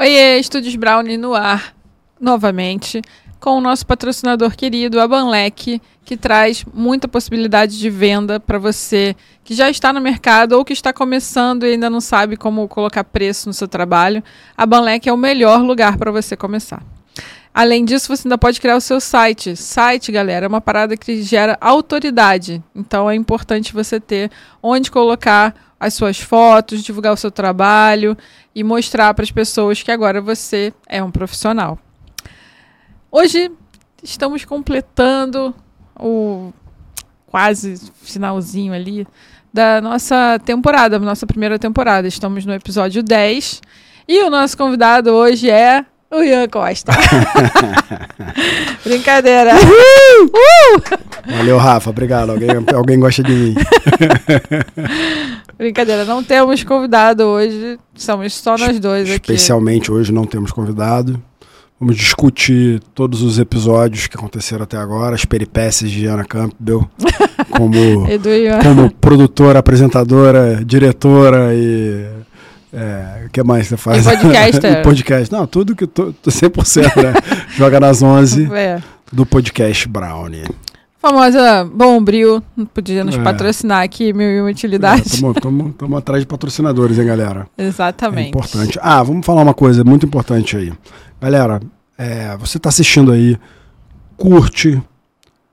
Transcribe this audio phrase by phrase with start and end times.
[0.00, 1.74] Oiê, Estúdios Brownie no ar,
[2.20, 3.02] novamente,
[3.40, 9.16] com o nosso patrocinador querido, a Banlec, que traz muita possibilidade de venda para você
[9.42, 13.02] que já está no mercado ou que está começando e ainda não sabe como colocar
[13.02, 14.22] preço no seu trabalho.
[14.56, 16.80] A Banlec é o melhor lugar para você começar.
[17.52, 19.56] Além disso, você ainda pode criar o seu site.
[19.56, 22.62] Site, galera, é uma parada que gera autoridade.
[22.72, 24.30] Então é importante você ter
[24.62, 28.16] onde colocar as suas fotos, divulgar o seu trabalho
[28.54, 31.78] e mostrar para as pessoas que agora você é um profissional.
[33.10, 33.50] Hoje
[34.02, 35.54] estamos completando
[35.98, 36.52] o
[37.26, 39.06] quase finalzinho ali
[39.52, 42.06] da nossa temporada, nossa primeira temporada.
[42.08, 43.62] Estamos no episódio 10
[44.06, 46.92] e o nosso convidado hoje é o Ian Costa.
[48.84, 49.54] Brincadeira.
[49.54, 50.30] Uh!
[51.36, 51.90] Valeu, Rafa.
[51.90, 52.30] Obrigado.
[52.30, 53.54] Alguém, alguém gosta de mim.
[55.58, 57.78] Brincadeira, não temos convidado hoje.
[57.94, 59.32] Somos só nós dois aqui.
[59.32, 61.22] Especialmente hoje não temos convidado.
[61.80, 66.84] Vamos discutir todos os episódios que aconteceram até agora, as peripécias de Ana Campbell,
[67.50, 68.04] como,
[68.64, 72.04] como produtora, apresentadora, diretora e
[72.72, 74.06] é, o que mais você faz?
[74.06, 74.60] E podcast.
[74.82, 75.32] podcast.
[75.32, 77.14] Não, tudo que tô, tô 100%, né?
[77.56, 78.82] Joga nas 11 é.
[79.12, 80.44] do podcast Brownie.
[81.00, 82.42] Famosa Bombril,
[82.74, 83.22] podia nos é.
[83.22, 85.14] patrocinar aqui, mil e uma utilidades.
[85.14, 87.46] Estamos atrás de patrocinadores, hein, galera?
[87.56, 88.26] Exatamente.
[88.26, 88.78] É importante.
[88.82, 90.72] Ah, vamos falar uma coisa muito importante aí.
[91.20, 91.60] Galera,
[91.96, 93.38] é, você está assistindo aí,
[94.16, 94.82] curte,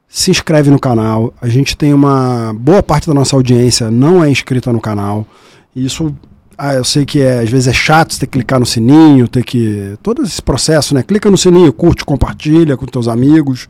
[0.08, 1.32] se inscreve no canal.
[1.40, 5.28] A gente tem uma boa parte da nossa audiência não é inscrita no canal.
[5.76, 6.16] E isso
[6.58, 9.28] ah, eu sei que é, às vezes é chato você ter que clicar no sininho,
[9.28, 9.98] ter que.
[10.02, 11.04] Todo esse processo, né?
[11.04, 13.68] Clica no sininho, curte, compartilha com teus amigos.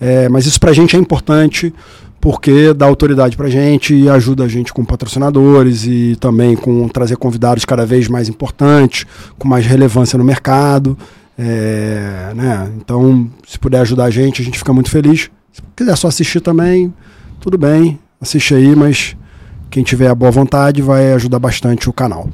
[0.00, 1.72] É, mas isso pra gente é importante
[2.20, 7.16] porque dá autoridade pra gente e ajuda a gente com patrocinadores e também com trazer
[7.16, 9.04] convidados cada vez mais importantes,
[9.36, 10.96] com mais relevância no mercado.
[11.36, 12.70] É, né?
[12.76, 15.30] Então, se puder ajudar a gente, a gente fica muito feliz.
[15.52, 16.94] Se quiser só assistir também,
[17.40, 19.16] tudo bem, assiste aí, mas
[19.72, 22.28] quem tiver a boa vontade vai ajudar bastante o canal.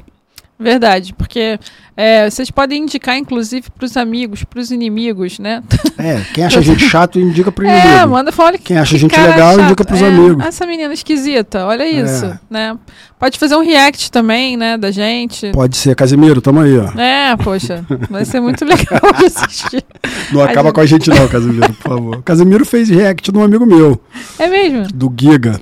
[0.61, 1.57] Verdade, porque
[1.95, 5.63] é, vocês podem indicar, inclusive, para os amigos, para os inimigos, né?
[5.99, 7.87] É, quem acha a gente chato, indica para o inimigo.
[7.87, 9.65] É, manda falar Quem acha a gente legal, chato.
[9.65, 10.45] indica para os é, amigos.
[10.45, 11.89] Essa menina esquisita, olha é.
[11.89, 12.39] isso, é.
[12.49, 12.77] né?
[13.19, 15.51] Pode fazer um react também, né, da gente.
[15.51, 16.97] Pode ser, Casimiro, tamo aí, ó.
[16.97, 19.83] É, poxa, vai ser muito legal de assistir.
[20.31, 20.75] Não a acaba gente...
[20.75, 22.23] com a gente não, Casimiro, por favor.
[22.23, 24.01] Casimiro fez react de um amigo meu.
[24.39, 24.87] É mesmo?
[24.93, 25.59] Do Giga.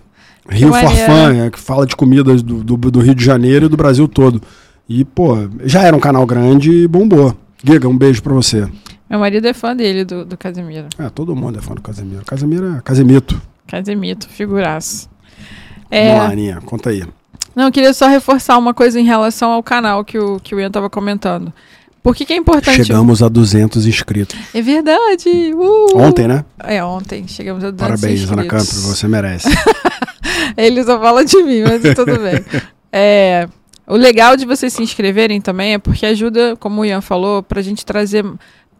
[0.49, 3.77] Rio Farfã, é, que fala de comidas do, do, do, Rio de Janeiro e do
[3.77, 4.41] Brasil todo.
[4.87, 5.35] E, pô,
[5.65, 7.35] já era um canal grande e bombou.
[7.63, 8.67] Giga, um beijo pra você.
[9.09, 10.87] Meu marido é fã dele, do, do Casemiro.
[10.97, 12.23] É, todo mundo é fã do Casemiro.
[12.25, 13.41] Casemiro é Casemito.
[13.67, 15.09] Casemito, figuraço.
[15.91, 16.09] É...
[16.09, 17.03] Vamos lá, Aninha, conta aí.
[17.55, 20.59] Não, eu queria só reforçar uma coisa em relação ao canal que o, que o
[20.59, 21.51] Ian tava comentando.
[22.03, 22.85] Por que, que é importante?
[22.85, 24.37] Chegamos a 200 inscritos.
[24.53, 25.53] É verdade.
[25.53, 25.97] Uh!
[25.97, 26.45] Ontem, né?
[26.59, 27.27] É, ontem.
[27.27, 28.31] Chegamos a 200 Parabéns, inscritos.
[28.31, 29.49] Ana Campos, você merece.
[30.65, 32.43] Ele só fala de mim, mas tudo bem.
[32.91, 33.47] É,
[33.85, 37.59] o legal de vocês se inscreverem também é porque ajuda, como o Ian falou, para
[37.59, 38.25] a gente trazer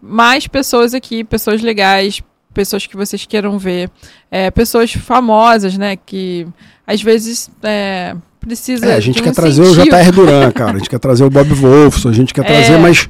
[0.02, 2.22] mais pessoas aqui, pessoas legais,
[2.54, 3.90] pessoas que vocês queiram ver,
[4.32, 5.96] é, pessoas famosas, né?
[5.96, 6.48] Que
[6.86, 8.86] às vezes é, precisa.
[8.86, 10.12] É, a gente um quer trazer o J.R.
[10.12, 10.72] Duran, cara.
[10.72, 12.78] A gente quer trazer o Bob Wolfson, a gente quer trazer, é.
[12.78, 13.08] mas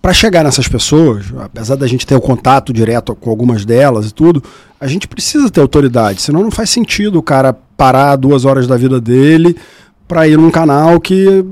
[0.00, 4.14] para chegar nessas pessoas, apesar da gente ter o contato direto com algumas delas e
[4.14, 4.42] tudo,
[4.80, 8.76] a gente precisa ter autoridade, senão não faz sentido o cara parar duas horas da
[8.76, 9.56] vida dele
[10.06, 11.44] para ir num canal que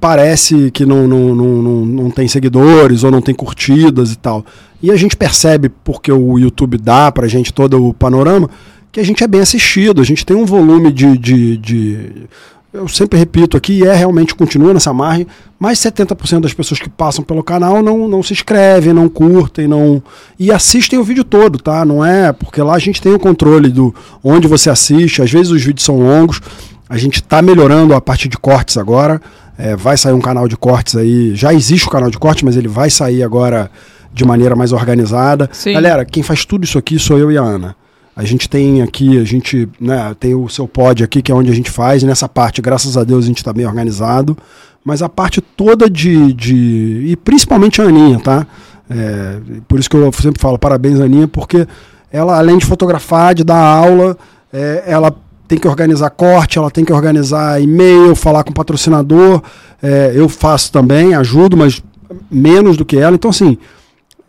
[0.00, 4.44] parece que não, não, não, não, não tem seguidores ou não tem curtidas e tal.
[4.82, 8.48] E a gente percebe, porque o YouTube dá pra gente todo o panorama,
[8.92, 12.28] que a gente é bem assistido, a gente tem um volume de, de, de
[12.72, 15.26] eu sempre repito aqui, e é realmente continua nessa margem,
[15.58, 20.02] mais 70% das pessoas que passam pelo canal não, não se inscrevem, não curtem, não
[20.38, 21.84] e assistem o vídeo todo, tá?
[21.84, 25.50] Não é porque lá a gente tem o controle do onde você assiste, às vezes
[25.50, 26.40] os vídeos são longos,
[26.88, 29.20] a gente está melhorando a parte de cortes agora,
[29.56, 32.56] é, vai sair um canal de cortes aí, já existe o canal de cortes, mas
[32.56, 33.70] ele vai sair agora
[34.12, 35.48] de maneira mais organizada.
[35.52, 35.72] Sim.
[35.72, 37.76] Galera, quem faz tudo isso aqui sou eu e a Ana.
[38.18, 41.52] A gente tem aqui, a gente né, tem o seu pod aqui, que é onde
[41.52, 42.02] a gente faz.
[42.02, 44.36] Nessa parte, graças a Deus, a gente está bem organizado.
[44.84, 46.32] Mas a parte toda de.
[46.32, 48.44] de e principalmente a Aninha, tá?
[48.90, 49.38] É,
[49.68, 51.64] por isso que eu sempre falo parabéns, Aninha, porque
[52.10, 54.18] ela, além de fotografar, de dar aula,
[54.52, 55.14] é, ela
[55.46, 59.40] tem que organizar corte, ela tem que organizar e-mail, falar com o patrocinador.
[59.80, 61.80] É, eu faço também, ajudo, mas
[62.28, 63.14] menos do que ela.
[63.14, 63.56] Então, assim,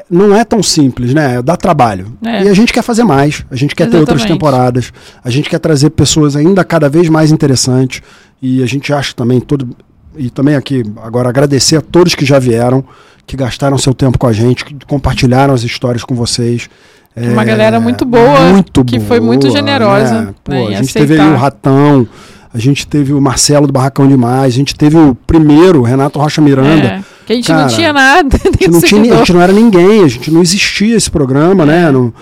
[0.09, 1.41] não é tão simples, né?
[1.41, 2.17] Dá trabalho.
[2.25, 2.43] É.
[2.43, 4.07] E a gente quer fazer mais, a gente quer Exatamente.
[4.07, 4.91] ter outras temporadas,
[5.23, 8.01] a gente quer trazer pessoas ainda cada vez mais interessantes.
[8.41, 9.75] E a gente acha também todo.
[10.17, 12.83] E também aqui, agora agradecer a todos que já vieram,
[13.27, 16.69] que gastaram seu tempo com a gente, que compartilharam as histórias com vocês.
[17.15, 20.21] Uma galera muito boa, muito que boa, foi muito generosa.
[20.21, 20.35] Né?
[20.43, 20.99] Pô, né, a gente aceitar.
[20.99, 22.07] teve aí o Ratão,
[22.53, 26.41] a gente teve o Marcelo do Barracão Demais, a gente teve o primeiro, Renato Rocha
[26.41, 26.87] Miranda.
[26.87, 28.37] É, que a gente Cara, não tinha nada.
[28.41, 31.65] A gente não, tinha, a gente não era ninguém, a gente não existia esse programa,
[31.65, 31.83] né?
[31.83, 31.91] é, né?
[31.91, 32.13] Não,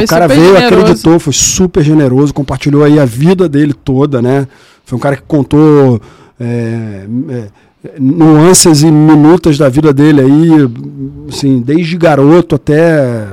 [0.00, 0.82] e o cara veio, generoso.
[0.82, 4.46] acreditou, foi super generoso, compartilhou aí a vida dele toda, né?
[4.84, 6.00] Foi um cara que contou
[6.40, 7.48] é, é,
[7.98, 10.50] nuances e minutas da vida dele aí,
[11.28, 13.26] assim, desde garoto até.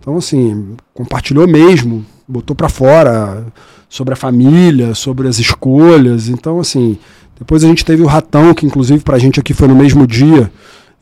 [0.00, 3.46] Então, assim, compartilhou mesmo, botou para fora
[3.88, 6.28] sobre a família, sobre as escolhas.
[6.28, 6.98] Então, assim,
[7.40, 10.52] depois a gente teve o Ratão, que inclusive pra gente aqui foi no mesmo dia.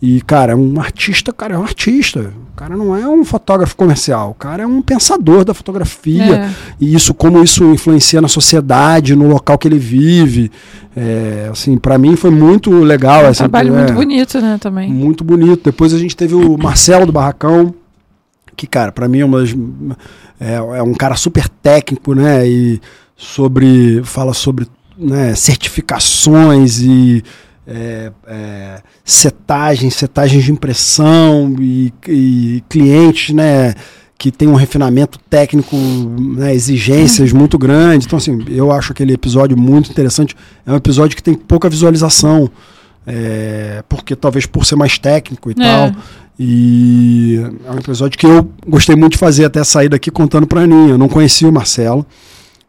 [0.01, 2.33] E, cara, é um artista, cara, é um artista.
[2.53, 6.37] O cara não é um fotógrafo comercial, o cara é um pensador da fotografia.
[6.37, 6.51] É.
[6.81, 10.53] E isso, como isso influencia na sociedade, no local que ele vive.
[10.97, 13.25] É, assim, para mim foi muito legal.
[13.25, 14.89] É um trabalho é, muito bonito, né, também.
[14.89, 15.65] Muito bonito.
[15.65, 17.75] Depois a gente teve o Marcelo do Barracão,
[18.55, 19.43] que, cara, para mim é uma
[20.41, 22.47] é, é um cara super técnico, né?
[22.47, 22.81] E
[23.17, 27.23] sobre fala sobre né, certificações e
[27.67, 33.75] é, é, setagens, setagens de impressão e, e, clientes, né?
[34.17, 38.07] Que tem um refinamento técnico, né, exigências muito grandes.
[38.07, 40.35] Então, assim, eu acho aquele episódio muito interessante.
[40.67, 42.51] É um episódio que tem pouca visualização,
[43.07, 45.63] é, porque talvez por ser mais técnico e é.
[45.63, 45.93] tal.
[46.41, 50.63] E é um episódio que eu gostei muito de fazer, até sair daqui contando pra
[50.63, 50.91] Aninha.
[50.91, 52.07] Eu não conhecia o Marcelo.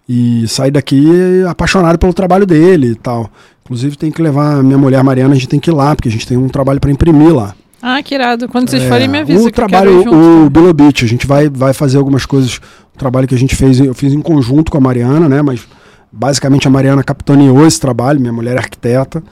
[0.09, 1.05] E sair daqui
[1.47, 3.29] apaixonado pelo trabalho dele e tal.
[3.63, 6.09] Inclusive tem que levar a minha mulher Mariana, a gente tem que ir lá, porque
[6.09, 7.53] a gente tem um trabalho para imprimir lá.
[7.79, 8.49] Ah, que irado.
[8.49, 9.47] Quando vocês é, forem, me avisa.
[9.47, 12.57] O trabalho, o Below Beach, a gente vai, vai fazer algumas coisas.
[12.95, 15.41] O trabalho que a gente fez, eu fiz em conjunto com a Mariana, né?
[15.43, 15.61] Mas
[16.11, 19.23] basicamente a Mariana capitaneou esse trabalho, minha mulher é arquiteta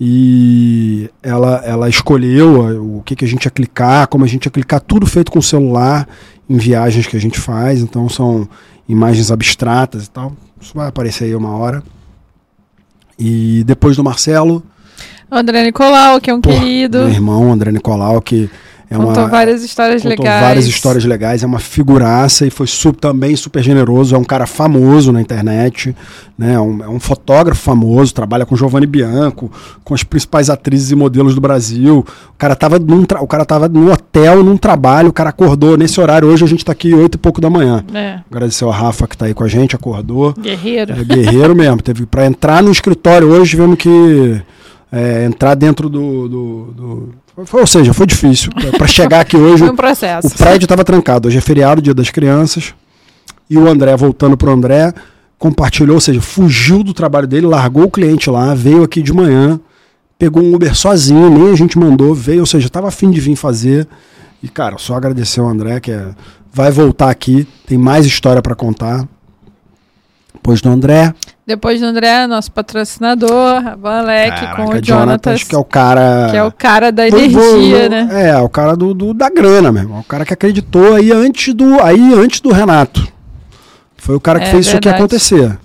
[0.00, 4.50] e ela, ela escolheu o que, que a gente ia clicar, como a gente ia
[4.50, 6.08] clicar, tudo feito com o celular
[6.48, 8.48] em viagens que a gente faz, então são
[8.88, 10.32] imagens abstratas e tal.
[10.60, 11.82] Isso vai aparecer aí uma hora.
[13.18, 14.62] E depois do Marcelo.
[15.30, 16.98] André Nicolau, que é um Pô, querido.
[16.98, 18.50] Meu irmão, André Nicolau, que
[18.92, 20.42] é contou uma, várias histórias contou legais.
[20.42, 24.46] várias histórias legais, é uma figuraça e foi super, também super generoso, é um cara
[24.46, 25.94] famoso na internet,
[26.38, 26.54] né?
[26.54, 29.50] É um, é um fotógrafo famoso, trabalha com Giovanni Bianco,
[29.84, 32.04] com as principais atrizes e modelos do Brasil.
[32.28, 36.00] O cara tava, num o cara tava no hotel, num trabalho, o cara acordou nesse
[36.00, 37.84] horário, hoje a gente tá aqui oito e pouco da manhã.
[37.94, 38.20] É.
[38.30, 40.34] Agradecer ao Rafa que tá aí com a gente, acordou.
[40.34, 40.92] Guerreiro.
[40.92, 44.42] É, guerreiro mesmo, teve para entrar no escritório hoje, tivemos que
[44.92, 48.50] é, entrar dentro do, do, do foi, ou seja, foi difícil.
[48.76, 49.58] Para chegar aqui hoje.
[49.58, 50.28] foi um processo.
[50.28, 51.28] O prédio estava trancado.
[51.28, 52.74] Hoje é feriado, dia das crianças.
[53.48, 54.92] E o André, voltando para o André,
[55.38, 59.60] compartilhou, ou seja, fugiu do trabalho dele, largou o cliente lá, veio aqui de manhã,
[60.18, 63.34] pegou um Uber sozinho, nem a gente mandou, veio, ou seja, estava afim de vir
[63.34, 63.88] fazer.
[64.42, 66.14] E, cara, só agradecer ao André, que é,
[66.52, 69.06] vai voltar aqui, tem mais história para contar.
[70.42, 71.14] Depois do André.
[71.46, 75.44] Depois do André, nosso patrocinador, Valek, com o Jonatas.
[75.44, 76.28] Que é o cara.
[76.30, 78.08] Que é o cara da energia, né?
[78.10, 80.00] É, o cara do, do, da grana mesmo.
[80.00, 83.06] O cara que acreditou aí antes do, aí antes do Renato.
[83.96, 84.88] Foi o cara que é, fez verdade.
[84.88, 85.58] isso aqui acontecer.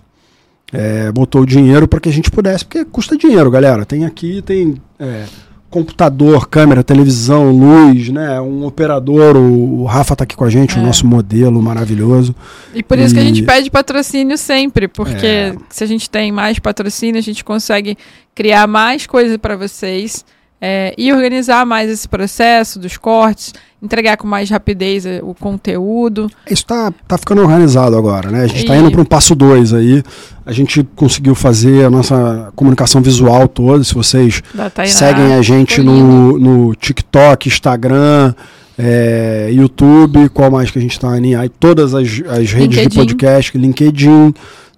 [0.71, 3.83] É, botou o dinheiro para que a gente pudesse, porque custa dinheiro, galera.
[3.83, 4.79] Tem aqui, tem.
[4.99, 5.23] É,
[5.69, 8.39] computador, câmera, televisão, luz, né?
[8.39, 10.79] Um operador, o, o Rafa tá aqui com a gente, é.
[10.79, 12.33] o nosso modelo maravilhoso.
[12.73, 13.17] E por isso e...
[13.17, 15.55] que a gente pede patrocínio sempre, porque é.
[15.69, 17.97] se a gente tem mais patrocínio, a gente consegue
[18.33, 20.25] criar mais coisas para vocês
[20.59, 26.31] é, e organizar mais esse processo dos cortes, entregar com mais rapidez eh, o conteúdo.
[26.45, 28.43] Isso está tá ficando organizado agora, né?
[28.43, 30.03] A gente está indo para um passo 2 aí.
[30.43, 33.83] A gente conseguiu fazer a nossa comunicação visual toda.
[33.83, 34.41] Se vocês
[34.87, 38.33] seguem a gente no, no TikTok, Instagram,
[38.79, 41.49] é, YouTube, qual mais que a gente está aí?
[41.59, 42.89] Todas as, as redes LinkedIn.
[42.89, 44.33] de podcast, LinkedIn,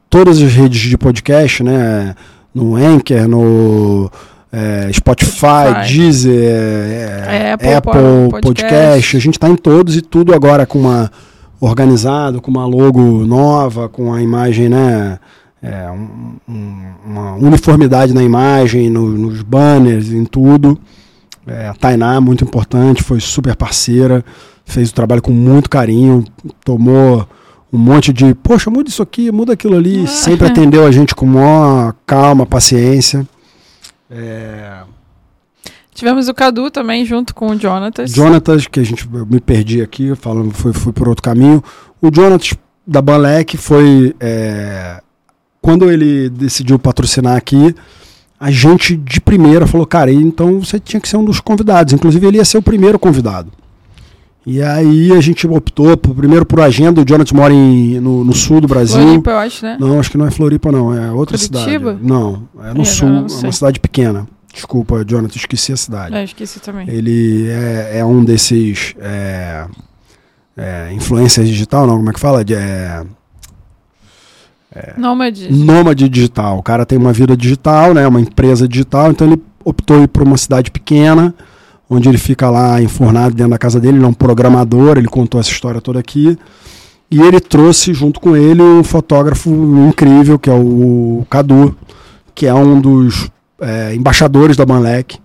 [0.10, 2.16] todas as redes de podcast, né?
[2.54, 4.12] No Anchor, no
[4.52, 8.42] é, Spotify, Spotify, Deezer, é, Apple, Apple podcast.
[8.42, 9.18] podcast.
[9.18, 11.12] A gente está em todos e tudo agora com uma
[11.60, 15.20] organizado, com uma logo nova, com a imagem, né?
[15.62, 20.80] É, um, uma uniformidade na imagem, no, nos banners, em tudo.
[21.46, 24.24] É, a Tainá, muito importante, foi super parceira,
[24.64, 26.24] fez o trabalho com muito carinho,
[26.64, 27.28] tomou
[27.74, 30.08] um monte de, poxa, muda isso aqui, muda aquilo ali, ah.
[30.08, 33.28] sempre atendeu a gente com maior calma, paciência.
[34.10, 34.84] É...
[35.94, 38.12] Tivemos o Cadu também junto com o Jonatas.
[38.12, 41.62] Jonatas, que a gente me perdi aqui, falando, fui, fui por outro caminho.
[42.02, 42.54] O Jonatas
[42.88, 44.16] da Banlec foi.
[44.20, 45.02] É,
[45.62, 47.76] quando ele decidiu patrocinar aqui,
[48.40, 51.94] a gente de primeira falou, cara, então você tinha que ser um dos convidados.
[51.94, 53.52] Inclusive, ele ia ser o primeiro convidado.
[54.46, 57.02] E aí a gente optou por, primeiro por agenda.
[57.02, 59.02] O Jonathan mora em, no, no, sul do Brasil.
[59.02, 59.78] Floripa, eu acho, né?
[59.80, 60.94] Não, acho que não é Floripa, não.
[60.94, 61.92] É outra Curitiba?
[61.92, 62.00] cidade.
[62.02, 63.10] Não, é no é, sul.
[63.10, 64.28] Não, não é uma cidade pequena.
[64.54, 66.16] Desculpa, Jonathan, esqueci a cidade.
[66.16, 66.90] É, esqueci também.
[66.90, 69.68] Ele é, é um desses é,
[70.58, 71.98] é, influência digital, não?
[71.98, 72.44] Como é que fala?
[72.44, 73.04] De, é,
[74.74, 75.54] é, nômade.
[75.54, 76.58] Nômade digital.
[76.58, 78.08] O cara tem uma vida digital, né?
[78.08, 81.36] Uma empresa digital, então ele optou ir para uma cidade pequena
[81.90, 85.40] onde ele fica lá enfornado dentro da casa dele, ele é um programador, ele contou
[85.40, 86.38] essa história toda aqui.
[87.12, 89.50] E ele trouxe junto com ele um fotógrafo
[89.90, 91.76] incrível, que é o Cadu,
[92.36, 95.18] que é um dos é, embaixadores da Banlec.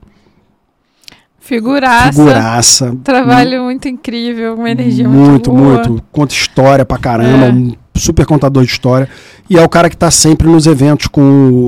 [1.38, 2.12] Figuraça.
[2.12, 2.96] Figuraça.
[3.04, 5.88] Trabalho muito, muito incrível, uma energia muito, muito boa.
[5.88, 7.52] Muito, Conta história pra caramba, é.
[7.52, 9.06] um super contador de história.
[9.50, 11.20] E é o cara que tá sempre nos eventos com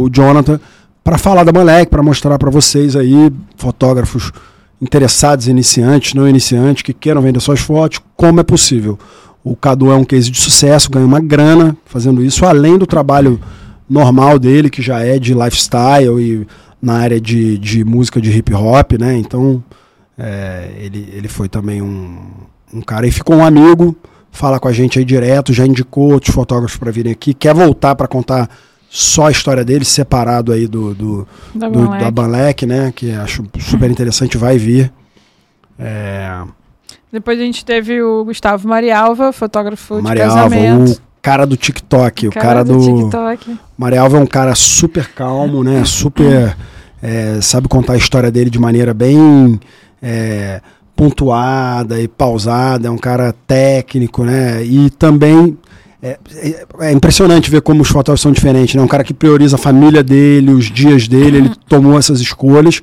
[0.03, 0.59] o Jonathan
[1.05, 4.33] para falar da Banlec, para mostrar para vocês aí, fotógrafos
[4.81, 8.99] interessados, iniciantes, não iniciantes, que queiram vender suas fotos, como é possível.
[9.43, 13.41] O Cadu é um case de sucesso, ganha uma grana fazendo isso, além do trabalho
[13.89, 16.47] normal dele, que já é de lifestyle e
[16.83, 19.17] na área de, de música de hip hop, né?
[19.17, 19.63] Então,
[20.19, 22.19] é, ele, ele foi também um,
[22.73, 23.97] um cara e ficou um amigo,
[24.31, 27.95] fala com a gente aí direto, já indicou outros fotógrafos para virem aqui, quer voltar
[27.95, 28.51] para contar
[28.97, 32.05] só a história dele, separado aí do, do, da, do, Banlec.
[32.05, 32.93] da Banlec, né?
[32.97, 34.91] Que acho super interessante, vai vir.
[35.79, 36.43] É...
[37.13, 40.93] Depois a gente teve o Gustavo Marialva, fotógrafo Marialva, de casamento.
[40.93, 42.29] o cara do TikTok.
[42.29, 43.59] O cara, cara do, do TikTok.
[43.77, 45.85] Marialva é um cara super calmo, né?
[45.85, 46.57] Super...
[47.03, 49.61] É, sabe contar a história dele de maneira bem...
[50.03, 50.63] É,
[50.95, 54.65] pontuada e pausada, é um cara técnico, né?
[54.65, 55.59] E também
[56.07, 58.83] é, é, é, impressionante ver como os fotógrafos são diferentes, né?
[58.83, 62.81] Um cara que prioriza a família dele, os dias dele, ele tomou essas escolhas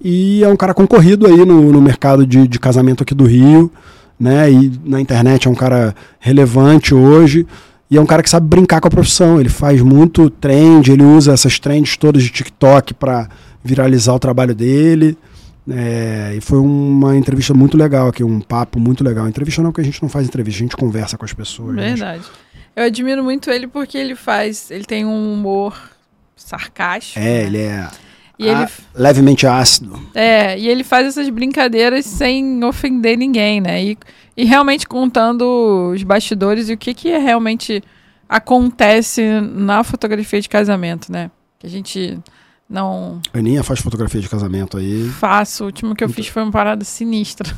[0.00, 3.72] e é um cara concorrido aí no, no mercado de, de casamento aqui do Rio,
[4.18, 4.50] né?
[4.52, 7.44] E na internet é um cara relevante hoje
[7.90, 9.40] e é um cara que sabe brincar com a profissão.
[9.40, 13.28] Ele faz muito trend, ele usa essas trends todas de TikTok para
[13.64, 15.18] viralizar o trabalho dele.
[15.68, 19.28] É, e foi uma entrevista muito legal aqui, um papo muito legal.
[19.28, 21.76] Entrevista não, porque a gente não faz entrevista, a gente conversa com as pessoas.
[21.76, 22.22] Verdade.
[22.22, 22.30] Gente...
[22.74, 24.70] Eu admiro muito ele porque ele faz.
[24.70, 25.76] Ele tem um humor
[26.36, 27.18] sarcástico.
[27.18, 27.42] É, né?
[27.44, 27.88] ele é.
[28.38, 30.00] E ele, levemente ácido.
[30.14, 33.84] É, e ele faz essas brincadeiras sem ofender ninguém, né?
[33.84, 33.98] E,
[34.34, 37.82] e realmente contando os bastidores e o que, que realmente
[38.26, 41.30] acontece na fotografia de casamento, né?
[41.58, 42.18] Que a gente
[42.66, 43.20] não.
[43.34, 45.06] Aninha faz fotografia de casamento aí.
[45.18, 45.64] Faço.
[45.64, 47.54] O último que eu fiz foi uma parada sinistra.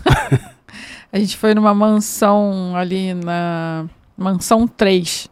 [1.12, 3.86] a gente foi numa mansão ali na
[4.22, 5.28] Mansão 3.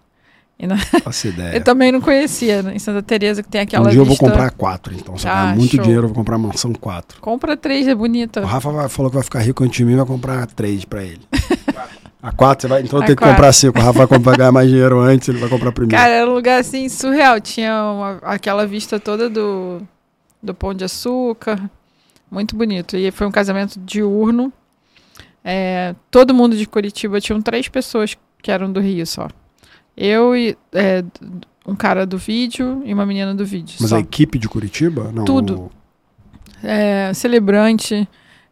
[0.59, 0.77] E na...
[0.77, 1.57] Faço ideia.
[1.57, 2.75] eu também não conhecia, né?
[2.75, 4.13] em Santa Teresa que tem aquela Um dia vista...
[4.13, 5.17] eu vou comprar quatro, então.
[5.17, 5.81] Se ah, muito show.
[5.83, 7.21] dinheiro, eu vou comprar mansão 4.
[7.21, 8.43] Compra três, é bonita.
[8.43, 11.03] O Rafa vai, falou que vai ficar rico antes de mim, vai comprar três pra
[11.03, 11.21] ele.
[12.23, 13.79] A quatro, você vai, então tenho que comprar cinco.
[13.79, 15.97] O Rafa vai pagar mais dinheiro antes, ele vai comprar primeiro.
[15.97, 17.41] Cara, era um lugar assim surreal.
[17.41, 19.81] Tinha uma, aquela vista toda do,
[20.43, 21.59] do Pão de Açúcar.
[22.31, 22.95] Muito bonito.
[22.95, 24.53] E foi um casamento diurno.
[25.43, 29.29] É, todo mundo de Curitiba, tinham três pessoas que eram do Rio só.
[29.97, 31.05] Eu e é,
[31.67, 33.77] um cara do vídeo e uma menina do vídeo.
[33.81, 33.97] Mas só.
[33.97, 35.11] a equipe de Curitiba?
[35.13, 35.71] Não, Tudo.
[36.63, 38.09] É, celebrante.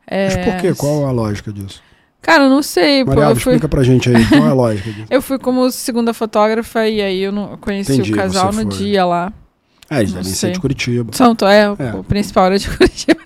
[0.07, 0.75] É, Mas por quê?
[0.75, 1.83] Qual a lógica disso?
[2.21, 3.04] Cara, não sei.
[3.04, 3.54] Mariela, fui...
[3.54, 5.07] explica pra gente aí, qual é a lógica disso?
[5.11, 9.04] eu fui como segunda fotógrafa e aí eu não conheci Entendi, o casal no dia
[9.04, 9.33] lá.
[9.90, 11.12] É, eles devem ser de Curitiba.
[11.14, 13.21] São, é, é, o principal era de Curitiba.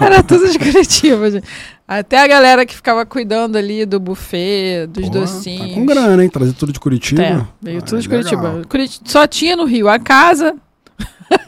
[0.00, 1.46] era tudo de Curitiba, gente.
[1.88, 5.68] Até a galera que ficava cuidando ali do buffet, dos Porra, docinhos.
[5.68, 6.28] Tá com grana, hein?
[6.28, 7.22] Trazer tudo de Curitiba.
[7.22, 8.62] É, veio ah, tudo de Curitiba.
[9.04, 10.56] Só tinha no Rio a casa.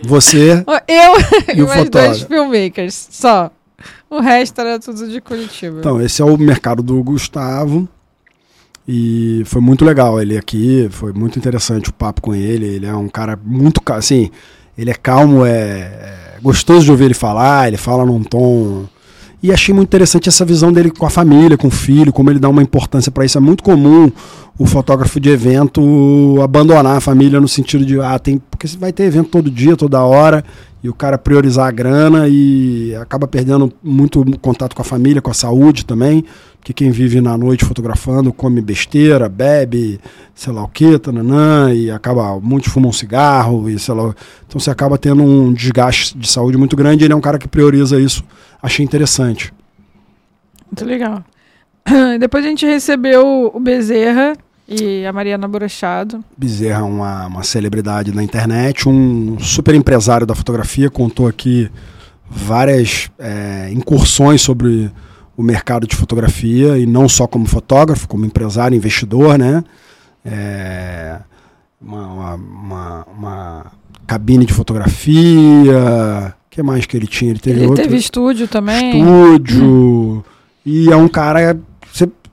[0.00, 0.64] Você.
[0.87, 1.12] eu
[1.57, 3.09] e, o mais dois filmmakers.
[3.11, 3.50] Só.
[4.09, 5.80] O resto era tudo de Curitiba.
[5.80, 7.88] Então, esse é o mercado do Gustavo.
[8.87, 10.88] E foi muito legal ele aqui.
[10.90, 12.64] Foi muito interessante o papo com ele.
[12.64, 13.83] Ele é um cara muito.
[13.92, 14.30] Assim,
[14.78, 17.66] ele é calmo, é, é gostoso de ouvir ele falar.
[17.66, 18.87] Ele fala num tom
[19.42, 22.40] e achei muito interessante essa visão dele com a família, com o filho, como ele
[22.40, 23.38] dá uma importância para isso.
[23.38, 24.11] É muito comum
[24.59, 28.42] o fotógrafo de evento abandonar a família no sentido de, ah, tem.
[28.50, 30.45] Porque vai ter evento todo dia, toda hora,
[30.83, 35.30] e o cara priorizar a grana e acaba perdendo muito contato com a família, com
[35.30, 36.25] a saúde também.
[36.59, 40.00] Porque quem vive na noite fotografando come besteira, bebe,
[40.35, 42.38] sei lá o que, tananã, e acaba.
[42.41, 44.15] Muitos fumam cigarro, e sei lá.
[44.47, 47.05] Então você acaba tendo um desgaste de saúde muito grande.
[47.05, 48.23] E ele é um cara que prioriza isso
[48.62, 49.53] achei interessante.
[50.67, 51.25] Muito legal.
[52.21, 54.37] Depois a gente recebeu o Bezerra,
[54.69, 56.23] E a Mariana Brochado.
[56.37, 61.71] Bezerra, uma, uma celebridade na internet, um super empresário da fotografia, contou aqui
[62.29, 64.91] várias é, incursões sobre
[65.38, 69.62] o mercado de fotografia, e não só como fotógrafo, como empresário, investidor, né?
[70.25, 71.16] É,
[71.80, 73.66] uma, uma, uma, uma
[74.04, 77.30] cabine de fotografia, o que mais que ele tinha?
[77.30, 79.00] Ele teve, ele outro, teve estúdio também.
[79.00, 80.25] Estúdio.
[80.66, 81.57] E é um cara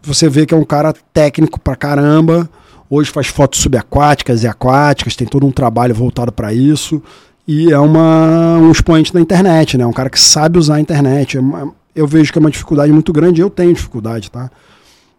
[0.06, 2.50] você vê que é um cara técnico pra caramba.
[2.90, 7.02] Hoje faz fotos subaquáticas e aquáticas, tem todo um trabalho voltado para isso.
[7.48, 9.86] E é uma, um expoente da internet, né?
[9.86, 11.38] Um cara que sabe usar a internet.
[11.38, 11.42] É
[11.96, 14.52] eu vejo que é uma dificuldade muito grande, eu tenho dificuldade, tá?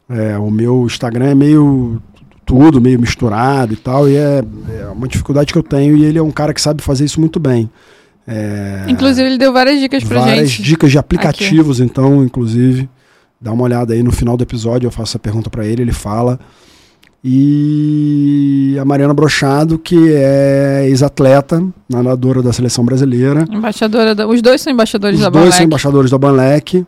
[0.08, 2.00] É, o meu Instagram é meio
[2.44, 6.18] tudo, meio misturado e tal, e é, é, uma dificuldade que eu tenho, e ele
[6.18, 7.68] é um cara que sabe fazer isso muito bem.
[8.28, 10.48] É, inclusive, ele deu várias dicas pra várias gente.
[10.48, 11.90] Várias dicas de aplicativos, Aqui.
[11.90, 12.88] então, inclusive.
[13.40, 15.92] Dá uma olhada aí no final do episódio, eu faço essa pergunta para ele, ele
[15.92, 16.40] fala.
[17.28, 23.44] E a Mariana Brochado, que é ex-atleta, nadadora da seleção brasileira.
[23.50, 25.42] Embaixadora da, os dois são embaixadores os da Banlec.
[25.42, 26.86] Os dois são embaixadores da Banlec.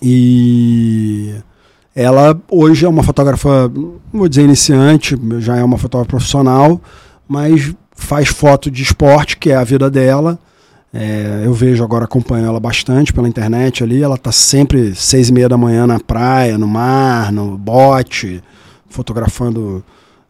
[0.00, 1.34] E
[1.94, 3.70] ela hoje é uma fotógrafa,
[4.10, 6.80] vou dizer iniciante, já é uma fotógrafa profissional,
[7.28, 10.38] mas faz foto de esporte, que é a vida dela.
[10.90, 14.02] É, eu vejo agora, acompanho ela bastante pela internet ali.
[14.02, 18.42] Ela tá sempre seis e meia da manhã na praia, no mar, no bote,
[18.88, 19.84] fotografando,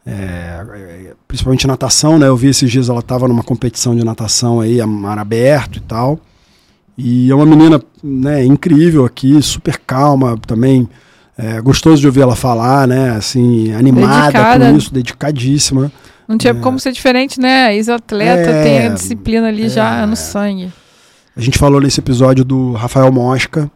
[0.06, 2.28] é, principalmente natação, né?
[2.28, 5.80] Eu vi esses dias ela tava numa competição de natação aí, a mar aberto e
[5.80, 6.18] tal.
[6.96, 10.88] E é uma menina né, incrível aqui, super calma também.
[11.36, 13.10] É, gostoso de ouvir ela falar, né?
[13.10, 14.70] Assim, animada Dedicada.
[14.70, 15.92] com isso, dedicadíssima.
[16.26, 16.56] Não tinha é.
[16.56, 17.74] como ser diferente, né?
[17.76, 19.68] Ex-atleta é, tem a disciplina ali é.
[19.68, 20.72] já no sangue.
[21.36, 23.70] A gente falou nesse episódio do Rafael Mosca,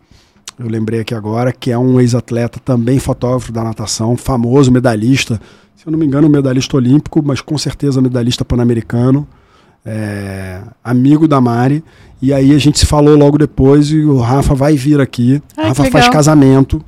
[0.62, 5.40] eu lembrei aqui agora, que é um ex-atleta, também fotógrafo da natação, famoso medalhista,
[5.76, 9.26] se eu não me engano, medalhista olímpico, mas com certeza medalhista pan-americano,
[9.84, 11.82] é, amigo da Mari.
[12.20, 15.42] E aí a gente se falou logo depois e o Rafa vai vir aqui.
[15.56, 16.82] Ai, Rafa faz casamento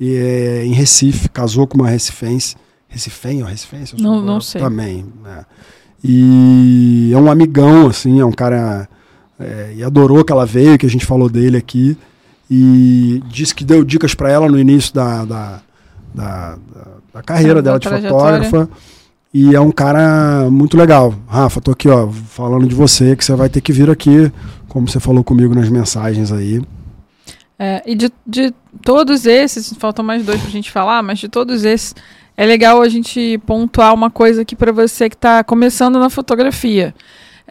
[0.00, 2.56] e, é, em Recife, casou com uma recifense.
[2.88, 3.96] Recifenho ou Recifense?
[4.00, 4.60] Não, não sei.
[4.60, 5.06] Também.
[5.22, 5.44] Né?
[6.02, 8.88] E é um amigão, assim, é um cara.
[9.38, 11.96] É, e adorou que ela veio, que a gente falou dele aqui.
[12.54, 15.60] E disse que deu dicas para ela no início da, da,
[16.14, 16.58] da,
[17.14, 18.68] da carreira é, dela de fotógrafa.
[19.32, 21.14] E é um cara muito legal.
[21.26, 24.30] Rafa, tô aqui, ó, falando de você, que você vai ter que vir aqui,
[24.68, 26.60] como você falou comigo nas mensagens aí.
[27.58, 31.64] É, e de, de todos esses, faltam mais dois pra gente falar, mas de todos
[31.64, 31.94] esses,
[32.36, 36.94] é legal a gente pontuar uma coisa aqui para você que está começando na fotografia.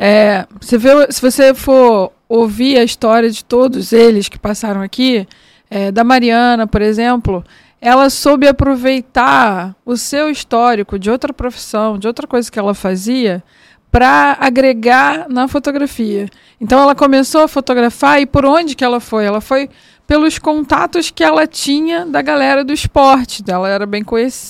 [0.03, 5.27] É, você vê, se você for ouvir a história de todos eles que passaram aqui,
[5.69, 7.45] é, da Mariana, por exemplo,
[7.79, 13.43] ela soube aproveitar o seu histórico de outra profissão, de outra coisa que ela fazia,
[13.91, 16.27] para agregar na fotografia.
[16.59, 19.25] Então ela começou a fotografar e por onde que ela foi?
[19.25, 19.69] Ela foi
[20.11, 23.41] pelos contatos que ela tinha da galera do esporte.
[23.47, 24.03] Ela era bem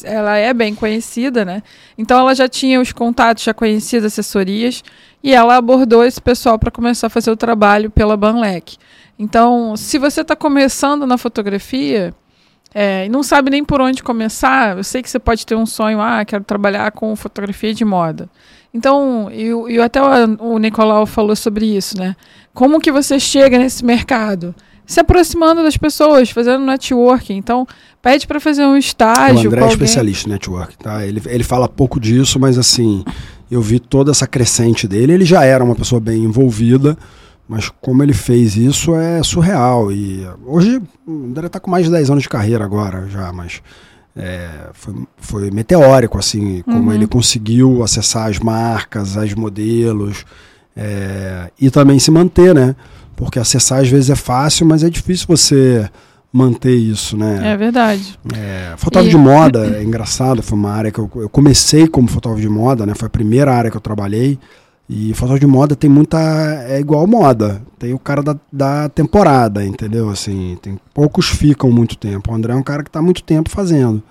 [0.04, 1.62] ela é bem conhecida, né?
[1.96, 4.84] Então ela já tinha os contatos, já conhecia as assessorias
[5.24, 8.76] e ela abordou esse pessoal para começar a fazer o trabalho pela Banlec.
[9.20, 12.12] Então, se você está começando na fotografia
[12.74, 15.68] é, e não sabe nem por onde começar, eu sei que você pode ter um
[15.68, 18.28] sonho, ah, quero trabalhar com fotografia de moda.
[18.74, 22.16] Então, e, até o, o Nicolau falou sobre isso, né?
[22.52, 24.56] Como que você chega nesse mercado?
[24.92, 27.38] Se aproximando das pessoas, fazendo networking.
[27.38, 27.66] Então,
[28.02, 29.50] pede para fazer um estágio.
[29.50, 31.06] O André é especialista em networking, tá?
[31.06, 33.06] Ele, ele fala pouco disso, mas assim,
[33.50, 35.14] eu vi toda essa crescente dele.
[35.14, 36.98] Ele já era uma pessoa bem envolvida,
[37.48, 39.94] mas como ele fez isso é surreal.
[39.94, 43.62] E hoje, o André está com mais de 10 anos de carreira agora já, mas.
[44.14, 46.94] É, foi, foi meteórico, assim, como uhum.
[46.94, 50.26] ele conseguiu acessar as marcas, as modelos,
[50.76, 52.76] é, e também se manter, né?
[53.22, 55.88] Porque acessar às vezes é fácil, mas é difícil você
[56.34, 57.54] manter isso, né?
[57.54, 58.18] É verdade.
[58.36, 59.12] É, fotógrafo e...
[59.12, 62.84] de moda é engraçado, foi uma área que eu, eu, comecei como fotógrafo de moda,
[62.84, 62.96] né?
[62.96, 64.40] Foi a primeira área que eu trabalhei.
[64.90, 66.18] E fotógrafo de moda tem muita.
[66.68, 67.62] É igual moda.
[67.78, 70.10] Tem o cara da, da temporada, entendeu?
[70.10, 72.32] Assim, tem poucos ficam muito tempo.
[72.32, 74.02] O André é um cara que está muito tempo fazendo.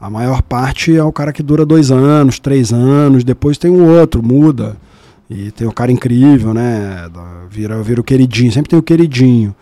[0.00, 3.86] A maior parte é o cara que dura dois anos, três anos, depois tem um
[4.00, 4.74] outro, muda.
[5.28, 7.08] E tem o cara incrível, né?
[7.50, 9.54] Vira, vira o queridinho, sempre tem o queridinho.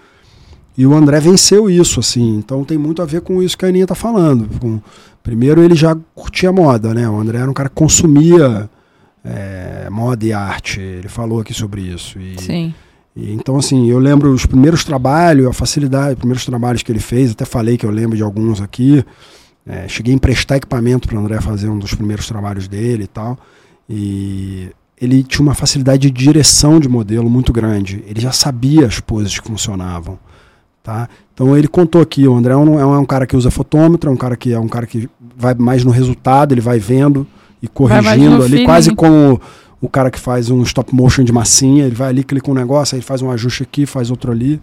[0.76, 2.36] E o André venceu isso, assim.
[2.36, 4.48] Então tem muito a ver com isso que a Aninha tá falando.
[4.58, 4.80] Com,
[5.22, 7.08] primeiro, ele já curtia moda, né?
[7.08, 8.68] O André era um cara que consumia
[9.24, 10.80] é, moda e arte.
[10.80, 12.18] Ele falou aqui sobre isso.
[12.18, 12.74] E, Sim.
[13.14, 17.00] E, então, assim, eu lembro os primeiros trabalhos, a facilidade, os primeiros trabalhos que ele
[17.00, 19.04] fez, até falei que eu lembro de alguns aqui.
[19.66, 23.06] É, cheguei a emprestar equipamento para o André fazer um dos primeiros trabalhos dele e
[23.06, 23.38] tal.
[23.88, 24.70] E
[25.02, 28.04] ele tinha uma facilidade de direção de modelo muito grande.
[28.06, 30.16] Ele já sabia as poses que funcionavam.
[30.80, 31.08] Tá?
[31.34, 34.12] Então ele contou aqui, o André é um, é um cara que usa fotômetro, é
[34.12, 37.26] um cara que é um cara que vai mais no resultado, ele vai vendo
[37.60, 38.64] e corrigindo ali, feeling.
[38.64, 39.40] quase como
[39.80, 42.94] o cara que faz um stop motion de massinha, ele vai ali, clica um negócio,
[42.94, 44.60] aí faz um ajuste aqui, faz outro ali.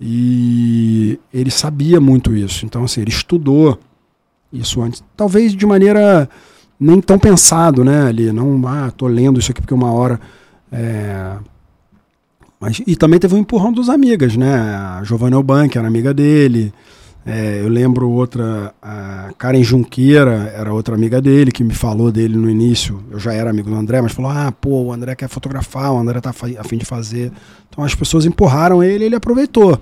[0.00, 2.64] E ele sabia muito isso.
[2.64, 3.78] Então, assim, ele estudou
[4.50, 5.04] isso antes.
[5.14, 6.28] Talvez de maneira
[6.78, 8.06] nem tão pensado, né?
[8.06, 10.20] Ali, não, ah, tô lendo isso aqui porque uma hora.
[10.70, 11.36] É...
[12.60, 14.54] Mas, e também teve um empurrão dos amigas, né?
[14.54, 16.72] A Giovanna Elban, era amiga dele.
[17.28, 22.36] É, eu lembro outra, a Karen Junqueira, era outra amiga dele, que me falou dele
[22.36, 23.02] no início.
[23.10, 25.98] Eu já era amigo do André, mas falou: ah, pô, o André quer fotografar, o
[25.98, 27.32] André tá a fim de fazer.
[27.68, 29.78] Então as pessoas empurraram ele e ele aproveitou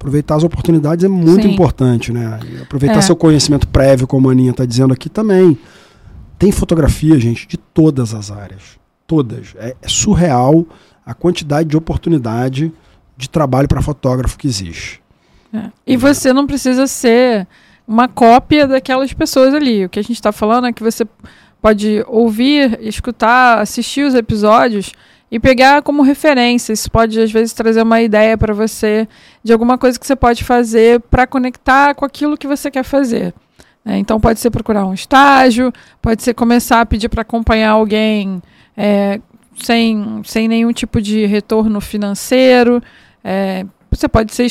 [0.00, 1.52] aproveitar as oportunidades é muito Sim.
[1.52, 2.40] importante, né?
[2.50, 3.02] E aproveitar é.
[3.02, 5.58] seu conhecimento prévio, como a Aninha está dizendo aqui também.
[6.40, 8.78] Tem fotografia, gente, de todas as áreas.
[9.06, 9.54] Todas.
[9.58, 10.66] É, é surreal
[11.04, 12.72] a quantidade de oportunidade
[13.14, 15.02] de trabalho para fotógrafo que existe.
[15.52, 15.70] É.
[15.86, 17.46] E você não precisa ser
[17.86, 19.84] uma cópia daquelas pessoas ali.
[19.84, 21.06] O que a gente está falando é que você
[21.60, 24.94] pode ouvir, escutar, assistir os episódios
[25.30, 26.72] e pegar como referência.
[26.72, 29.06] Isso pode, às vezes, trazer uma ideia para você
[29.44, 33.34] de alguma coisa que você pode fazer para conectar com aquilo que você quer fazer.
[33.84, 38.42] É, então, pode ser procurar um estágio, pode ser começar a pedir para acompanhar alguém
[38.76, 39.20] é,
[39.62, 42.82] sem, sem nenhum tipo de retorno financeiro.
[43.24, 44.50] É, você pode ser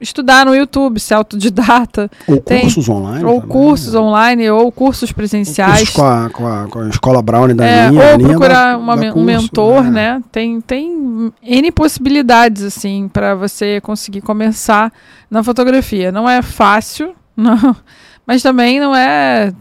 [0.00, 2.10] estudar no YouTube, ser autodidata.
[2.28, 3.24] Ou tem, cursos online.
[3.24, 4.00] Ou também, cursos né?
[4.00, 5.90] online, ou cursos presenciais.
[5.90, 8.12] Cursos com a, com a, com a escola Brown da é, linha.
[8.12, 9.90] Ou procurar da, uma, da curso, um mentor, né?
[9.90, 10.22] né?
[10.30, 14.92] Tem, tem N possibilidades, assim, para você conseguir começar
[15.30, 16.12] na fotografia.
[16.12, 17.74] Não é fácil, não,
[18.26, 19.52] mas também não é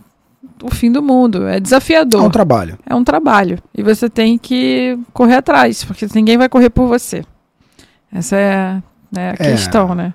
[0.64, 1.48] o fim do mundo.
[1.48, 2.24] É desafiador.
[2.24, 2.80] É um trabalho.
[2.86, 3.60] É um trabalho.
[3.76, 7.24] E você tem que correr atrás, porque ninguém vai correr por você.
[8.12, 9.52] Essa é né, a é.
[9.52, 10.14] questão, né?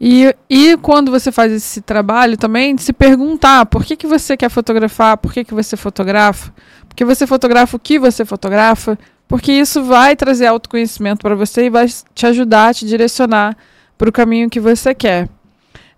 [0.00, 4.34] E, e quando você faz esse trabalho também, de se perguntar por que, que você
[4.34, 6.50] quer fotografar, por que, que você fotografa,
[6.88, 11.70] porque você fotografa o que você fotografa, porque isso vai trazer autoconhecimento para você e
[11.70, 13.54] vai te ajudar a te direcionar
[13.98, 15.28] para o caminho que você quer.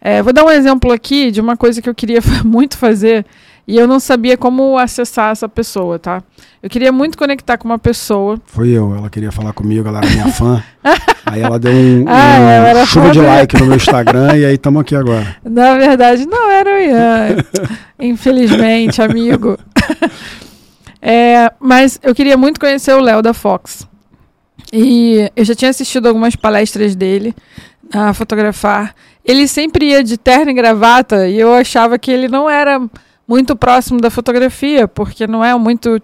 [0.05, 3.25] É, vou dar um exemplo aqui de uma coisa que eu queria muito fazer,
[3.67, 6.21] e eu não sabia como acessar essa pessoa, tá?
[6.61, 8.37] Eu queria muito conectar com uma pessoa.
[8.47, 10.62] Foi eu, ela queria falar comigo, ela era minha fã.
[11.25, 14.81] aí ela deu um, ah, um chuva de like no meu Instagram e aí estamos
[14.81, 15.37] aqui agora.
[15.45, 17.37] Na verdade, não era o Ian.
[18.01, 19.57] Infelizmente, amigo.
[21.01, 23.87] é, mas eu queria muito conhecer o Léo da Fox.
[24.73, 27.33] E eu já tinha assistido algumas palestras dele
[27.93, 28.93] a fotografar.
[29.25, 32.81] Ele sempre ia de terno e gravata e eu achava que ele não era
[33.27, 36.03] muito próximo da fotografia, porque não é muito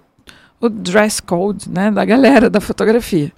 [0.61, 3.33] o dress code né, da galera da fotografia.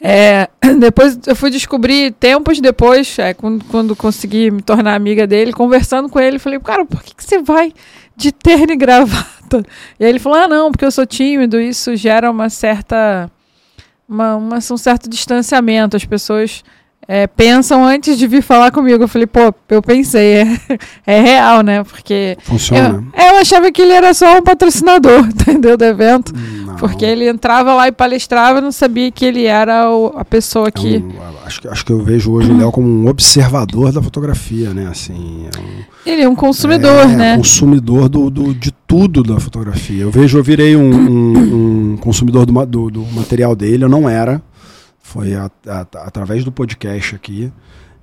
[0.00, 5.52] É, depois eu fui descobrir, tempos depois, é, quando, quando, consegui me tornar amiga dele,
[5.52, 7.72] conversando com ele, falei, cara, por que, que você vai
[8.16, 9.64] de terno e gravata?
[9.98, 13.30] E aí ele falou, ah, não, porque eu sou tímido, isso gera uma certa.
[14.08, 15.96] Uma, uma, um certo distanciamento.
[15.96, 16.64] As pessoas
[17.10, 19.02] é, pensam antes de vir falar comigo.
[19.02, 20.58] Eu falei, pô, eu pensei, é,
[21.06, 21.82] é real, né?
[21.82, 22.36] Porque.
[22.42, 23.02] Funciona.
[23.16, 25.78] Eu, eu, achava que ele era só um patrocinador, entendeu?
[25.78, 26.34] Do evento.
[26.36, 26.76] Não.
[26.76, 30.96] Porque ele entrava lá e palestrava, não sabia que ele era o, a pessoa que.
[30.96, 34.74] É um, acho, acho que eu vejo hoje o Léo como um observador da fotografia,
[34.74, 34.88] né?
[34.88, 37.36] Assim, é um, ele é um consumidor, é, né?
[37.38, 40.02] consumidor do, do, de tudo da fotografia.
[40.02, 44.06] Eu vejo, eu virei um, um, um consumidor do, do, do material dele, eu não
[44.06, 44.42] era.
[45.08, 47.50] Foi a, a, através do podcast aqui.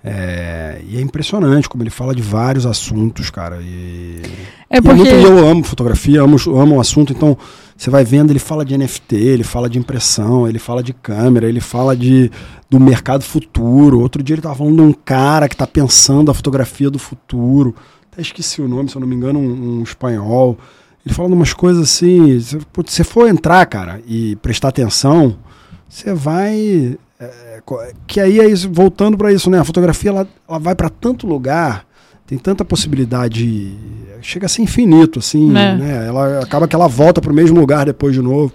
[0.04, 3.60] É, e é impressionante como ele fala de vários assuntos, cara.
[3.62, 4.24] E,
[4.68, 5.04] é porque...
[5.04, 7.38] E eu amo fotografia, amo, amo o assunto, então
[7.78, 11.48] você vai vendo, ele fala de NFT, ele fala de impressão, ele fala de câmera,
[11.48, 12.32] ele fala de,
[12.70, 14.00] do mercado futuro.
[14.00, 17.76] Outro dia ele estava falando de um cara que está pensando a fotografia do futuro.
[18.12, 20.58] Até esqueci o nome, se eu não me engano, um, um espanhol.
[21.06, 22.40] Ele fala de umas coisas assim.
[22.40, 25.38] Se você for entrar, cara, e prestar atenção,
[25.90, 26.98] você vai.
[27.20, 27.62] É,
[28.06, 29.60] que aí é isso, voltando para isso, né?
[29.60, 31.86] A fotografia ela, ela vai para tanto lugar,
[32.28, 33.74] tem tanta possibilidade,
[34.22, 35.76] chega a ser infinito, assim, é.
[35.76, 36.08] né?
[36.08, 38.52] Ela acaba que ela volta para o mesmo lugar depois de novo.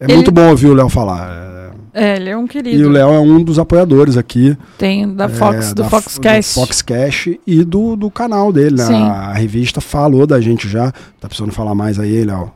[0.00, 0.14] É ele...
[0.14, 1.69] muito bom ouvir o Léo falar.
[1.92, 2.76] É, ele é um querido.
[2.76, 4.56] E o Léo é um dos apoiadores aqui.
[4.78, 6.54] Tem da Fox, é, do Foxcast.
[6.54, 8.76] Do Foxcast e do, do canal dele.
[8.76, 8.84] Né?
[8.94, 10.92] A revista falou da gente já.
[11.20, 12.52] Tá precisando falar mais aí, Léo?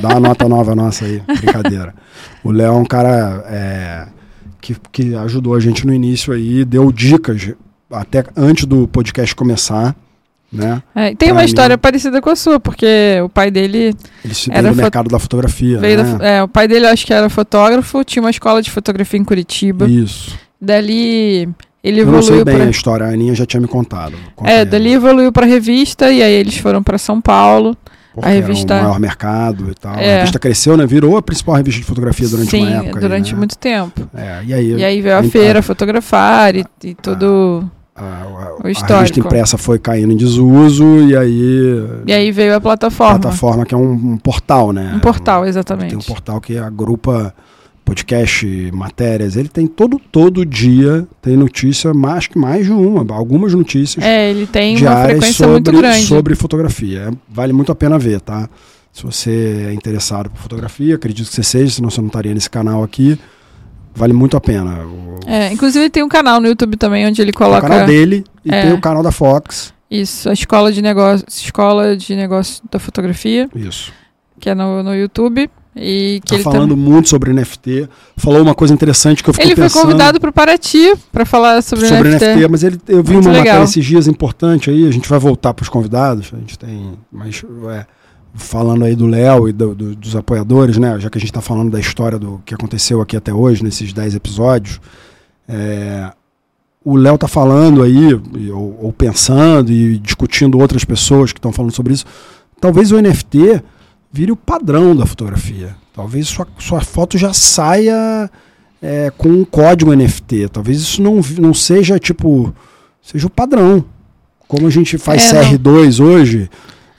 [0.00, 1.22] Dá uma nota nova nossa aí.
[1.40, 1.94] Brincadeira.
[2.42, 4.06] O Léo é um cara é,
[4.60, 7.52] que, que ajudou a gente no início aí, deu dicas
[7.90, 9.94] até antes do podcast começar.
[10.52, 10.82] Né?
[10.94, 12.86] É, tem Pra uma história parecida com a sua, porque
[13.24, 15.96] o pai dele Ele se Era do fo- mercado da fotografia, né?
[15.96, 19.24] da- é, o pai dele acho que era fotógrafo, tinha uma escola de fotografia em
[19.24, 19.86] Curitiba.
[19.88, 20.36] Isso.
[20.60, 21.48] Dali
[21.82, 24.14] ele Eu não sei evoluiu bem pra a história, a Aninha já tinha me contado.
[24.36, 27.76] Conta É, aí, dali evoluiu pra revista e aí eles foram pra São Paulo.
[28.12, 29.94] porque a era revista- o maior mercado e tal.
[29.94, 30.14] É.
[30.14, 30.84] A revista cresceu, né?
[30.84, 32.96] Virou a principal revista de fotografia durante Sim, uma época.
[32.98, 33.38] aí, durante né?
[33.38, 34.10] muito tempo.
[34.14, 37.70] É, e aí, E aí veio a a- feira fotografar e, e tudo.
[38.04, 38.62] A, a- a
[39.02, 43.18] revista impressa foi caindo em desuso e aí E aí veio a a plataforma.
[43.18, 44.92] plataforma que é um, um portal, né?
[44.96, 46.06] Um portal, Tem um exatamente.
[46.06, 47.34] portal que agrupa
[47.84, 49.36] podcast, matérias.
[49.36, 54.30] Ele tem todo todo dia tem notícia, mais que mais de uma, algumas notícias É,
[54.30, 56.06] ele tem uma frequência sobre, muito grande.
[56.06, 57.08] sobre fotografia.
[57.08, 58.48] É, Vale muito a pena ver, tá?
[58.92, 62.50] Se você é interessado por fotografia, acredito que você seja, senão você não estaria nesse
[62.50, 63.18] canal aqui.
[63.94, 64.84] Vale muito a pena.
[64.84, 67.86] O, É, inclusive tem um canal no YouTube também onde ele tem o coloca canal
[67.86, 68.62] dele e É.
[68.62, 69.72] tem o canal da Fox.
[69.90, 73.92] isso, a escola de negócio, escola de negócio da fotografia, Isso.
[74.38, 77.88] que é no, no YouTube e que Tá ele falando também- muito sobre NFT.
[78.16, 79.82] Falou uma coisa interessante que eu fiquei ele foi pensando.
[79.82, 82.26] convidado para Paraty para falar sobre, sobre NFT.
[82.26, 83.64] NFT, mas ele, eu vi Muito uma matéria legal.
[83.64, 87.42] esses dias importante aí, a gente vai voltar para os convidados, a gente tem, mas
[87.72, 87.86] é,
[88.34, 91.40] falando aí do Léo e do- do- dos apoiadores, né, já que a gente está
[91.40, 94.80] falando da história do que aconteceu aqui até hoje, nesses 10 episódios,
[95.48, 96.12] é,
[96.84, 98.14] o Léo tá falando aí,
[98.52, 102.04] ou, ou pensando e discutindo outras pessoas que estão falando sobre isso,
[102.60, 103.62] talvez o NFT
[104.12, 105.76] vire o padrão da fotografia.
[105.94, 108.30] Talvez sua, sua foto já saia
[108.80, 110.48] é, com um código NFT.
[110.48, 112.54] Talvez isso não, não seja tipo.
[113.02, 113.84] Seja o padrão.
[114.48, 115.52] Como a gente faz É, não.
[115.58, 116.50] CR2 hoje,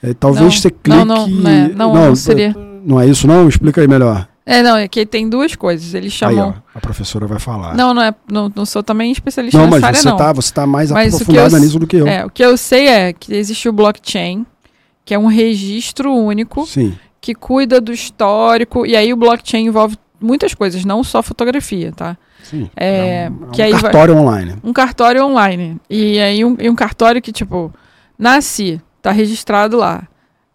[0.03, 0.89] é, talvez Não, você clique.
[0.89, 2.55] não, não, não é, não, não seria.
[2.83, 3.47] Não é isso, não?
[3.47, 4.27] Explica aí melhor.
[4.43, 5.93] É, não, é que tem duas coisas.
[5.93, 6.55] Eles Aí, chamam.
[6.73, 7.75] ó, a professora vai falar.
[7.75, 8.13] não, não é.
[8.29, 10.17] Não, não sou também especialista Não, nessa mas área, você não.
[10.17, 12.07] tá, você tá mais Mas aprofundada eu- nisso do que eu.
[12.07, 14.45] É, o que eu sei é que existe o blockchain,
[15.05, 16.95] que é um registro único Sim.
[17.21, 18.83] que cuida do histórico.
[18.85, 22.17] E aí o blockchain envolve muitas coisas, não só fotografia, tá?
[22.43, 22.67] sim.
[22.75, 24.55] É, um, é que um aí vai- cartório online.
[24.63, 25.77] Um cartório online.
[25.87, 27.71] E aí um, e um cartório que, tipo,
[28.17, 30.03] nasci, tá registrado lá.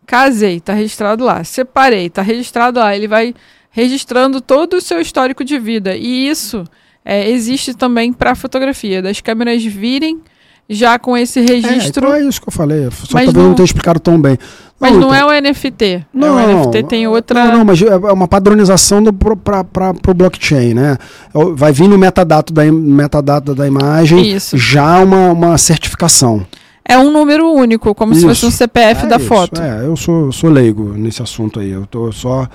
[0.06, 1.42] Casei, tá registrado lá.
[1.42, 2.94] Separei, tá registrado lá.
[2.94, 3.34] Ele vai
[3.70, 5.96] registrando todo o seu histórico de vida.
[5.96, 6.64] E isso
[7.04, 10.20] é, existe também para fotografia, das câmeras virem
[10.68, 12.06] já com esse É, registro.
[12.06, 12.88] então é isso que eu falei.
[12.90, 14.36] Só talvez não- não tenha explicado tão bem.
[14.80, 16.04] mas não então- é o NFT.
[16.12, 17.44] Não, é o NFT tem outra.
[17.44, 19.62] Não, não, mas é uma padronização para
[20.10, 20.98] o blockchain, né?
[21.34, 24.56] É Vai vir no metadata da, metadata da imagem Isso.
[24.58, 26.44] já uma, uma certificação.
[26.88, 28.28] É um número único, como se Isso.
[28.28, 29.60] fosse um CPF É da isso, foto.
[29.60, 31.70] É, eu sou, sou leigo nesse assunto aí.
[31.70, 32.48] Eu tô só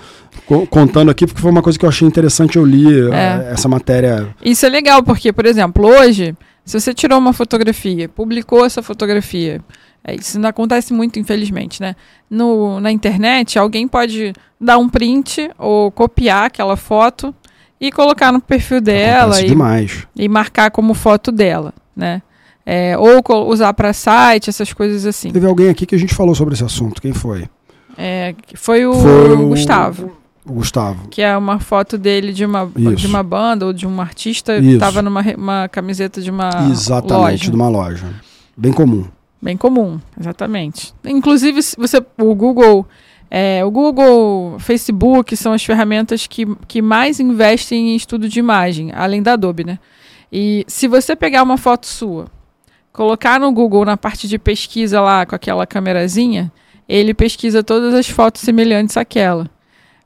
[0.46, 2.56] co- contando aqui porque foi uma coisa que eu achei interessante.
[2.58, 3.13] Eu li É.
[3.13, 4.30] eh, essa matéria.
[4.41, 9.60] Isso é legal, porque, por exemplo, hoje, se você tirou uma fotografia, publicou essa fotografia,
[10.04, 11.96] é, isso não acontece muito, infelizmente, né?
[12.30, 17.36] No, na internet, alguém pode dar um print ou copiar aquela foto
[17.82, 20.08] e colocar no perfil dela e, demais.
[20.15, 22.22] e marcar como foto dela, né?
[22.65, 25.32] É, ou usar para site, essas coisas assim.
[25.32, 27.02] Teve alguém aqui que a gente falou sobre esse assunto.
[27.02, 27.47] Quem foi?
[27.97, 30.12] É, foi o Foi o- Gustavo.
[30.45, 31.08] O Gustavo.
[31.10, 32.95] que é uma foto dele de uma, Isso.
[32.95, 37.13] de uma banda ou de um artista que estava numa uma camiseta de uma Exatamente,
[37.13, 37.52] loja.
[37.52, 38.06] de uma loja.
[38.58, 39.06] Bem comum.
[39.41, 40.93] Bem comum, exatamente.
[41.06, 42.88] Inclusive, você, o Google,
[43.30, 48.91] é, o Google, Facebook são as ferramentas que, que mais investem em estudo de imagem,
[48.95, 49.78] além da Adobe, né?
[50.32, 52.26] E se você pegar uma foto sua,
[52.91, 56.51] colocar no Google na parte de pesquisa lá com aquela câmerazinha,
[56.88, 59.49] ele pesquisa todas as fotos semelhantes àquela.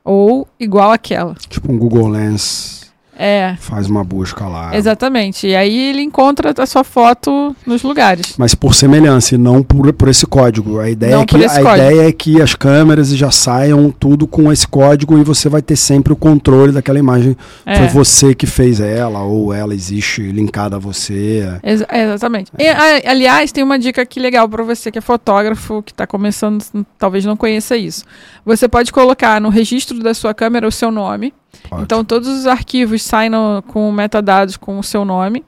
[0.04, 1.36] Ou igual àquela.
[1.50, 2.85] Tipo um Google Lens
[3.18, 4.76] É, faz uma busca lá.
[4.76, 5.48] exatamente.
[5.48, 8.36] E aí ele encontra a sua foto nos lugares.
[8.38, 10.80] Mas por semelhança e não por, por esse código.
[10.80, 11.76] A ideia, Não é que, a código.
[11.76, 15.76] ideia é que as câmeras já saiam tudo com esse código e você vai ter
[15.76, 17.36] sempre o controle daquela imagem.
[17.66, 17.78] É.
[17.78, 21.48] Foi você que fez ela, ou ela existe linkada a você.
[21.64, 22.52] É, exatamente.
[22.60, 26.06] E, a- aliás, tem uma dica aqui legal para você que é fotógrafo, que está
[26.06, 26.64] começando,
[26.98, 28.04] talvez não conheça isso.
[28.46, 31.34] Você pode colocar no registro da sua câmera o seu nome.
[31.70, 31.84] Pode.
[31.84, 35.44] Então, todos os arquivos saem no- com metadados com o seu nome.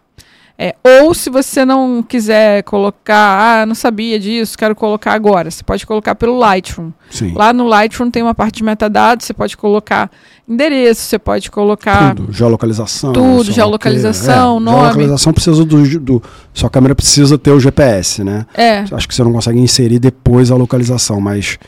[0.60, 5.52] É, ou se você não quiser colocar, ah, não sabia disso, quero colocar agora.
[5.52, 6.90] Você pode colocar pelo Lightroom.
[7.12, 7.32] Sim.
[7.36, 10.10] Lá no Lightroom tem uma parte de metadados, você pode colocar
[10.50, 12.16] endereço, você pode colocar.
[12.16, 13.14] Tudo, geolocalização.
[13.14, 14.78] Tudo, geolocalização, nome.
[14.80, 16.24] Geolocalização precisa do, do.
[16.52, 18.48] Sua câmera precisa ter o GPS, né?
[18.56, 21.60] É, Acho que você não consegue inserir depois a localização, mas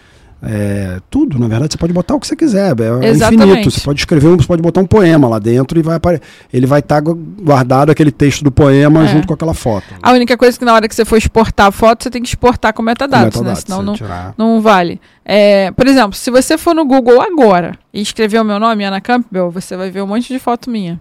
[0.41, 3.43] É, tudo, na verdade, você pode botar o que você quiser, é, é Exatamente.
[3.49, 3.71] infinito.
[3.71, 6.21] Você pode escrever, um- você pode botar um poema lá dentro e vai apare-
[6.53, 9.07] ele vai estar guardado aquele texto do poema É.
[9.07, 9.85] junto com aquela foto.
[10.01, 12.29] A única coisa que na hora que você for exportar a foto, você tem que
[12.29, 13.49] exportar com metadados, Com né?
[13.49, 14.33] metadados, Senão você não, tirar.
[14.37, 15.01] não vale.
[15.25, 19.01] É, por exemplo, se você for no Google agora e escrever o meu nome, Ana
[19.01, 20.99] Campbell, você vai ver um monte de foto minha.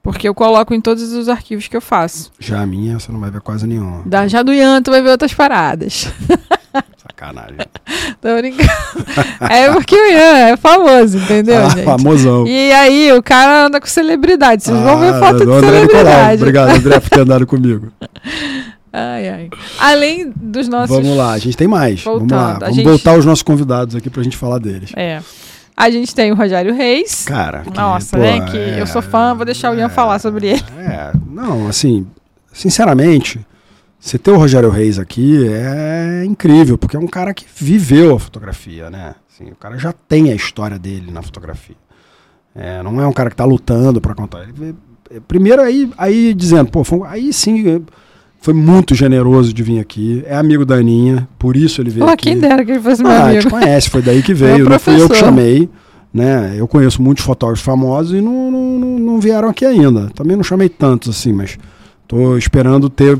[0.00, 2.30] Porque eu coloco em todos os arquivos que eu faço.
[2.38, 4.02] Já a minha, você não vai ver quase nenhuma.
[4.04, 6.06] Da, já do Ian, tu vai ver outras paradas.
[7.16, 7.56] Sacanagem.
[8.20, 8.68] Tô brincando.
[9.40, 11.84] é porque o Ian é famoso, entendeu, ah, gente?
[11.84, 12.46] famosão.
[12.46, 14.64] E aí, o cara anda com celebridade.
[14.64, 16.42] Vocês vão ver Ah, foto de celebridade.
[16.42, 17.92] Obrigado, André, por ter andado comigo.
[18.96, 19.48] Ai, ai.
[19.80, 20.94] Além dos nossos.
[20.94, 22.04] Vamos lá, a gente tem mais.
[22.04, 22.38] Vamos lá.
[22.38, 24.92] Voltando, Vamos gente- voltar aos nossos convidados aqui pra gente falar deles.
[24.94, 25.20] É.
[25.76, 27.24] A gente tem o Rogério Reis.
[27.24, 28.40] Cara, que, Nossa, pô, né?
[28.48, 30.62] Que é- eu sou fã, vou deixar o Ian falar sobre ele.
[30.78, 32.06] É, não, assim,
[32.52, 33.44] sinceramente,
[34.04, 38.20] você ter o Rogério Reis aqui é incrível, porque é um cara que viveu a
[38.20, 39.14] fotografia, né?
[39.32, 41.74] Assim, o cara já tem a história dele na fotografia.
[42.54, 44.42] É, não é um cara que tá lutando para contar.
[44.42, 44.74] Ele,
[45.10, 47.80] é, primeiro aí, aí dizendo, pô, foi aí sim é,
[48.42, 50.22] foi muito generoso de vir aqui.
[50.26, 52.24] É amigo da Aninha, por isso ele veio Pô, aqui.
[52.24, 53.50] quem dera que ele fosse meu Ah, te amigo.
[53.50, 55.66] conhece, foi daí que veio, não fui eu que chamei.
[56.12, 56.54] Né?
[56.58, 60.10] Eu conheço muitos fotógrafos famosos e não, não, não, não vieram aqui ainda.
[60.14, 61.56] Também não chamei tantos assim, mas
[62.06, 63.18] tô esperando ter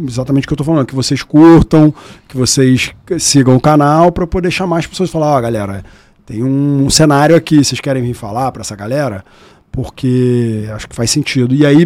[0.00, 1.92] exatamente o que eu tô falando, que vocês curtam,
[2.28, 5.84] que vocês sigam o canal para poder chamar as pessoas e falar, ó, galera,
[6.26, 9.24] tem um, um cenário aqui, vocês querem vir falar para essa galera?
[9.70, 11.54] Porque acho que faz sentido.
[11.54, 11.84] E aí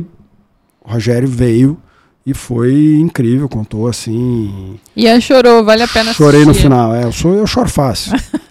[0.84, 1.78] o Rogério veio
[2.24, 6.64] e foi incrível, contou assim, Ian chorou, vale a pena Chorei no assistir.
[6.64, 8.12] final, é, eu sou eu choro fácil.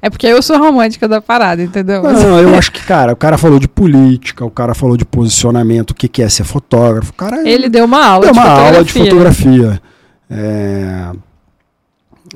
[0.00, 2.02] É porque eu sou romântica da parada, entendeu?
[2.02, 5.90] Não, eu acho que, cara, o cara falou de política, o cara falou de posicionamento,
[5.90, 7.10] o que, que é ser fotógrafo.
[7.10, 8.72] O cara Ele deu uma aula deu de uma fotografia.
[8.74, 9.82] aula de fotografia.
[10.30, 11.10] É,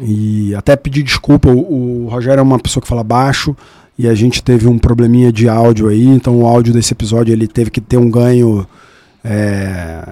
[0.01, 3.57] E até pedir desculpa, o, o Rogério é uma pessoa que fala baixo
[3.99, 7.49] e a gente teve um probleminha de áudio aí, então o áudio desse episódio ele
[7.49, 8.65] teve que ter um ganho
[9.25, 10.05] é,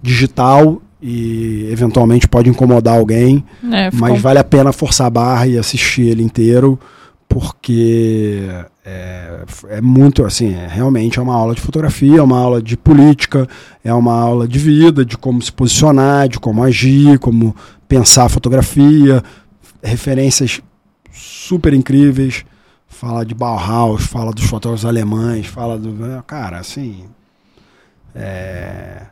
[0.00, 3.44] digital e eventualmente pode incomodar alguém.
[3.72, 6.78] É, ficou- Mas vale a pena forçar a barra e assistir ele inteiro,
[7.28, 8.48] porque
[8.84, 12.76] é, é muito assim, é, realmente é uma aula de fotografia, é uma aula de
[12.76, 13.46] política,
[13.84, 17.54] é uma aula de vida, de como se posicionar, de como agir, como
[17.86, 19.22] pensar a fotografia,
[19.82, 20.60] referências
[21.12, 22.44] super incríveis,
[22.88, 25.90] fala de Bauhaus, fala dos fotógrafos alemães, fala do.
[25.92, 27.04] né, Cara, assim.
[28.14, 29.02] é,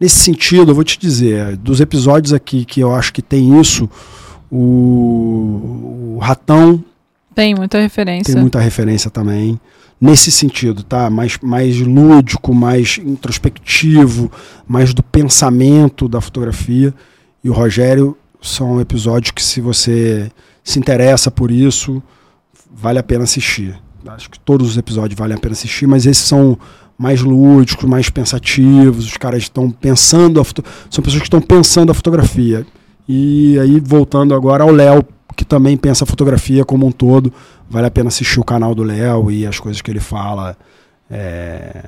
[0.00, 3.88] Nesse sentido, eu vou te dizer, dos episódios aqui que eu acho que tem isso,
[4.50, 6.82] o, o Ratão
[7.34, 8.32] Tem muita referência.
[8.32, 9.60] tem muita referência também.
[10.00, 11.10] Nesse sentido, tá?
[11.10, 14.32] Mais, mais lúdico, mais introspectivo,
[14.66, 16.94] mais do pensamento da fotografia.
[17.44, 20.32] E o Rogério são episódios que, se você
[20.64, 22.02] se interessa por isso,
[22.72, 23.78] vale a pena assistir.
[24.06, 26.58] Acho que todos os episódios valem a pena assistir, mas esses são
[27.00, 29.06] mais lúdicos, mais pensativos.
[29.06, 30.62] Os caras estão pensando, a foto...
[30.90, 32.66] são pessoas que estão pensando a fotografia.
[33.08, 35.02] E aí, voltando agora ao Léo,
[35.34, 37.32] que também pensa a fotografia como um todo,
[37.70, 40.54] vale a pena assistir o canal do Léo e as coisas que ele fala.
[41.10, 41.84] É,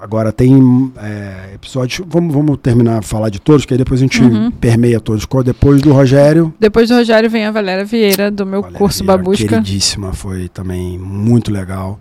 [0.00, 2.04] Agora tem é, episódios.
[2.08, 4.50] Vamos, vamos terminar de falar de todos, que aí depois a gente Uhum.
[4.50, 5.26] permeia todos.
[5.44, 6.52] Depois do Rogério.
[6.58, 9.48] Depois do Rogério vem a Valéria Vieira, do meu Valéria curso Vieira, Babusca.
[9.48, 12.00] Queridíssima, foi também muito legal.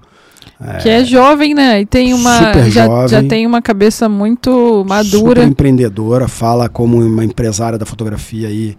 [0.81, 1.81] Que é jovem, né?
[1.81, 2.37] E tem uma.
[2.37, 3.07] Super Já, jovem.
[3.07, 5.41] já tem uma cabeça muito madura.
[5.41, 8.77] Super empreendedora, fala como uma empresária da fotografia aí,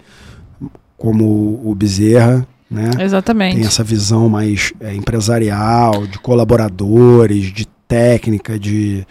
[0.97, 2.91] como o Bezerra, né?
[3.01, 3.57] Exatamente.
[3.57, 9.07] tem essa visão mais é, empresarial, de colaboradores, de técnica, de,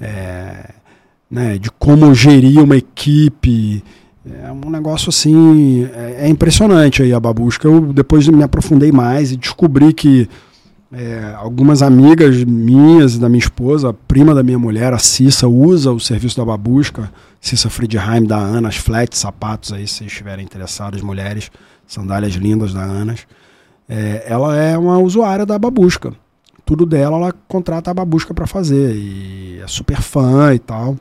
[0.00, 0.70] é,
[1.30, 3.82] né, de como gerir uma equipe.
[4.42, 7.68] É um negócio assim, é, é impressionante aí a Babusca.
[7.68, 10.28] Eu depois me aprofundei mais e descobri que
[10.92, 15.90] é, algumas amigas minhas e da minha esposa, prima da minha mulher, a Cissa, usa
[15.90, 21.50] o serviço da Babusca, Cissa Friedheim da Anas, flat, sapatos aí, se estiverem interessados, mulheres,
[21.86, 23.26] sandálias lindas da Anas.
[23.88, 26.12] É, ela é uma usuária da Babusca.
[26.64, 30.96] Tudo dela ela contrata a Babusca para fazer e é super fã e tal.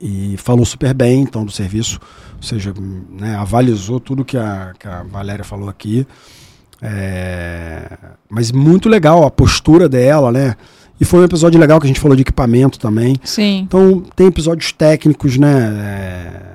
[0.00, 1.98] E falou super bem então do serviço,
[2.36, 2.72] ou seja,
[3.10, 6.06] né, avalizou tudo que a, que a Valéria falou aqui.
[6.80, 7.98] É,
[8.28, 10.54] mas muito legal a postura dela, né?
[11.00, 13.16] E foi um episódio legal que a gente falou de equipamento também.
[13.22, 13.60] Sim.
[13.60, 15.52] Então tem episódios técnicos, né?
[15.52, 16.48] É,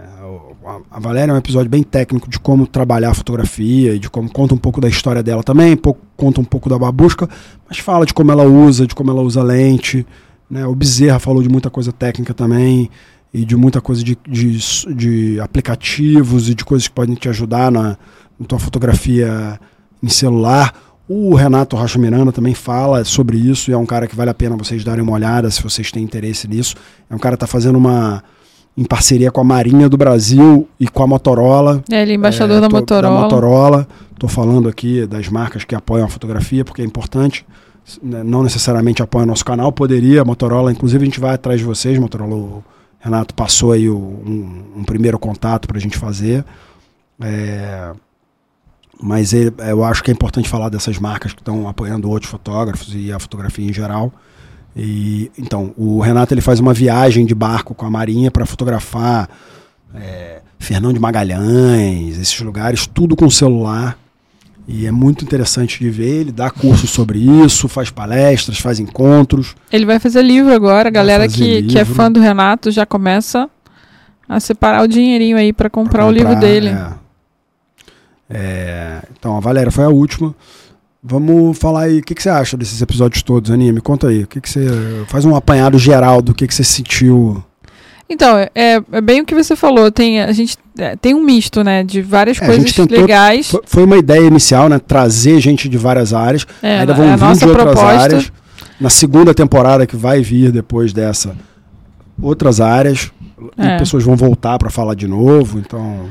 [0.89, 4.29] a Valéria é um episódio bem técnico de como trabalhar a fotografia e de como
[4.29, 7.27] conta um pouco da história dela também, pouco, conta um pouco da babusca,
[7.67, 10.05] mas fala de como ela usa, de como ela usa lente.
[10.49, 10.65] Né?
[10.65, 12.89] O Bezerra falou de muita coisa técnica também
[13.33, 14.57] e de muita coisa de, de,
[14.95, 17.97] de aplicativos e de coisas que podem te ajudar na,
[18.39, 19.59] na tua fotografia
[20.03, 20.73] em celular.
[21.07, 24.33] O Renato Rocha Miranda também fala sobre isso e é um cara que vale a
[24.33, 26.75] pena vocês darem uma olhada se vocês têm interesse nisso.
[27.09, 28.23] É um cara que está fazendo uma
[28.75, 31.83] em parceria com a Marinha do Brasil e com a Motorola.
[31.91, 33.15] É, ele é embaixador é, da Motorola.
[33.15, 33.87] Da Motorola.
[34.11, 37.45] Estou falando aqui das marcas que apoiam a fotografia, porque é importante.
[38.01, 40.21] Né, não necessariamente apoia o nosso canal, poderia.
[40.21, 41.99] A Motorola, inclusive, a gente vai atrás de vocês.
[41.99, 42.63] Motorola, o
[42.99, 46.43] Renato passou aí o, um, um, primeiro contato para a gente fazer.
[47.21, 47.91] É,
[49.03, 52.95] mas ele, eu acho que é importante falar dessas marcas que estão apoiando outros fotógrafos
[52.95, 54.13] e a fotografia em geral.
[54.73, 59.29] E então o Renato ele faz uma viagem de barco com a Marinha para fotografar
[59.93, 63.97] é, Fernão de Magalhães, esses lugares, tudo com celular.
[64.65, 66.21] E é muito interessante de ver.
[66.21, 69.53] Ele dá cursos sobre isso, faz palestras, faz encontros.
[69.69, 70.87] Ele vai fazer livro agora.
[70.87, 73.49] A galera que, que é fã do Renato já começa
[74.29, 76.69] a separar o dinheirinho aí para comprar, comprar, o livro dele.
[76.69, 77.02] É.
[78.33, 80.35] É, então, a Valéria foi a última.
[81.03, 83.73] Vamos falar aí, o que, que você acha desses episódios todos, Aninha?
[83.73, 84.23] Me conta aí.
[84.23, 84.65] O que, que você.
[85.07, 87.43] Faz um apanhado geral do que, que você sentiu.
[88.09, 89.91] Então, é, é bem o que você falou.
[89.91, 91.83] Tem, a gente é, tem um misto, né?
[91.83, 93.49] De várias é, coisas tentou, legais.
[93.49, 94.79] Foi, foi, uma ideia inicial, né?
[94.79, 96.47] Trazer gente de várias áreas.
[96.61, 98.01] É, Ainda vão é vir de outras proposta.
[98.01, 98.31] áreas.
[98.79, 101.35] Na segunda temporada que vai vir depois dessa,
[102.21, 103.11] outras áreas.
[103.57, 103.77] E é.
[103.77, 105.59] pessoas vão voltar para falar de novo.
[105.59, 106.07] Então.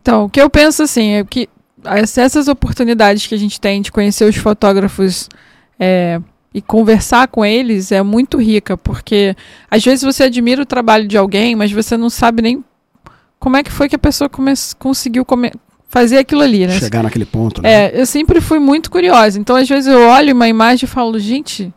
[0.00, 1.48] Então, o que eu penso assim é que
[1.84, 5.28] essas oportunidades que a gente tem de conhecer os fotógrafos
[5.78, 6.20] é,
[6.52, 9.36] e conversar com eles é muito rica, porque
[9.70, 12.64] às vezes você admira o trabalho de alguém, mas você não sabe nem
[13.38, 15.52] como é que foi que a pessoa come conseguiu come
[15.88, 16.78] fazer aquilo ali, né?
[16.78, 17.70] Chegar naquele ponto, né?
[17.72, 19.38] É, eu sempre fui muito curiosa.
[19.38, 21.72] Então, às vezes eu olho uma imagem e falo, gente,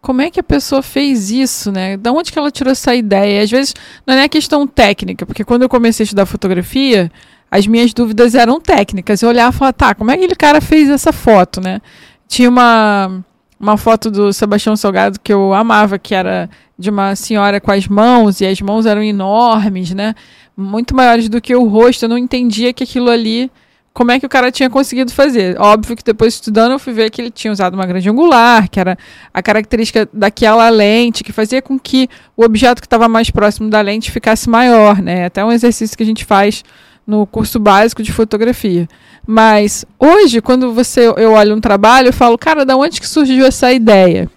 [0.00, 1.96] como é que a pessoa fez isso, né?
[1.96, 3.42] Da onde que ela tirou essa ideia?
[3.42, 3.74] Às vezes
[4.06, 7.10] não é questão técnica, porque quando eu comecei a estudar fotografia,
[7.50, 9.22] as minhas dúvidas eram técnicas.
[9.22, 11.80] Eu olhava e falava, tá, como é que aquele cara fez essa foto, né?
[12.28, 13.24] Tinha uma,
[13.58, 17.88] uma foto do Sebastião Salgado que eu amava, que era de uma senhora com as
[17.88, 20.14] mãos, e as mãos eram enormes, né?
[20.56, 22.04] Muito maiores do que o rosto.
[22.04, 23.50] Eu não entendia que aquilo ali
[23.96, 25.58] como é que o cara tinha conseguido fazer.
[25.58, 28.78] Óbvio que depois estudando eu fui ver que ele tinha usado uma grande angular, que
[28.78, 28.98] era
[29.32, 33.80] a característica daquela lente, que fazia com que o objeto que estava mais próximo da
[33.80, 35.24] lente ficasse maior, né?
[35.24, 36.62] Até um exercício que a gente faz
[37.06, 38.88] no curso básico de fotografia.
[39.26, 43.46] Mas hoje, quando você eu olho um trabalho, eu falo, cara, da onde que surgiu
[43.46, 44.28] essa ideia?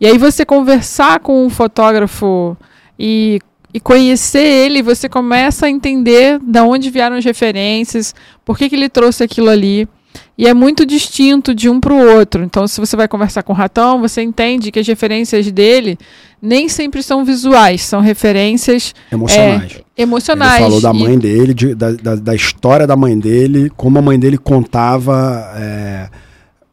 [0.00, 2.56] E aí você conversar com um fotógrafo
[2.98, 3.40] e,
[3.72, 8.14] e conhecer ele, você começa a entender da onde vieram as referências,
[8.44, 9.88] por que, que ele trouxe aquilo ali.
[10.36, 12.42] E é muito distinto de um para o outro.
[12.42, 15.98] Então, se você vai conversar com o ratão, você entende que as referências dele
[16.40, 19.80] nem sempre são visuais, são referências emocionais.
[19.96, 20.60] É, emocionais.
[20.60, 24.02] Ele falou da mãe dele, de, da, da, da, história da mãe dele, como a
[24.02, 25.52] mãe dele contava.
[25.56, 26.08] É,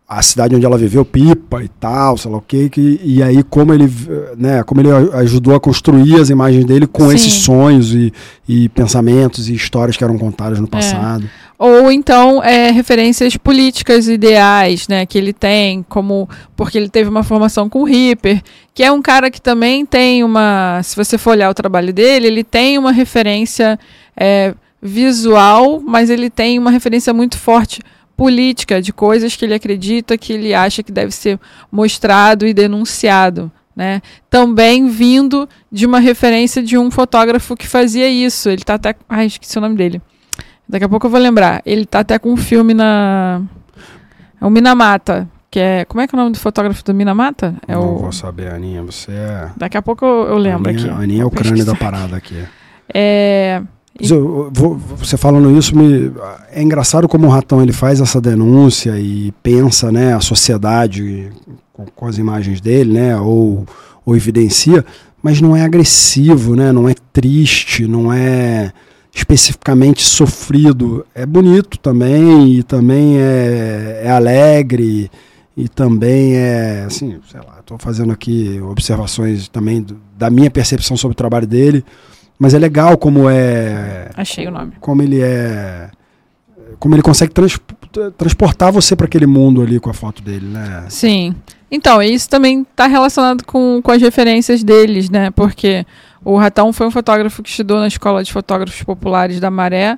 [0.09, 3.43] a cidade onde ela viveu, Pipa e tal, sei lá o que, que e aí
[3.43, 3.87] como ele,
[4.35, 7.15] né, como ele ajudou a construir as imagens dele com Sim.
[7.15, 8.11] esses sonhos e,
[8.47, 10.69] e pensamentos e histórias que eram contadas no é.
[10.69, 11.25] passado.
[11.25, 11.48] É.
[11.59, 17.21] Ou então é, referências políticas ideais, né, que ele tem, como porque ele teve uma
[17.21, 18.41] formação com Ripper,
[18.73, 22.27] que é um cara que também tem uma, se você for olhar o trabalho dele,
[22.27, 23.77] ele tem uma referência
[24.15, 27.81] é, visual, mas ele tem uma referência muito forte
[28.15, 31.37] política de coisas que ele acredita que ele acha que deve ser
[31.69, 33.51] mostrado e denunciado.
[33.75, 34.01] Né?
[34.29, 38.49] Também vindo de uma referência de um fotógrafo que fazia isso.
[38.49, 38.93] Ele está até.
[39.07, 40.01] Ai, esqueci o nome dele.
[40.69, 41.63] Daqui a pouco eu vou lembrar.
[41.65, 43.41] Ele está até com um filme na.
[44.39, 45.27] É o Minamata.
[45.49, 45.85] Que é.
[45.85, 47.55] Como é que é o nome do fotógrafo do Minamata?
[47.67, 47.97] É Não o...
[47.97, 48.83] vou saber, Aninha.
[48.83, 49.49] Você é.
[49.57, 51.03] Daqui a pouco eu, eu lembro Aninha, aqui.
[51.03, 52.37] Aninha é o crânio da parada aqui.
[52.93, 53.63] É.
[53.99, 56.13] Eu, vou, você falando isso, me,
[56.51, 61.29] é engraçado como o Ratão ele faz essa denúncia e pensa né, a sociedade
[61.73, 63.65] com, com as imagens dele, né, ou,
[64.05, 64.85] ou evidencia,
[65.21, 68.71] mas não é agressivo, né, não é triste, não é
[69.13, 71.05] especificamente sofrido.
[71.13, 75.09] É bonito também, e também é, é alegre,
[75.55, 80.95] e também é, assim, sei lá, estou fazendo aqui observações também do, da minha percepção
[80.95, 81.83] sobre o trabalho dele.
[82.39, 84.09] Mas é legal como é.
[84.15, 84.71] Achei o nome.
[84.79, 85.89] Como ele é.
[86.79, 87.59] Como ele consegue trans,
[88.17, 90.85] transportar você para aquele mundo ali com a foto dele, né?
[90.87, 91.35] Sim.
[91.69, 95.29] Então, isso também está relacionado com, com as referências deles, né?
[95.31, 95.85] Porque
[96.23, 99.97] o Ratão foi um fotógrafo que estudou na Escola de Fotógrafos Populares da Maré.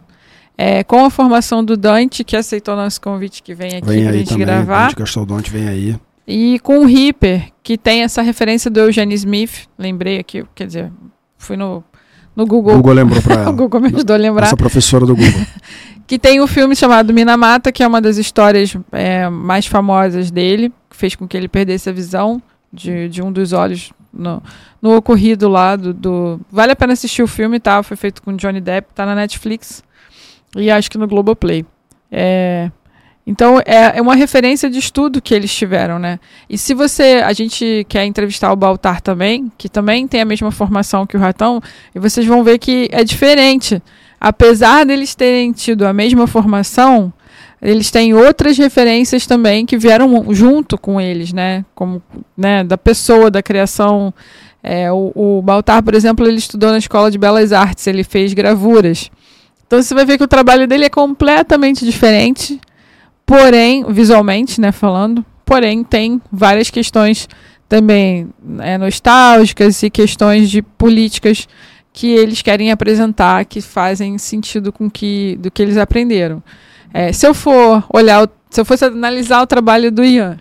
[0.57, 4.13] É, com a formação do Dante, que aceitou nosso convite que vem aqui vem pra
[4.13, 4.87] gente também, gravar.
[4.87, 5.95] Dante Gastou Dante vem aí.
[6.27, 9.67] E com o Ripper, que tem essa referência do Eugene Smith.
[9.77, 10.91] Lembrei aqui, quer dizer,
[11.37, 11.83] fui no
[12.35, 12.73] no Google.
[12.73, 13.49] O Google lembrou pra ela.
[13.49, 14.45] o Google me ajudou a lembrar.
[14.47, 15.41] Essa professora do Google.
[16.07, 20.31] que tem o um filme chamado Minamata, que é uma das histórias é, mais famosas
[20.31, 22.41] dele, que fez com que ele perdesse a visão
[22.71, 24.41] de, de um dos olhos no,
[24.81, 27.81] no ocorrido lá do, do, Vale a pena assistir o filme, tá?
[27.83, 29.83] Foi feito com Johnny Depp, tá na Netflix
[30.55, 31.65] e acho que no Globoplay.
[32.11, 32.69] É,
[33.25, 36.19] então é, é uma referência de estudo que eles tiveram, né?
[36.49, 37.21] E se você.
[37.23, 41.19] A gente quer entrevistar o Baltar também, que também tem a mesma formação que o
[41.19, 41.61] Ratão,
[41.93, 43.81] e vocês vão ver que é diferente.
[44.19, 47.11] Apesar deles terem tido a mesma formação,
[47.61, 51.63] eles têm outras referências também que vieram junto com eles, né?
[51.75, 52.01] Como
[52.35, 54.13] né, da pessoa, da criação.
[54.63, 58.33] É, o, o Baltar, por exemplo, ele estudou na Escola de Belas Artes, ele fez
[58.33, 59.09] gravuras.
[59.65, 62.59] Então você vai ver que o trabalho dele é completamente diferente
[63.31, 67.29] porém, visualmente, né, falando, porém tem várias questões
[67.69, 68.27] também
[68.59, 71.47] é, nostálgicas e questões de políticas
[71.93, 76.43] que eles querem apresentar que fazem sentido com que do que eles aprenderam.
[76.93, 80.37] É, se eu for olhar, se eu fosse analisar o trabalho do Ian,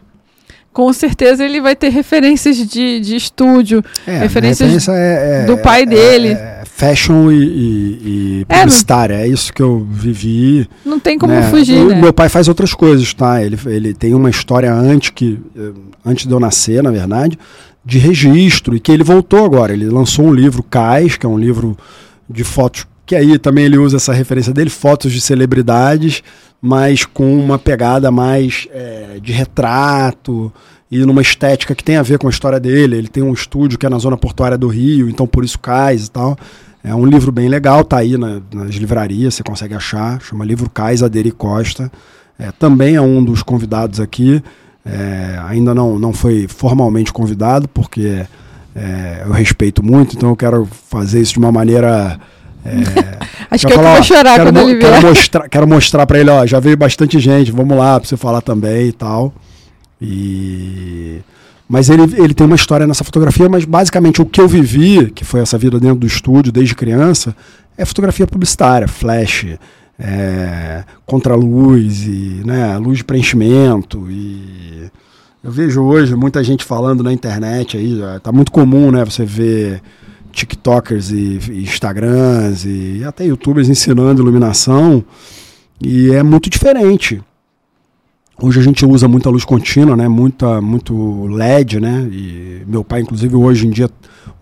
[0.73, 5.83] com certeza ele vai ter referências de, de estúdio, é, referências é, é, do pai
[5.83, 6.29] é, dele.
[6.29, 10.69] É, fashion e, e, e publicitária, é, isso que eu vivi.
[10.85, 11.51] Não tem como né?
[11.51, 12.01] fugir, né?
[12.01, 13.43] Meu pai faz outras coisas, tá?
[13.43, 15.73] Ele, ele tem uma história antes, que, eh,
[16.07, 17.39] antes de eu nascer, na verdade,
[17.85, 19.75] de registro, e que ele voltou agora.
[19.75, 21.77] Ele lançou um livro, Cais, que é um livro
[22.29, 26.23] de fotos, que aí também ele usa essa referência dele, fotos de celebridades,
[26.63, 30.53] mas com uma pegada mais é, de retrato
[30.89, 32.97] e numa estética que tem a ver com a história dele.
[32.97, 36.07] Ele tem um estúdio que é na zona portuária do Rio, então por isso Cais
[36.07, 36.39] e tal.
[36.85, 40.23] É um livro bem legal, tá aí na, nas livrarias, você consegue achar.
[40.23, 41.91] Chama Livro Cais Aderi Costa.
[42.39, 44.41] É, também é um dos convidados aqui.
[44.87, 48.25] É, ainda não, não foi formalmente convidado, porque
[48.73, 52.21] é, eu respeito muito, então eu quero fazer isso de uma maneira
[52.65, 53.19] é,
[53.51, 54.93] Acho que eu vou chorar quero, quando ele vier.
[54.93, 58.17] Quero mostrar, quero mostrar para ele, ó, já veio bastante gente, vamos lá para você
[58.17, 59.33] falar também e tal.
[60.01, 61.21] E
[61.69, 65.25] mas ele, ele tem uma história nessa fotografia, mas basicamente o que eu vivi, que
[65.25, 67.35] foi essa vida dentro do estúdio desde criança,
[67.79, 69.47] é fotografia publicitária, flash,
[69.97, 74.91] é, contra-luz e né, luz de preenchimento e
[75.45, 79.81] eu vejo hoje muita gente falando na internet aí, tá muito comum, né, você ver
[80.31, 85.05] TikTokers e, e Instagrams e até YouTubers ensinando iluminação
[85.81, 87.23] e é muito diferente.
[88.43, 90.09] Hoje a gente usa muita luz contínua, né?
[90.09, 92.09] Muita, muito LED, né?
[92.11, 93.91] E meu pai, inclusive, hoje em dia,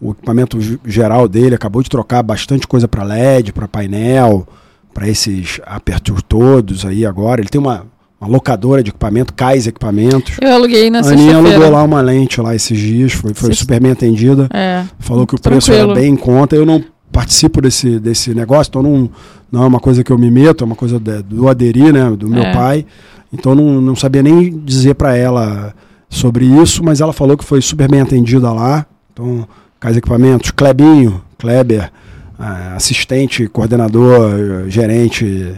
[0.01, 4.47] o equipamento geral dele acabou de trocar bastante coisa para LED, para painel,
[4.95, 7.41] para esses apertos todos aí agora.
[7.41, 7.86] Ele tem uma
[8.20, 10.36] uma locadora de equipamento, Cais Equipamentos.
[10.40, 13.80] Eu aluguei na A Aninha alugou lá uma lente lá esses dias, foi, foi super
[13.80, 14.48] bem atendida.
[14.52, 15.64] É, Falou que o tranquilo.
[15.64, 16.56] preço era bem em conta.
[16.56, 19.10] Eu não participo desse, desse negócio, então não,
[19.50, 22.10] não é uma coisa que eu me meto, é uma coisa de, do aderir, né,
[22.10, 22.52] do meu é.
[22.52, 22.86] pai.
[23.32, 25.74] Então não, não sabia nem dizer para ela
[26.08, 28.86] sobre isso, mas ela falou que foi super bem atendida lá.
[29.12, 29.46] Então,
[29.78, 31.90] Cais Equipamentos, Klebinho, Kleber,
[32.74, 35.54] assistente, coordenador, gerente.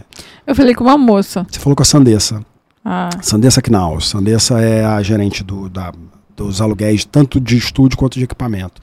[0.46, 1.46] Eu falei com uma moça.
[1.50, 2.42] Você falou com a Sandessa.
[2.84, 3.10] Ah.
[3.22, 4.08] Sandessa Knaus.
[4.08, 5.92] Sandessa é a gerente do, da,
[6.36, 8.80] dos aluguéis, tanto de estúdio quanto de equipamento.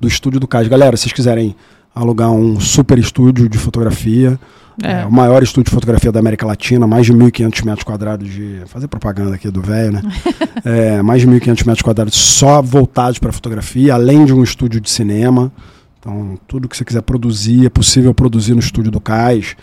[0.00, 0.68] Do estúdio do CAS.
[0.68, 1.54] Galera, se vocês quiserem
[1.94, 4.38] alugar um super estúdio de fotografia,
[4.82, 5.02] é.
[5.02, 8.62] É, o maior estúdio de fotografia da América Latina, mais de 1.500 metros quadrados de.
[8.66, 10.02] Fazer propaganda aqui do velho, né?
[10.64, 14.88] é, mais de 1.500 metros quadrados só voltados para fotografia, além de um estúdio de
[14.88, 15.52] cinema.
[15.98, 19.54] Então, tudo que você quiser produzir, é possível produzir no estúdio do Cais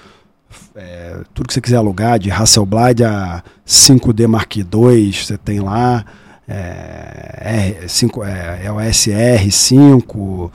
[0.76, 6.06] é, tudo que você quiser alugar, de Hasselblad a 5D Mark II, você tem lá.
[6.48, 10.52] É, R5, é, é o SR5.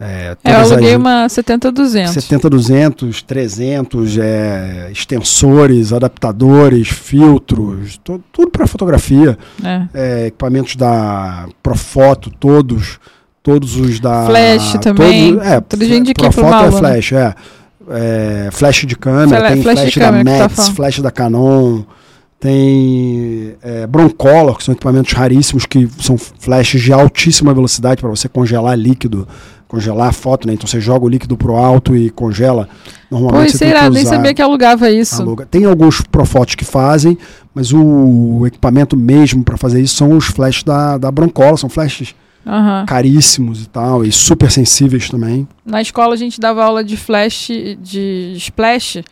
[0.00, 2.06] É, é, eu aluguei as, uma 70-200.
[2.08, 9.38] 70-200, 300, é, extensores, adaptadores, filtros, to, tudo para fotografia.
[9.62, 9.82] É.
[9.94, 12.98] É, equipamentos da Profoto, todos.
[13.42, 14.24] Todos os da.
[14.24, 15.34] Flash também.
[15.34, 17.34] Todos, é, tudo Profoto é flash, é
[17.90, 21.82] é, flash de câmera, tem flash, flash da Max, tá flash da Canon,
[22.40, 28.28] tem é, Broncolor, que são equipamentos raríssimos que são flashes de altíssima velocidade para você
[28.28, 29.26] congelar líquido,
[29.66, 30.54] congelar a foto, né?
[30.54, 32.68] Então você joga o líquido pro alto e congela.
[33.10, 35.22] Normalmente pois, sei lá, nem sabia que alugava isso.
[35.22, 35.46] Aluga.
[35.46, 37.16] Tem alguns Profotos que fazem,
[37.54, 42.14] mas o equipamento mesmo para fazer isso são os flashes da, da Broncolor, são flashes
[42.46, 42.84] Uhum.
[42.86, 45.48] caríssimos e tal, e super sensíveis também.
[45.64, 47.48] Na escola a gente dava aula de flash,
[47.82, 49.02] de splash,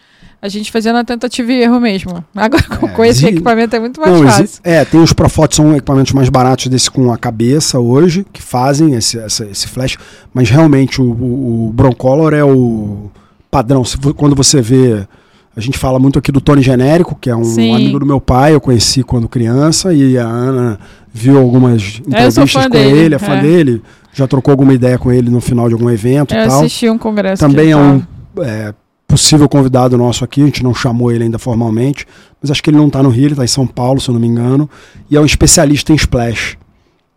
[0.41, 2.23] a gente fazia na tentativa e erro mesmo.
[2.35, 4.43] Agora, com, É, exi- equipamento é muito mais Não, fácil.
[4.45, 8.43] exi- é, tem os Profotos são equipamentos mais baratos desse com a cabeça hoje, que
[8.43, 9.97] fazem esse, essa- esse flash,
[10.35, 13.11] mas realmente o, o, o Broncolor é o
[13.51, 13.85] padrão.
[13.85, 15.07] Se quando você vê.
[15.55, 17.75] A gente fala muito aqui do Tony Genérico, que é um Sim.
[17.75, 20.81] amigo do meu pai, eu conheci quando criança, e a Ana
[21.13, 23.41] viu algumas É, entrevistas fã com dele, ele, é fã é.
[23.43, 23.83] dele,
[24.13, 26.61] já trocou alguma ideia com ele no final de algum evento Eu e tal.
[26.61, 27.41] assisti um congresso.
[27.41, 28.03] Também é ele um
[28.43, 28.75] é,
[29.07, 32.07] possível convidado nosso aqui, a gente não chamou ele ainda formalmente,
[32.41, 34.15] mas acho que ele não está no Rio, ele está em São Paulo, se eu
[34.15, 34.69] não me engano,
[35.11, 36.57] e é um especialista em splash.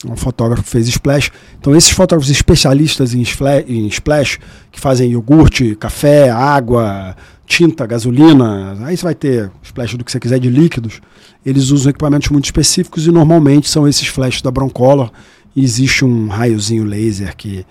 [0.05, 1.31] É um fotógrafo que fez splash.
[1.59, 4.37] Então, esses fotógrafos especialistas em, spla- em splash,
[4.71, 7.15] que fazem iogurte, café, água,
[7.47, 10.99] tinta, gasolina, aí você vai ter splash do que você quiser de líquidos,
[11.45, 15.11] eles usam equipamentos muito específicos e normalmente são esses flashes da Broncolor.
[15.55, 17.65] E existe um raiozinho laser que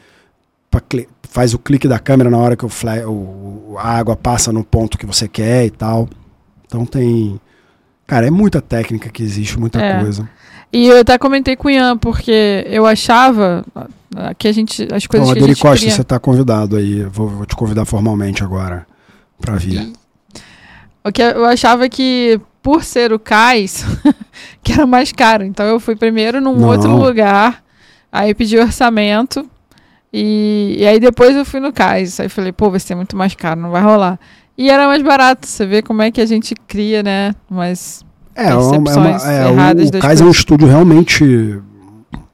[1.28, 2.68] faz o clique da câmera na hora que o,
[3.08, 6.08] o- a água passa no ponto que você quer e tal.
[6.66, 7.40] Então tem.
[8.06, 10.00] Cara, é muita técnica que existe, muita É.
[10.00, 10.28] coisa.
[10.72, 13.64] E eu até comentei com o Ian, porque eu achava
[14.16, 14.82] ah, que a gente.
[14.92, 15.94] As coisas Então, que a gente Costa, queria...
[15.94, 17.02] você está convidado aí.
[17.04, 18.86] Vou, vou te convidar formalmente agora
[19.40, 19.92] para vir.
[21.06, 23.84] O que eu achava que, por ser o cais,
[24.64, 25.44] que era mais caro.
[25.44, 26.68] Então eu fui primeiro num Não.
[26.68, 27.62] outro lugar,
[28.10, 29.46] aí pedi orçamento,
[30.10, 32.18] e, e aí depois eu fui no cais.
[32.20, 34.18] Aí falei, pô, vai ser muito mais caro, não vai rolar.
[34.56, 37.34] E era mais barato, você vê como é que a gente cria, né?
[37.50, 38.04] Mas.
[38.36, 41.60] É, é uma, é é, erradas o, o Cais é um estúdio realmente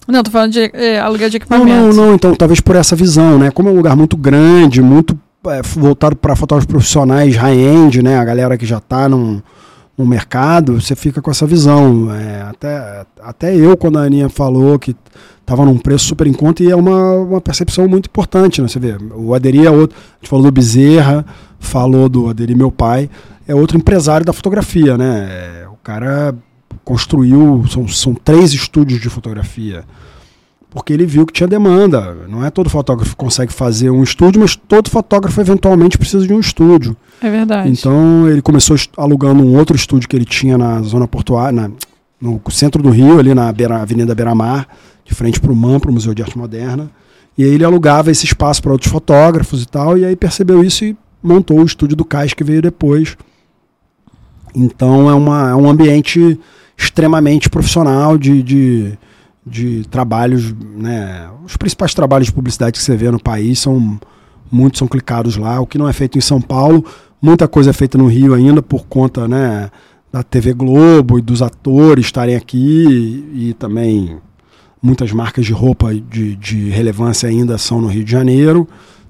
[0.08, 1.70] Não, tô falando de é, aluguel de Não, equipamento.
[1.70, 3.50] não, não, então talvez por essa visão, né?
[3.50, 8.18] Como é um lugar muito grande, muito é, voltado para fotógrafos profissionais high-end, né?
[8.18, 9.40] A galera que já está num,
[9.96, 12.12] num mercado, você fica com essa visão.
[12.12, 14.94] É, até, até eu, quando a Aninha falou que
[15.40, 18.68] estava num preço super em conta, e é uma, uma percepção muito importante, né?
[18.68, 21.24] Você vê, o Aderi é outro, a gente falou do Bezerra,
[21.58, 23.10] falou do Aderi, meu pai,
[23.48, 25.28] é outro empresário da fotografia, né?
[25.30, 26.34] É, o cara
[26.84, 29.84] construiu, são, são três estúdios de fotografia
[30.70, 32.16] porque ele viu que tinha demanda.
[32.28, 36.32] Não é todo fotógrafo que consegue fazer um estúdio, mas todo fotógrafo eventualmente precisa de
[36.32, 36.96] um estúdio.
[37.20, 37.68] É verdade.
[37.70, 41.70] Então ele começou alugando um outro estúdio que ele tinha na zona portuária, na-
[42.20, 44.68] no centro do Rio, ali na beira, Avenida Beira Mar,
[45.04, 46.90] de frente para o MAM, para o Museu de Arte Moderna.
[47.36, 50.84] E aí ele alugava esse espaço para outros fotógrafos e tal, e aí percebeu isso
[50.84, 53.16] e montou o estúdio do Cais que veio depois.
[54.54, 56.38] Então é, uma, é um ambiente
[56.76, 58.92] extremamente profissional de, de,
[59.46, 61.28] de trabalhos, né?
[61.44, 63.98] Os principais trabalhos de publicidade que você vê no país são
[64.50, 65.60] muitos são clicados lá.
[65.60, 66.84] O que não é feito em São Paulo,
[67.20, 69.70] muita coisa é feita no Rio ainda por conta, né?
[70.12, 72.84] Da TV Globo e dos atores estarem aqui
[73.34, 74.18] e, e também
[74.82, 78.66] muitas marcas de roupa de, de relevância ainda são no Rio de Janeiro.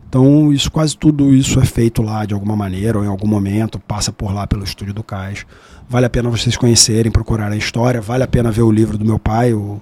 [0.08, 3.78] Então, isso quase tudo isso é feito lá de alguma maneira ou em algum momento,
[3.78, 5.46] passa por lá pelo estúdio do Cais.
[5.88, 9.04] Vale a pena vocês conhecerem, procurarem a história, vale a pena ver o livro do
[9.04, 9.80] meu pai, o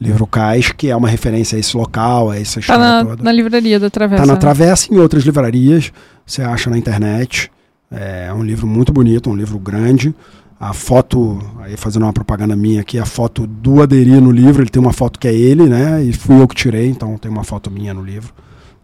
[0.00, 3.22] livro Cais, que é uma referência a esse local, a essa Tá história na, toda.
[3.22, 4.22] na livraria da Travessa.
[4.22, 4.36] Tá na?
[4.36, 5.92] Travessa e em outras livrarias,
[6.24, 7.50] você acha na internet.
[7.90, 10.14] É um livro muito bonito, um livro grande.
[10.58, 14.70] A foto, aí fazendo uma propaganda minha aqui, a foto do Aderi no livro, ele
[14.70, 16.02] tem uma foto que é ele, né?
[16.04, 18.32] E fui eu que tirei, então tem uma foto minha no livro.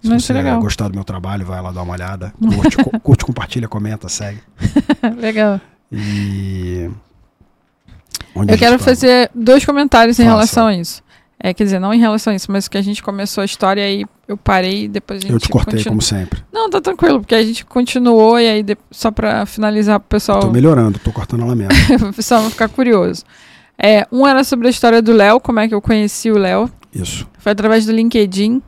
[0.02, 0.60] Se Muito você legal.
[0.60, 2.32] gostar do meu trabalho, vai lá dar uma olhada.
[2.40, 4.38] Curte, co- curte compartilha, comenta, segue.
[5.20, 5.60] Legal.
[5.92, 6.88] E.
[8.48, 10.34] Eu quero fazer dois comentários em Faça.
[10.34, 11.02] relação a isso.
[11.38, 13.84] É, quer dizer, não em relação a isso, mas que a gente começou a história
[13.84, 16.40] aí eu parei e depois a gente Eu te cortei, continu- como sempre.
[16.52, 20.40] Não, tá tranquilo, porque a gente continuou e aí de- só pra finalizar pro pessoal,
[20.40, 21.72] Tô melhorando, tô cortando ela mesmo.
[22.00, 23.22] pro pessoal não ficar curioso.
[23.78, 26.70] É, um era sobre a história do Léo, como é que eu conheci o Léo.
[26.94, 27.28] Isso.
[27.38, 28.62] Foi através do LinkedIn.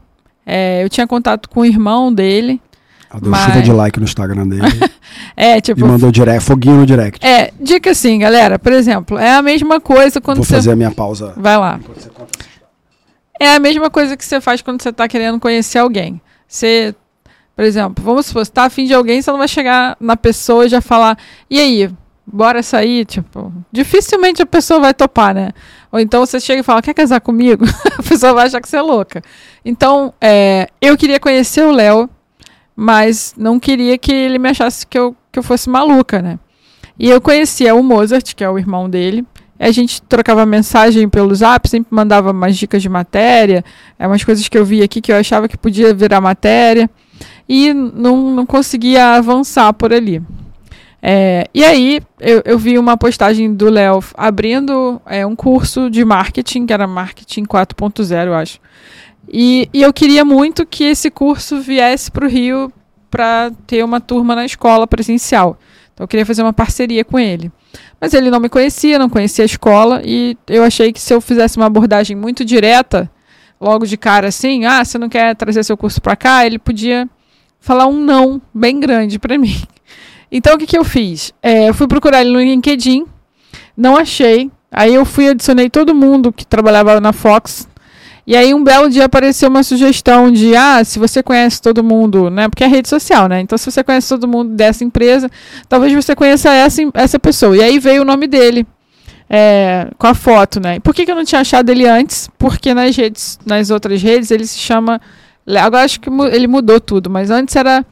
[0.45, 2.61] É, eu tinha contato com o irmão dele.
[3.11, 4.62] Ela deu Mas- chuva de like no Instagram dele
[5.35, 5.87] É, e tipo.
[5.87, 7.27] mandou direct, foguinho no direct.
[7.27, 8.59] É, dica assim, galera.
[8.59, 10.57] Por exemplo, é a mesma coisa quando Vou você.
[10.57, 11.33] fazer a minha pausa.
[11.39, 11.81] Vai lá.
[13.41, 16.20] É a mesma coisa que você faz quando você tá querendo conhecer alguém.
[16.47, 16.95] Você,
[17.55, 20.66] por exemplo, vamos supor, você tá afim de alguém, você não vai chegar na pessoa
[20.66, 21.16] e já falar,
[21.49, 21.91] e aí,
[22.26, 23.05] bora sair?
[23.05, 25.51] Tipo, dificilmente a pessoa vai topar, né?
[25.91, 27.64] Ou então você chega e fala, quer casar comigo?
[27.99, 29.22] a pessoa vai achar que você é louca.
[29.64, 32.09] Então, é, eu queria conhecer o Léo,
[32.74, 36.39] mas não queria que ele me achasse que eu, que eu fosse maluca, né?
[36.99, 39.24] E eu conhecia o Mozart, que é o irmão dele.
[39.59, 43.65] A gente trocava mensagem pelo zap, sempre mandava umas dicas de matéria,
[43.99, 46.89] é umas coisas que eu vi aqui que eu achava que podia virar matéria.
[47.49, 50.23] E não, não conseguia avançar por ali.
[51.01, 56.05] É, e aí, eu, eu vi uma postagem do Léo abrindo é, um curso de
[56.05, 58.61] marketing, que era Marketing 4.0, eu acho.
[59.29, 62.73] E, e eu queria muito que esse curso viesse para o Rio
[63.11, 65.59] para ter uma turma na escola presencial.
[65.99, 67.51] Então eu queria fazer uma parceria com ele.
[68.01, 71.21] Mas ele não me conhecia, não conhecia a escola e eu achei que se eu
[71.21, 73.11] fizesse uma abordagem muito direta,
[73.61, 77.11] logo de cara assim, ah, você não quer trazer seu curso para cá, ele podia
[77.59, 79.61] falar um não bem grande para mim.
[80.31, 81.33] Então o que, que eu fiz?
[81.43, 83.07] É, eu fui procurar ele no LinkedIn,
[83.75, 84.51] não achei.
[84.71, 87.67] Aí eu fui adicionei todo mundo que trabalhava na Fox
[88.29, 92.29] e aí um belo dia apareceu uma sugestão de, ah, se você conhece todo mundo,
[92.29, 92.47] né?
[92.47, 93.41] Porque é rede social, né?
[93.41, 95.31] Então se você conhece todo mundo dessa empresa,
[95.66, 97.57] talvez você conheça essa, essa pessoa.
[97.57, 98.66] E aí veio o nome dele.
[99.31, 100.79] É, com a foto, né?
[100.81, 102.29] Por que, que eu não tinha achado ele antes?
[102.37, 105.01] Porque nas redes, nas outras redes, ele se chama.
[105.47, 107.83] Agora acho que ele mudou tudo, mas antes era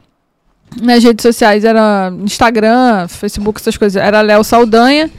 [0.83, 5.11] nas redes sociais, era Instagram, Facebook, essas coisas, era Léo Saldanha.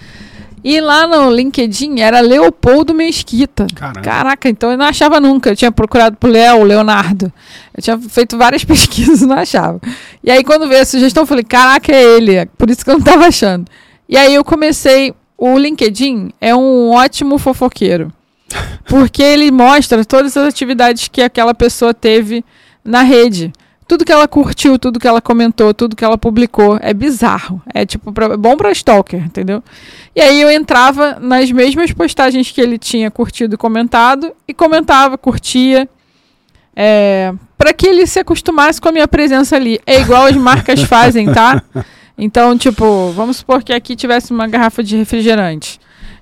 [0.70, 3.65] E lá no LinkedIn era Leopoldo Mesquita.
[3.74, 4.01] Caramba.
[4.01, 5.51] Caraca, então eu não achava nunca.
[5.51, 7.32] Eu tinha procurado por Léo, Leonardo.
[7.74, 9.80] Eu tinha feito várias pesquisas e não achava.
[10.22, 12.36] E aí, quando veio a sugestão, eu falei: caraca, é ele.
[12.36, 13.65] É por isso que eu não estava achando.
[14.09, 15.13] E aí eu comecei.
[15.38, 18.11] O LinkedIn é um ótimo fofoqueiro.
[18.89, 22.43] Porque ele mostra todas as atividades que aquela pessoa teve
[22.84, 23.53] na rede
[23.88, 26.78] tudo que ela curtiu, tudo que ela comentou, tudo que ela publicou.
[26.82, 27.62] É bizarro.
[27.74, 29.64] É tipo pra, bom para stalker, entendeu?
[30.16, 35.18] E aí eu entrava nas mesmas postagens que ele tinha curtido e comentado e comentava,
[35.18, 35.88] curtia.
[36.76, 39.80] É, para que ele se acostumasse com a minha presença ali.
[39.86, 41.64] É igual as marcas fazem, tá?
[42.18, 45.80] Então, tipo, vamos supor que aqui tivesse uma garrafa de refrigerante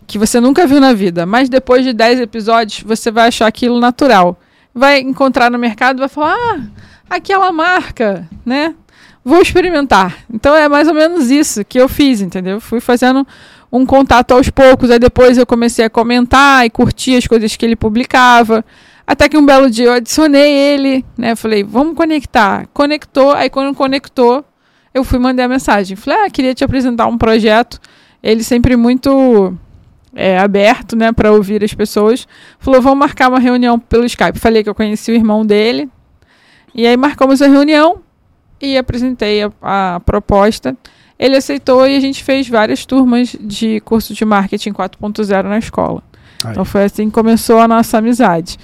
[0.07, 3.80] que você nunca viu na vida, mas depois de 10 episódios você vai achar aquilo
[3.80, 4.39] natural.
[4.74, 6.59] Vai encontrar no mercado e vai falar: "Ah,
[7.09, 8.75] aquela marca, né?
[9.23, 10.17] Vou experimentar.
[10.31, 12.59] Então é mais ou menos isso que eu fiz, entendeu?
[12.59, 13.25] Fui fazendo
[13.71, 17.65] um contato aos poucos, aí depois eu comecei a comentar e curtir as coisas que
[17.65, 18.63] ele publicava.
[19.07, 21.35] Até que um belo dia eu adicionei ele, né?
[21.35, 22.67] Falei, vamos conectar.
[22.73, 24.43] Conectou, aí quando conectou,
[24.93, 25.95] eu fui mandar a mensagem.
[25.95, 27.79] Falei, ah, queria te apresentar um projeto.
[28.23, 29.55] Ele sempre muito
[30.15, 32.27] é, aberto, né, para ouvir as pessoas.
[32.57, 34.39] Falou, vamos marcar uma reunião pelo Skype.
[34.39, 35.89] Falei que eu conheci o irmão dele,
[36.76, 38.01] e aí marcamos a reunião
[38.61, 40.76] e apresentei a, a proposta.
[41.17, 46.03] Ele aceitou e a gente fez várias turmas de curso de marketing 4.0 na escola.
[46.43, 46.51] Aí.
[46.51, 48.57] Então foi assim que começou a nossa amizade.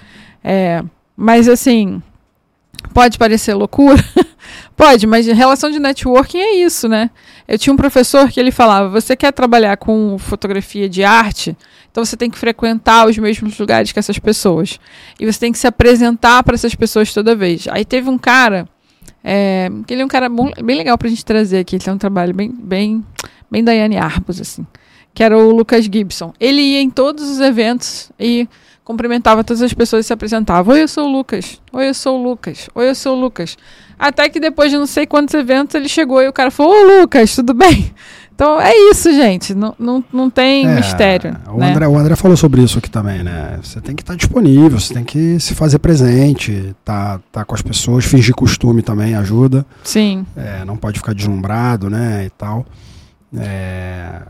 [0.43, 0.83] É,
[1.15, 2.03] mas assim,
[2.93, 4.03] pode parecer loucura?
[4.75, 7.09] pode, mas relação de networking é isso, né?
[7.47, 11.55] Eu tinha um professor que ele falava: você quer trabalhar com fotografia de arte?
[11.91, 14.79] Então você tem que frequentar os mesmos lugares que essas pessoas.
[15.19, 17.67] E você tem que se apresentar para essas pessoas toda vez.
[17.67, 18.67] Aí teve um cara,
[19.23, 21.75] é, que ele é um cara bom, bem legal para a gente trazer aqui.
[21.75, 23.03] Ele tem um trabalho bem, bem,
[23.49, 24.65] bem Daiane Arbus, assim.
[25.13, 26.33] Que era o Lucas Gibson.
[26.39, 28.47] Ele ia em todos os eventos e
[28.85, 30.71] cumprimentava todas as pessoas e se apresentava.
[30.71, 31.61] Oi, eu sou o Lucas.
[31.73, 32.69] Oi, eu sou o Lucas.
[32.73, 33.57] Oi, eu sou o Lucas.
[34.01, 37.01] Até que depois de não sei quantos eventos ele chegou e o cara falou: Ô,
[37.01, 37.93] Lucas, tudo bem?
[38.33, 39.53] Então é isso, gente.
[39.53, 41.37] Não, não, não tem é, mistério.
[41.47, 41.69] O, né?
[41.69, 43.59] André, o André falou sobre isso aqui também, né?
[43.61, 47.61] Você tem que estar disponível, você tem que se fazer presente, tá, tá com as
[47.61, 49.63] pessoas, fingir costume também ajuda.
[49.83, 50.25] Sim.
[50.35, 52.25] É, não pode ficar deslumbrado, né?
[52.25, 52.65] E tal.
[53.37, 54.23] É,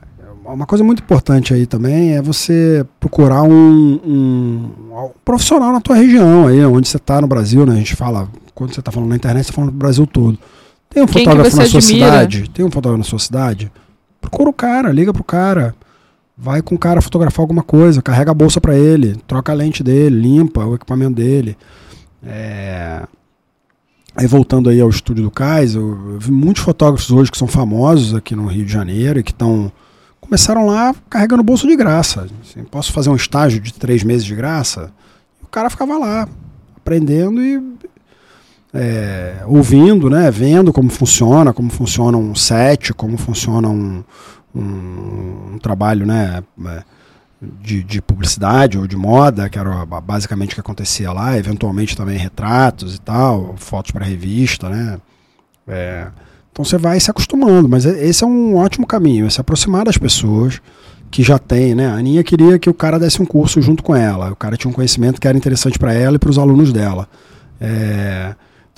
[0.46, 5.96] uma coisa muito importante aí também é você procurar um, um, um profissional na tua
[5.96, 7.74] região aí, onde você está no Brasil, né?
[7.74, 10.38] A gente fala, quando você está falando na internet, você está falando do Brasil todo.
[10.89, 12.06] Tem um Quem fotógrafo na sua admira?
[12.06, 12.50] cidade?
[12.50, 13.72] Tem um fotógrafo na sua cidade?
[14.22, 15.76] procura o cara, liga pro cara.
[16.38, 19.84] Vai com o cara fotografar alguma coisa, carrega a bolsa para ele, troca a lente
[19.84, 21.58] dele, limpa o equipamento dele.
[22.24, 23.04] É...
[24.16, 27.48] Aí voltando aí ao estúdio do Cais, eu, eu, vi muitos fotógrafos hoje que são
[27.48, 29.72] famosos aqui no Rio de Janeiro e que estão
[30.32, 32.26] começaram lá carregando bolso de graça.
[32.42, 34.90] Assim, posso fazer um estágio de três meses de graça?
[35.44, 36.26] O cara ficava lá
[36.78, 37.62] aprendendo e
[38.74, 44.02] é, ouvindo, né, vendo como funciona, como funciona um set, como funciona um,
[44.56, 46.84] um, um trabalho né, é,
[47.42, 52.18] de, de, publicidade ou de moda, que era basicamente o que acontecia lá, eventualmente também
[52.18, 54.98] retratos e tal, fotos para revista, né?
[55.68, 56.08] É,
[56.52, 59.97] então você vai se acostumando, mas esse é um ótimo caminho, é se aproximar das
[59.97, 60.62] pessoas
[61.10, 61.88] que já tem, né?
[61.88, 64.70] A Aninha queria que o cara desse um curso junto com ela, o cara tinha
[64.70, 67.08] um conhecimento que era interessante para ela e para os alunos dela.
[67.60, 68.34] É,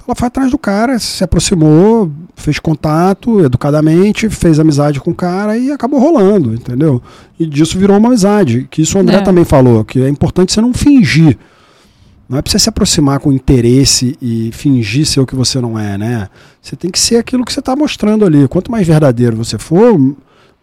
[0.06, 5.58] ela foi atrás do cara, se aproximou, fez contato educadamente, fez amizade com o cara
[5.58, 7.02] e acabou rolando, entendeu?
[7.40, 8.68] E disso virou uma amizade.
[8.70, 9.22] Que isso o André é.
[9.22, 11.38] também falou, que é importante você não fingir.
[12.28, 15.78] Não é pra você se aproximar com interesse e fingir ser o que você não
[15.78, 16.30] é, né?
[16.62, 18.48] Você tem que ser aquilo que você está mostrando ali.
[18.48, 20.00] Quanto mais verdadeiro você for,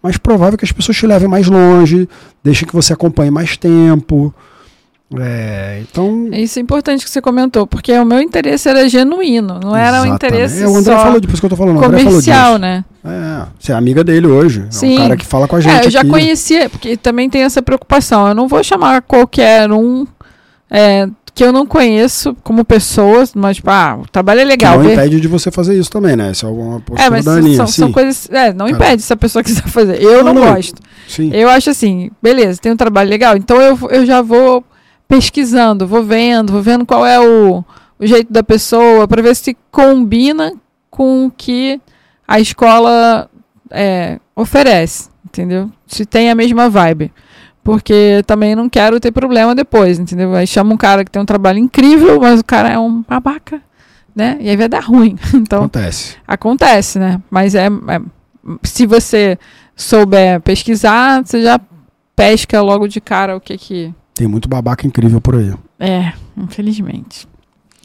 [0.02, 2.08] mais provável que as pessoas te levem mais longe,
[2.42, 4.34] deixem que você acompanhe mais tempo.
[5.18, 6.28] É, então...
[6.32, 10.14] Isso é importante que você comentou, porque o meu interesse era genuíno, não era um
[10.14, 12.84] interesse é, o André só falou, depois que eu tô falando, comercial, né?
[13.04, 14.66] É, você é amiga dele hoje.
[14.70, 14.92] Sim.
[14.92, 15.82] É um cara que fala com a gente.
[15.82, 16.10] É, eu já aqui.
[16.10, 18.28] conhecia, porque também tem essa preocupação.
[18.28, 20.06] Eu não vou chamar qualquer um
[20.70, 24.76] é, que eu não conheço como pessoa, mas, tipo, ah, o trabalho é Que legal.
[24.78, 26.30] não ver- impede de você fazer isso também, né?
[26.32, 27.80] Isso é uma postura É, mas da são, são, sim.
[27.82, 28.28] são coisas.
[28.30, 28.70] É, não Cara.
[28.72, 30.02] impede se a pessoa quiser fazer.
[30.02, 30.54] Eu não, Não, não.
[30.54, 30.80] gosto.
[31.08, 31.30] Sim.
[31.32, 33.36] Eu acho assim, beleza, tem um trabalho legal.
[33.36, 34.64] Então eu, eu já vou
[35.08, 37.64] pesquisando, vou vendo, vou vendo qual é o,
[37.98, 40.52] o jeito da pessoa, para ver se combina
[40.90, 41.80] com o que
[42.28, 43.28] a escola
[43.70, 45.70] é, oferece, entendeu?
[45.86, 47.12] Se tem a mesma vibe.
[47.62, 50.34] Porque também não quero ter problema depois, entendeu?
[50.34, 53.60] Aí chama um cara que tem um trabalho incrível, mas o cara é um babaca,
[54.16, 54.38] né?
[54.40, 55.16] E aí vai dar ruim.
[55.34, 56.16] Então, Acontece.
[56.26, 57.20] Acontece, né?
[57.30, 58.00] Mas é, é-
[58.62, 59.38] se você
[59.76, 61.60] souber pesquisar, você já
[62.16, 65.52] pesca logo de cara o que que Tem muito babaca incrível por aí.
[65.78, 67.28] é, infelizmente.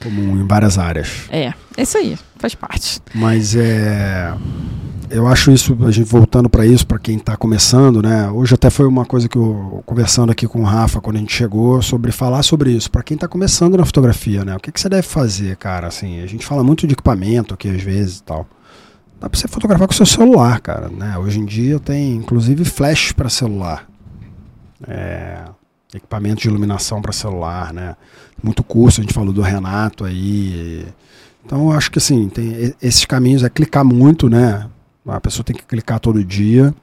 [0.01, 1.23] Comum em várias áreas.
[1.29, 3.01] É, isso aí, faz parte.
[3.13, 4.33] Mas é.
[5.07, 8.27] Eu acho isso, a gente voltando para isso, para quem está começando, né?
[8.31, 11.31] Hoje até foi uma coisa que eu, conversando aqui com o Rafa, quando a gente
[11.31, 12.89] chegou, sobre falar sobre isso.
[12.89, 14.55] Para quem está começando na fotografia, né?
[14.55, 15.87] O que, que você deve fazer, cara?
[15.87, 18.47] Assim, a gente fala muito de equipamento aqui às vezes e tal.
[19.19, 21.17] Dá para você fotografar com seu celular, cara, né?
[21.19, 23.87] Hoje em dia tem, inclusive, flash para celular.
[24.87, 25.43] É,
[25.93, 27.95] equipamento de iluminação para celular, né?
[28.41, 30.85] Muito curso, a gente falou do Renato aí.
[31.45, 34.67] Então, acho que assim, tem esses caminhos é clicar muito, né?
[35.07, 36.73] A pessoa tem que clicar todo dia.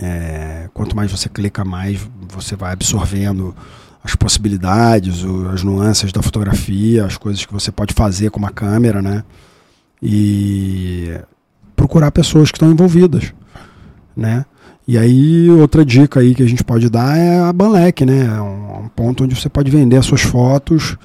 [0.00, 3.54] É, quanto mais você clica, mais você vai absorvendo
[4.02, 5.22] as possibilidades,
[5.52, 9.22] as nuances da fotografia, as coisas que você pode fazer com uma câmera, né?
[10.02, 11.12] E
[11.76, 13.34] procurar pessoas que estão envolvidas,
[14.16, 14.46] né?
[14.86, 18.24] E aí, outra dica aí que a gente pode dar é a Banlec, né?
[18.24, 20.96] É um, um ponto onde você pode vender as suas fotos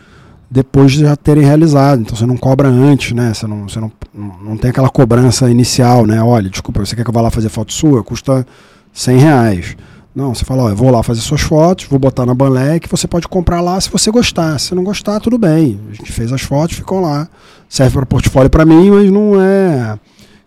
[0.54, 2.02] depois de já terem realizado.
[2.02, 3.34] Então você não cobra antes, né?
[3.34, 6.22] Você não, você não, não tem aquela cobrança inicial, né?
[6.22, 8.04] Olha, desculpa, você quer que eu vá lá fazer foto sua?
[8.04, 8.46] Custa
[8.94, 9.76] 100 reais.
[10.16, 13.08] Não, você fala, ó, eu vou lá fazer suas fotos, vou botar na Banlec, você
[13.08, 14.60] pode comprar lá se você gostar.
[14.60, 15.80] Se não gostar, tudo bem.
[15.90, 17.28] A gente fez as fotos, ficou lá.
[17.68, 19.98] Serve para portfólio para mim, mas não é.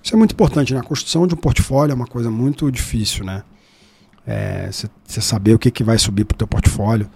[0.00, 0.78] Isso é muito importante, né?
[0.78, 3.42] A construção de um portfólio é uma coisa muito difícil, né?
[4.24, 7.10] É, Você você saber o que, que vai subir para o teu portfólio.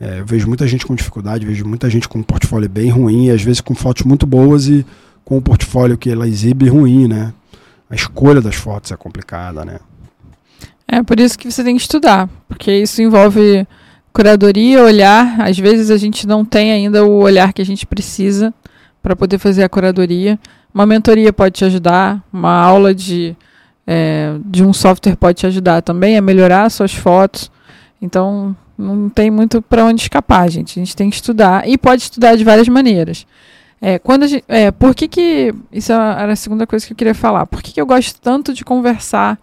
[0.00, 3.42] É, vejo muita gente com dificuldade, vejo muita gente com um portfólio bem ruim, às
[3.42, 4.86] vezes com fotos muito boas e
[5.24, 7.32] com um portfólio que ela exibe ruim, né?
[7.90, 9.80] A escolha das fotos é complicada, né?
[10.86, 13.66] É por isso que você tem que estudar, porque isso envolve
[14.12, 15.40] curadoria, olhar.
[15.40, 18.54] Às vezes a gente não tem ainda o olhar que a gente precisa
[19.02, 20.38] para poder fazer a curadoria.
[20.72, 23.36] Uma mentoria pode te ajudar, uma aula de,
[23.86, 27.50] é, de um software pode te ajudar também a melhorar suas fotos.
[28.00, 30.78] Então não tem muito para onde escapar, gente.
[30.78, 33.26] A gente tem que estudar e pode estudar de várias maneiras.
[33.80, 37.14] É, quando gente, é, por que que isso era a segunda coisa que eu queria
[37.14, 37.46] falar?
[37.46, 39.38] Por que, que eu gosto tanto de conversar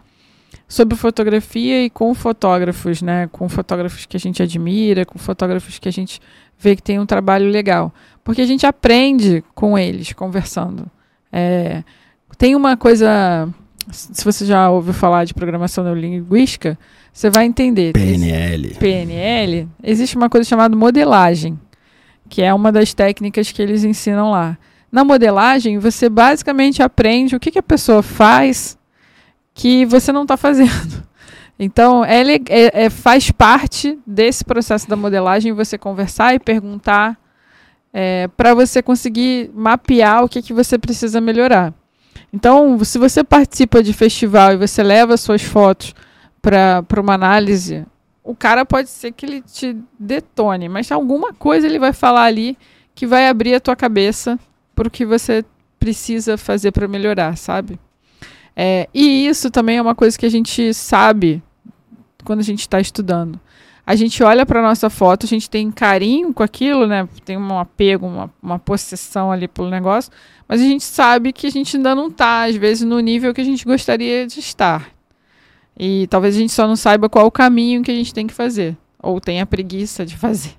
[0.67, 3.27] sobre fotografia e com fotógrafos, né?
[3.31, 6.19] Com fotógrafos que a gente admira, com fotógrafos que a gente
[6.57, 7.93] vê que tem um trabalho legal.
[8.23, 10.89] Porque a gente aprende com eles, conversando.
[11.31, 11.83] É,
[12.37, 13.47] tem uma coisa.
[13.91, 16.77] Se você já ouviu falar de programação neurolinguística,
[17.15, 17.93] você vai entender.
[17.93, 18.75] PNL.
[18.77, 21.57] PNL, existe uma coisa chamada modelagem,
[22.27, 24.57] que é uma das técnicas que eles ensinam lá.
[24.91, 28.77] Na modelagem, você basicamente aprende o que, que a pessoa faz
[29.53, 31.03] que você não está fazendo.
[31.57, 37.17] Então, é, le- é- é- faz parte desse processo da modelagem você conversar e perguntar
[38.35, 41.73] para você conseguir mapear o que, que você precisa melhorar.
[42.33, 45.93] Então, se você participa de festival e você leva suas fotos
[46.45, 47.83] para uma análise,
[48.23, 52.55] o cara pode ser que ele te detone, mas alguma coisa ele vai falar ali
[52.93, 54.37] que vai abrir a tua cabeça
[54.75, 55.43] para o que você
[55.79, 57.79] precisa fazer para melhorar, sabe?
[58.55, 61.41] É, e isso também é uma coisa que a gente sabe
[62.23, 63.39] quando a gente está estudando.
[63.85, 67.07] A gente olha para nossa foto, a gente tem carinho com aquilo, né?
[67.23, 70.11] Tem um apego, uma, uma possessão ali pelo negócio,
[70.47, 73.41] mas a gente sabe que a gente ainda não está, às vezes, no nível que
[73.41, 74.94] a gente gostaria de estar.
[75.77, 78.33] E talvez a gente só não saiba qual o caminho que a gente tem que
[78.33, 78.75] fazer.
[79.01, 80.51] Ou tenha preguiça de fazer.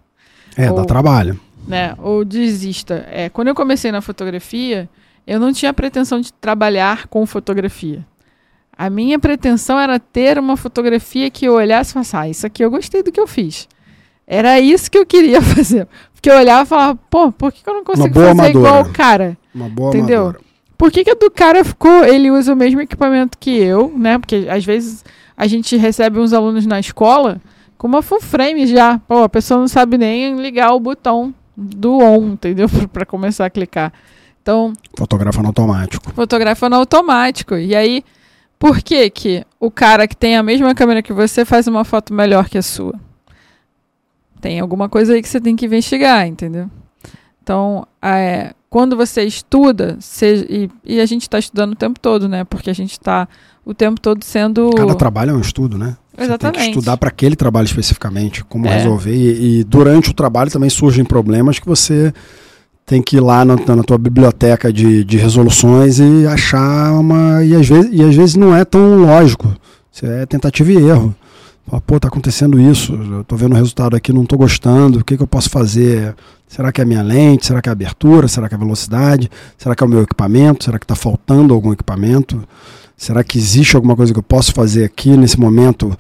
[0.57, 1.39] É, Ou- dá trabalho.
[1.67, 1.95] Né?
[1.99, 3.07] Ou desista.
[3.11, 4.89] É, quando eu comecei na fotografia,
[5.27, 8.07] eu não tinha pretensão de trabalhar com fotografia.
[8.79, 12.63] A minha pretensão era ter uma fotografia que eu olhasse e falasse, ah, isso aqui
[12.63, 13.67] eu gostei do que eu fiz.
[14.27, 15.89] Era isso que eu queria fazer.
[16.13, 18.89] Porque eu olhava e falava, pô, por que eu não consigo fazer igual amadora.
[18.89, 19.39] o cara?
[19.55, 20.23] Uma boa Entendeu?
[20.25, 20.46] amadora.
[20.77, 22.05] Por que, que a do cara ficou.
[22.05, 24.19] Ele usa o mesmo equipamento que eu, né?
[24.19, 25.05] Porque às vezes
[25.37, 27.41] a gente recebe uns alunos na escola
[27.79, 28.99] com uma full frame já.
[29.01, 32.69] Pô, a pessoa não sabe nem ligar o botão do on, entendeu?
[32.93, 33.93] Para começar a clicar.
[34.43, 36.13] Então, fotografa no automático.
[36.13, 37.57] Fotografa no automático.
[37.57, 38.05] E aí,
[38.59, 42.15] por que que o cara que tem a mesma câmera que você faz uma foto
[42.15, 42.95] melhor que a sua?
[44.41, 46.71] Tem alguma coisa aí que você tem que investigar, entendeu?
[47.43, 52.29] Então, é, quando você estuda, seja, e, e, a gente está estudando o tempo todo,
[52.29, 52.45] né?
[52.45, 53.27] Porque a gente está
[53.65, 54.69] o tempo todo sendo.
[54.77, 55.97] Cada trabalho é um estudo, né?
[56.13, 56.57] Exatamente.
[56.59, 58.77] Você tem que estudar para aquele trabalho especificamente, como é.
[58.77, 59.15] resolver.
[59.15, 62.13] E, e, durante o trabalho também surgem problemas que você
[62.85, 67.43] tem que ir lá na, na tua biblioteca de, de resoluções e achar uma.
[67.43, 69.57] E às, vezes, e às vezes não é tão lógico.
[69.91, 71.15] Isso é tentativa e erro.
[71.67, 75.05] Fala, pô, tá acontecendo isso, eu tô vendo o resultado aqui, não tô gostando, o
[75.05, 76.15] que, que eu posso fazer?
[76.47, 77.45] Será que é a minha lente?
[77.45, 78.29] Será que é a abertura?
[78.29, 79.29] Será que é a velocidade?
[79.59, 80.65] Será que é o meu equipamento?
[80.65, 82.47] Será que está faltando algum equipamento?
[82.97, 85.97] Será que existe alguma coisa que eu posso fazer aqui nesse momento?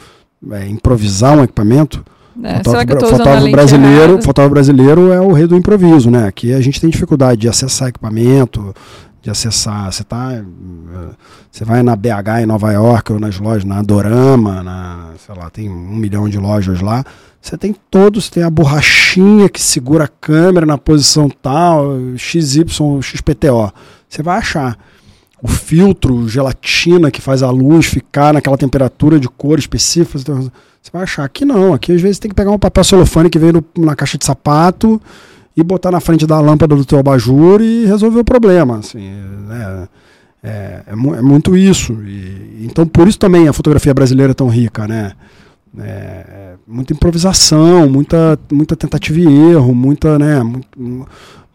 [0.52, 2.04] É, improvisar um equipamento?
[2.42, 6.26] É, fotógrafo, fotógrafo brasileiro, fotógrafo brasileiro é o rei do improviso, né?
[6.28, 8.74] Aqui a gente tem dificuldade de acessar equipamento,
[9.26, 9.92] de acessar.
[9.92, 10.28] Você tá,
[11.50, 15.50] você vai na BH em Nova York ou nas lojas, na Dorama, na, sei lá,
[15.50, 17.04] tem um milhão de lojas lá.
[17.40, 22.64] Você tem todos, tem a borrachinha que segura a câmera na posição tal, XY,
[23.02, 23.72] XPTO.
[24.08, 24.78] Você vai achar
[25.42, 30.18] o filtro, gelatina que faz a luz ficar naquela temperatura de cor específica.
[30.18, 31.24] Você vai achar.
[31.24, 33.96] Aqui não, aqui às vezes tem que pegar um papel celofane que vem no, na
[33.96, 35.00] caixa de sapato
[35.56, 38.78] e botar na frente da lâmpada do teu abajur e resolver o problema.
[38.78, 39.08] Assim,
[39.50, 39.88] é,
[40.44, 41.94] é, é, é muito isso.
[42.04, 45.12] E, então por isso também a fotografia brasileira é tão rica, né?
[45.78, 50.42] É, é, muita improvisação, muita, muita tentativa e erro, muita, né?
[50.42, 50.78] Muito,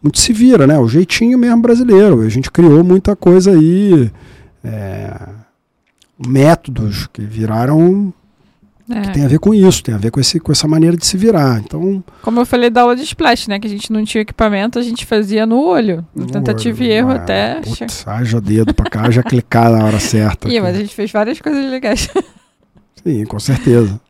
[0.02, 0.78] muito se vira, né?
[0.78, 2.20] O jeitinho mesmo brasileiro.
[2.22, 4.10] A gente criou muita coisa aí,
[4.64, 5.28] é,
[6.26, 8.12] métodos que viraram
[8.98, 9.00] é.
[9.02, 11.06] que tem a ver com isso, tem a ver com, esse, com essa maneira de
[11.06, 11.60] se virar.
[11.60, 13.58] Então, Como eu falei da aula de splash, né?
[13.58, 16.04] Que a gente não tinha equipamento, a gente fazia no olho.
[16.14, 17.60] No tentativa olho, e erro ah, até.
[17.60, 20.48] Putz, haja dedo pra cá, já clicar na hora certa.
[20.52, 22.08] Ih, mas a gente fez várias coisas legais.
[23.04, 24.00] Sim, com certeza.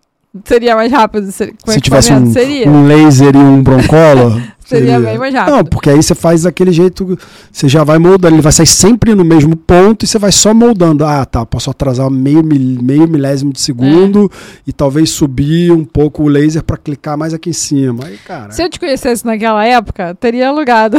[0.44, 4.30] Seria mais rápido se, se tivesse um, um, laser e um broncola.
[4.64, 5.54] seria, seria bem mais rápido.
[5.54, 7.18] Não, porque aí você faz daquele jeito,
[7.52, 10.54] você já vai moldando, ele vai sair sempre no mesmo ponto e você vai só
[10.54, 11.04] moldando.
[11.04, 14.60] Ah, tá, posso atrasar meio, meio milésimo de segundo é.
[14.68, 18.06] e talvez subir um pouco o laser para clicar mais aqui em cima.
[18.06, 18.52] Aí, cara.
[18.52, 20.96] Se eu te conhecesse naquela época, teria alugado.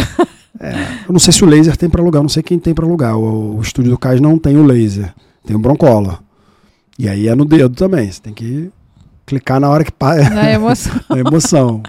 [0.59, 0.73] É,
[1.07, 3.17] eu não sei se o laser tem para alugar, não sei quem tem para alugar.
[3.17, 5.11] O, o estúdio do Cais não tem o laser,
[5.43, 6.19] tem o broncola.
[6.99, 8.71] E aí é no dedo também, você tem que
[9.25, 10.29] clicar na hora que para.
[10.29, 10.93] Na emoção.
[11.09, 11.83] na emoção.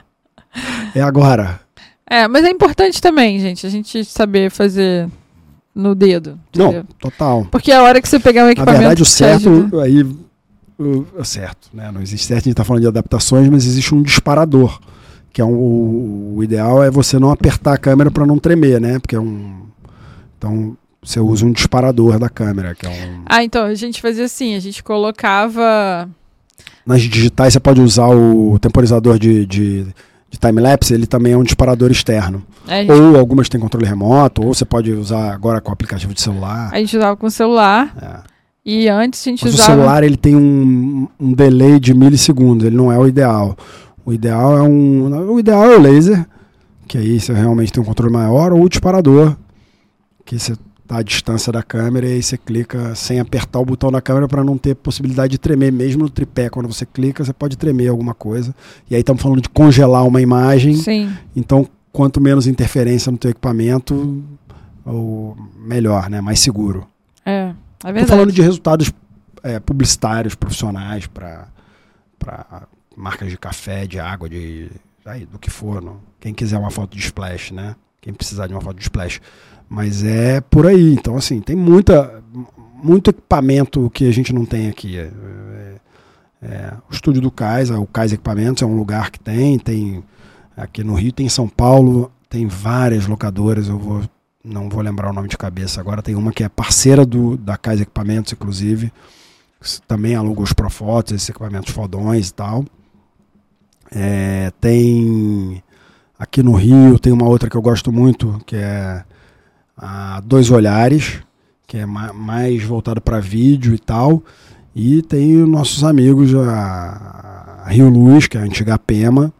[0.94, 1.60] É agora.
[2.06, 5.08] É, mas é importante também, gente, a gente saber fazer
[5.74, 6.38] no dedo.
[6.50, 6.84] Entendeu?
[6.84, 7.46] Não, total.
[7.50, 8.72] Porque a hora que você pegar um equipamento.
[8.72, 10.02] Na verdade, o certo, aí.
[10.76, 11.90] O, o, certo, né?
[11.92, 14.78] Não existe certo, a gente está falando de adaptações, mas existe um disparador.
[15.32, 18.80] Que é um, o, o ideal é você não apertar a câmera para não tremer,
[18.80, 18.98] né?
[18.98, 19.64] Porque é um.
[20.36, 23.22] Então, você usa um disparador da câmera, que é um.
[23.26, 26.08] Ah, então, a gente fazia assim, a gente colocava
[26.86, 29.84] nas digitais você pode usar o temporizador de, de,
[30.30, 32.42] de time-lapse, ele também é um disparador externo.
[32.66, 32.92] É, gente...
[32.92, 36.70] Ou algumas têm controle remoto, ou você pode usar agora com o aplicativo de celular.
[36.72, 37.94] A gente usava com o celular.
[38.00, 38.34] É.
[38.66, 39.72] E antes a gente Mas usava.
[39.72, 43.56] O celular ele tem um, um delay de milissegundos, ele não é o ideal.
[44.04, 45.32] O ideal é um.
[45.32, 46.26] O ideal é o laser,
[46.86, 49.36] que aí você realmente tem um controle maior, ou o disparador,
[50.24, 50.54] que você
[50.86, 54.28] tá à distância da câmera e aí você clica sem apertar o botão da câmera
[54.28, 55.72] para não ter possibilidade de tremer.
[55.72, 58.54] Mesmo no tripé, quando você clica, você pode tremer alguma coisa.
[58.90, 60.74] E aí estamos falando de congelar uma imagem.
[60.74, 61.12] Sim.
[61.34, 64.22] Então, quanto menos interferência no teu equipamento,
[64.84, 66.20] ou melhor, né?
[66.20, 66.86] Mais seguro.
[67.24, 67.52] É, é
[67.84, 68.04] verdade.
[68.04, 68.92] Estou falando de resultados
[69.42, 71.48] é, publicitários, profissionais, para
[72.96, 74.70] marcas de café, de água, de
[75.04, 75.82] aí, do que for.
[75.82, 75.98] Não?
[76.20, 77.74] Quem quiser uma foto de splash, né?
[78.00, 79.20] Quem precisar de uma foto de splash.
[79.74, 80.94] Mas é por aí.
[80.94, 82.22] Então, assim, tem muita,
[82.80, 84.96] muito equipamento que a gente não tem aqui.
[84.96, 85.74] É, é,
[86.42, 89.58] é, o estúdio do Cais, o Cais Equipamentos, é um lugar que tem.
[89.58, 90.04] Tem
[90.56, 93.66] aqui no Rio, tem em São Paulo, tem várias locadoras.
[93.66, 94.02] Eu vou,
[94.44, 96.02] não vou lembrar o nome de cabeça agora.
[96.02, 98.92] Tem uma que é parceira do, da Cais Equipamentos, inclusive.
[99.88, 102.64] Também aluga os Profotos, esses equipamentos fodões e tal.
[103.90, 105.60] É, tem
[106.16, 109.04] aqui no Rio, tem uma outra que eu gosto muito, que é
[109.76, 111.20] a Dois Olhares,
[111.66, 114.22] que é mais voltado para vídeo e tal.
[114.74, 119.32] E tem os nossos amigos, a Rio Luz, que é a antiga Pema,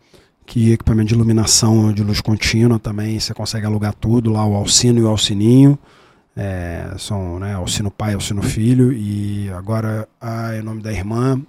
[0.47, 4.55] que é equipamento de iluminação de luz contínua também, você consegue alugar tudo lá, o
[4.55, 5.78] Alcino e o Alcininho.
[6.37, 8.93] É, são né, Alcino Pai, Alcino Filho.
[8.93, 10.09] E agora,
[10.53, 11.41] é o nome da irmã,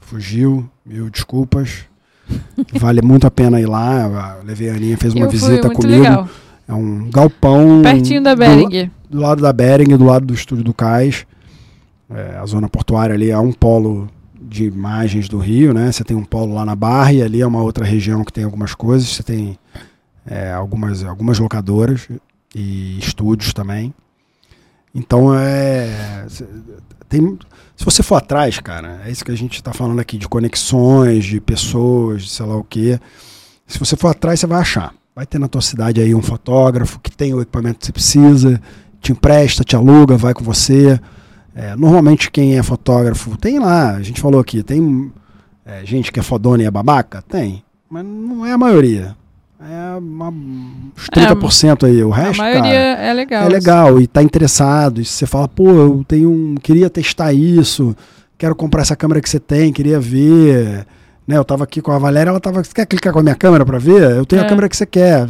[0.00, 1.84] fugiu, mil desculpas.
[2.78, 4.04] Vale muito a pena ir lá.
[4.04, 6.02] A Levianinha fez uma visita comigo.
[6.02, 6.28] Legal.
[6.66, 7.82] É um galpão.
[7.82, 8.86] Pertinho da Bering.
[9.08, 11.26] Do, do lado da Bering, do lado do estúdio do Cais.
[12.10, 14.08] É, a zona portuária ali é um polo
[14.40, 15.90] de imagens do Rio, né?
[15.90, 18.44] Você tem um polo lá na Barra e ali é uma outra região que tem
[18.44, 19.08] algumas coisas.
[19.08, 19.58] Você tem
[20.26, 22.08] é, algumas, algumas locadoras
[22.54, 23.92] e estúdios também.
[24.94, 26.26] Então é.
[27.08, 27.38] Tem,
[27.76, 31.24] se você for atrás, cara, é isso que a gente está falando aqui, de conexões,
[31.24, 32.98] de pessoas, de sei lá o quê.
[33.66, 34.94] Se você for atrás, você vai achar.
[35.14, 38.60] Vai ter na tua cidade aí um fotógrafo que tem o equipamento que você precisa,
[39.00, 40.98] te empresta, te aluga, vai com você.
[41.54, 45.12] É, normalmente quem é fotógrafo, tem lá, a gente falou aqui, tem
[45.64, 47.22] é, gente que é fodona e é babaca?
[47.22, 49.16] Tem, mas não é a maioria.
[49.60, 52.40] É uma, uns 30% é, aí, o resto.
[52.40, 53.44] A maioria cara, é legal.
[53.44, 55.00] É legal e tá interessado.
[55.00, 56.56] E você fala, pô, eu tenho um.
[56.56, 57.96] Queria testar isso,
[58.36, 60.84] quero comprar essa câmera que você tem, queria ver.
[61.26, 62.62] Né, eu tava aqui com a Valéria, ela tava.
[62.62, 64.16] Você quer clicar com a minha câmera para ver?
[64.16, 64.44] Eu tenho é.
[64.44, 65.28] a câmera que você quer.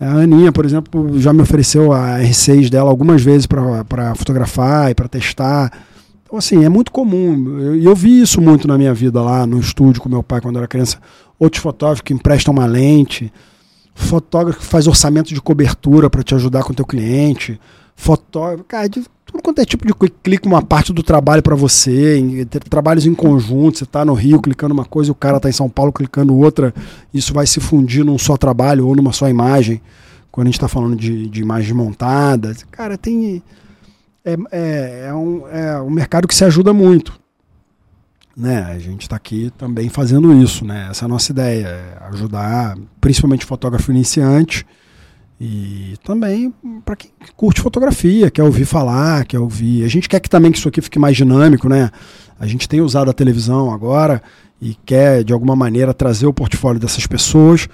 [0.00, 4.94] A Aninha, por exemplo, já me ofereceu a R6 dela algumas vezes para fotografar e
[4.94, 5.72] para testar.
[6.24, 7.58] Então, assim, é muito comum.
[7.74, 10.40] E eu, eu, vi isso muito na minha vida lá no estúdio com meu pai
[10.40, 10.98] quando eu era criança.
[11.38, 13.32] Outros fotógrafos que emprestam uma lente.
[13.94, 17.58] Fotógrafo que faz orçamento de cobertura para te ajudar com o teu cliente.
[17.96, 19.04] Fotógrafo, cara, de
[19.38, 23.14] tudo quanto é tipo de clica uma parte do trabalho para você, em, trabalhos em
[23.14, 26.36] conjunto, você está no Rio clicando uma coisa o cara está em São Paulo clicando
[26.36, 26.74] outra,
[27.14, 29.80] isso vai se fundir num só trabalho ou numa só imagem.
[30.30, 33.42] Quando a gente está falando de, de imagens montadas, cara, tem.
[34.24, 37.18] É, é, é, um, é um mercado que se ajuda muito.
[38.36, 38.62] Né?
[38.62, 40.88] A gente está aqui também fazendo isso, né?
[40.90, 44.64] Essa é a nossa ideia, é ajudar principalmente fotógrafo iniciante
[45.40, 46.52] e também
[46.84, 49.84] para quem curte fotografia, quer ouvir falar, quer ouvir.
[49.84, 51.90] A gente quer que também que isso aqui fique mais dinâmico, né?
[52.40, 54.20] A gente tem usado a televisão agora
[54.60, 57.68] e quer de alguma maneira trazer o portfólio dessas pessoas.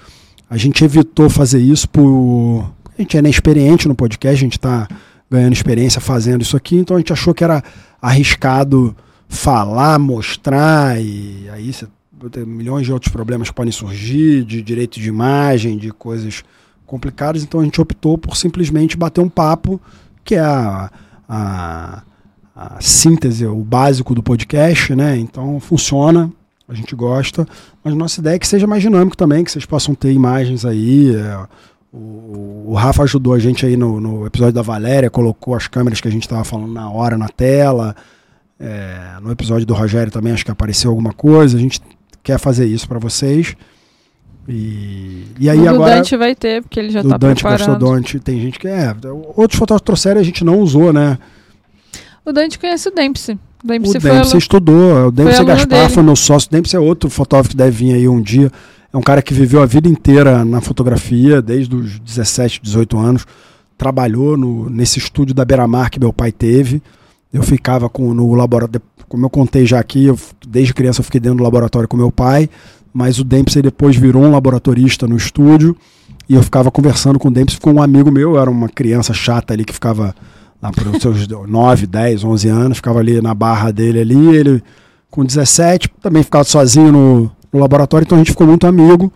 [0.47, 4.87] A gente evitou fazer isso por a gente é inexperiente no podcast, a gente está
[5.29, 7.63] ganhando experiência fazendo isso aqui, então a gente achou que era
[8.01, 8.95] arriscado
[9.27, 11.87] falar, mostrar e aí você
[12.31, 16.43] tem milhões de outros problemas que podem surgir, de direito de imagem, de coisas
[16.85, 19.81] complicadas, então a gente optou por simplesmente bater um papo,
[20.23, 20.91] que é a,
[21.27, 22.03] a,
[22.55, 25.17] a síntese, o básico do podcast, né?
[25.17, 26.31] Então funciona,
[26.67, 27.47] a gente gosta,
[27.83, 31.15] mas nossa ideia é que seja mais dinâmico também, que vocês possam ter imagens aí.
[31.15, 31.47] É,
[31.93, 36.01] o, o, Rafa ajudou a gente aí no, no, episódio da Valéria, colocou as câmeras
[36.01, 37.95] que a gente estava falando na hora na tela.
[38.59, 41.57] É, no episódio do Rogério também acho que apareceu alguma coisa.
[41.57, 41.81] A gente
[42.23, 43.55] quer fazer isso para vocês.
[44.47, 45.95] E, e aí o agora.
[45.95, 47.79] Dante vai ter, porque ele já está preparado.
[47.79, 48.67] Dante tem gente que.
[48.67, 48.95] É,
[49.35, 51.17] outros fotógrafos trouxeram a gente não usou, né?
[52.23, 53.37] O Dante conhece o Dempsey.
[53.63, 55.07] O Dempsey, o Dempsey estudou.
[55.07, 56.47] O Dempsey foi Gaspar foi meu sócio.
[56.47, 58.51] O Dempsey é outro fotógrafo que deve vir aí um dia.
[58.93, 63.25] É um cara que viveu a vida inteira na fotografia, desde os 17, 18 anos.
[63.77, 66.81] Trabalhou no, nesse estúdio da Beira Mar que meu pai teve.
[67.33, 70.17] Eu ficava com, no laboratório, como eu contei já aqui, eu,
[70.47, 72.49] desde criança eu fiquei dentro do laboratório com meu pai
[72.95, 75.75] mas o Dempsey depois virou um laboratorista no estúdio
[76.29, 79.13] e eu ficava conversando com o Dempsey com um amigo meu, eu era uma criança
[79.13, 80.15] chata ali que ficava
[80.61, 84.63] lá para os seus 9, 10, 11 anos, ficava ali na barra dele ali, ele
[85.11, 89.11] com 17 também ficava sozinho no, no laboratório, então a gente ficou muito amigo,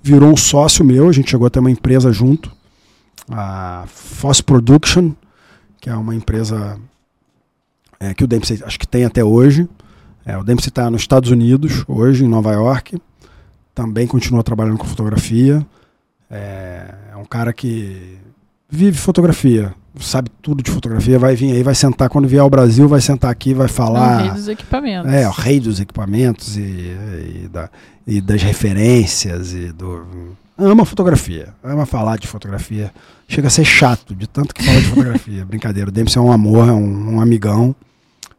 [0.00, 2.52] virou um sócio meu, a gente chegou a ter uma empresa junto,
[3.28, 5.10] a Foss Production,
[5.80, 6.78] que é uma empresa
[7.98, 9.68] é, que o Dempsey acho que tem até hoje.
[10.28, 13.00] É, o Dempsey está nos Estados Unidos hoje, em Nova York
[13.78, 15.64] também continua trabalhando com fotografia.
[16.28, 18.18] É, é, um cara que
[18.68, 22.88] vive fotografia, sabe tudo de fotografia, vai vir aí, vai sentar, quando vier ao Brasil,
[22.88, 24.24] vai sentar aqui, vai falar.
[24.24, 25.12] É o rei dos equipamentos.
[25.12, 27.70] É, o rei dos equipamentos e, e, da,
[28.04, 30.36] e das referências e do.
[30.58, 32.92] Ama fotografia, ama falar de fotografia.
[33.28, 35.44] Chega a ser chato de tanto que fala de fotografia.
[35.46, 37.76] Brincadeira, o Dempsey é um amor, é um, um amigão.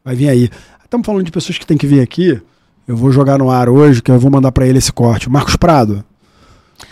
[0.04, 0.50] Vai vir aí.
[0.90, 2.42] Estamos falando de pessoas que têm que vir aqui.
[2.88, 5.30] Eu vou jogar no ar hoje, que eu vou mandar para ele esse corte.
[5.30, 6.04] Marcos Prado.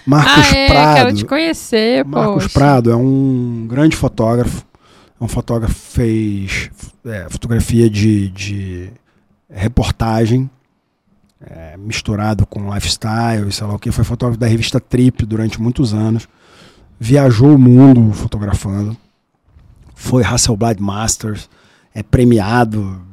[0.06, 0.96] Marcos ah, é, Prado.
[0.98, 2.50] Quero te conhecer, Marcos poxa.
[2.54, 4.64] Prado é um grande fotógrafo.
[5.20, 6.70] É um fotógrafo que fez
[7.04, 8.90] é, fotografia de, de
[9.50, 10.48] reportagem,
[11.42, 13.92] é, misturado com lifestyle, sei lá o que.
[13.92, 16.30] Foi fotógrafo da revista Trip durante muitos anos.
[17.00, 18.96] Viajou o mundo fotografando.
[19.96, 21.50] Foi Hasselblad Masters.
[21.96, 23.08] É premiado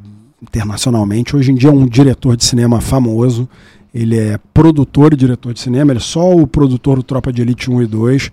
[0.48, 1.34] internacionalmente.
[1.34, 3.48] Hoje em dia é um diretor de cinema famoso.
[3.92, 5.92] Ele é produtor e diretor de cinema.
[5.92, 8.32] Ele é só o produtor do Tropa de Elite 1 e 2.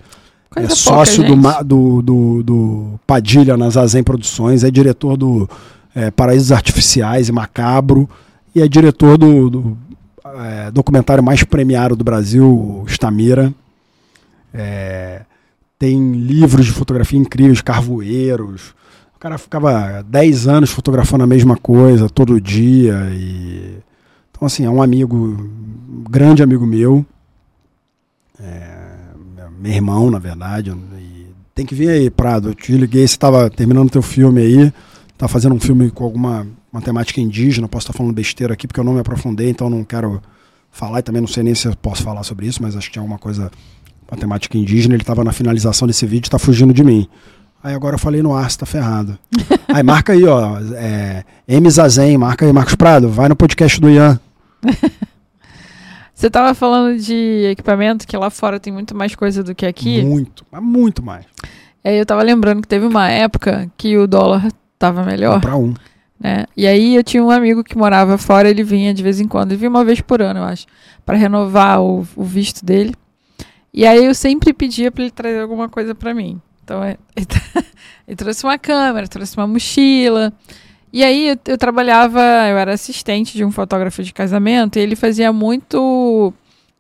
[0.49, 4.63] Coisa é sócio do, do, do, do, Padilha nas Azen Produções.
[4.63, 5.49] É diretor do
[5.95, 8.09] é, Paraísos Artificiais e Macabro.
[8.53, 9.77] E é diretor do, do
[10.25, 13.53] é, documentário mais premiado do Brasil, Stamira.
[14.53, 15.21] É,
[15.79, 18.73] tem livros de fotografia incríveis, carvoeiros.
[19.21, 23.07] Cara ficava 10 anos fotografando a mesma coisa todo dia.
[23.13, 23.77] E...
[24.31, 27.05] Então, assim, é um amigo, um grande amigo meu.
[28.39, 28.77] É,
[29.59, 30.75] meu irmão, na verdade.
[31.53, 32.49] Tem que vir aí, Prado.
[32.49, 34.73] Eu te liguei, você estava terminando teu filme aí.
[35.19, 37.67] Tá fazendo um filme com alguma uma temática indígena.
[37.67, 40.19] Posso estar falando besteira aqui porque eu não me aprofundei, então não quero
[40.71, 42.93] falar e também não sei nem se eu posso falar sobre isso, mas acho que
[42.93, 43.51] tinha alguma coisa
[44.07, 44.95] com a temática indígena.
[44.95, 47.07] Ele estava na finalização desse vídeo e tá fugindo de mim.
[47.63, 49.17] Aí agora eu falei no ar, você tá ferrado.
[49.67, 50.57] aí marca aí, ó.
[50.75, 54.19] É, M Zazen, marca aí, Marcos Prado, vai no podcast do Ian.
[56.13, 60.03] Você tava falando de equipamento, que lá fora tem muito mais coisa do que aqui.
[60.03, 61.25] Muito, mas muito mais.
[61.83, 64.47] Aí eu tava lembrando que teve uma época que o dólar
[64.77, 65.41] tava melhor.
[65.41, 65.73] Para um.
[66.19, 66.45] Né?
[66.55, 69.51] E aí eu tinha um amigo que morava fora, ele vinha de vez em quando,
[69.51, 70.67] ele vinha uma vez por ano, eu acho,
[71.03, 72.93] para renovar o, o, visto dele.
[73.73, 76.39] E aí eu sempre pedia para ele trazer alguma coisa para mim.
[76.63, 77.27] Então é, ele,
[78.07, 80.33] ele, trouxe uma câmera, trouxe uma mochila.
[80.93, 84.95] E aí eu, eu, trabalhava, eu era assistente de um fotógrafo de casamento e ele
[84.95, 86.33] fazia muito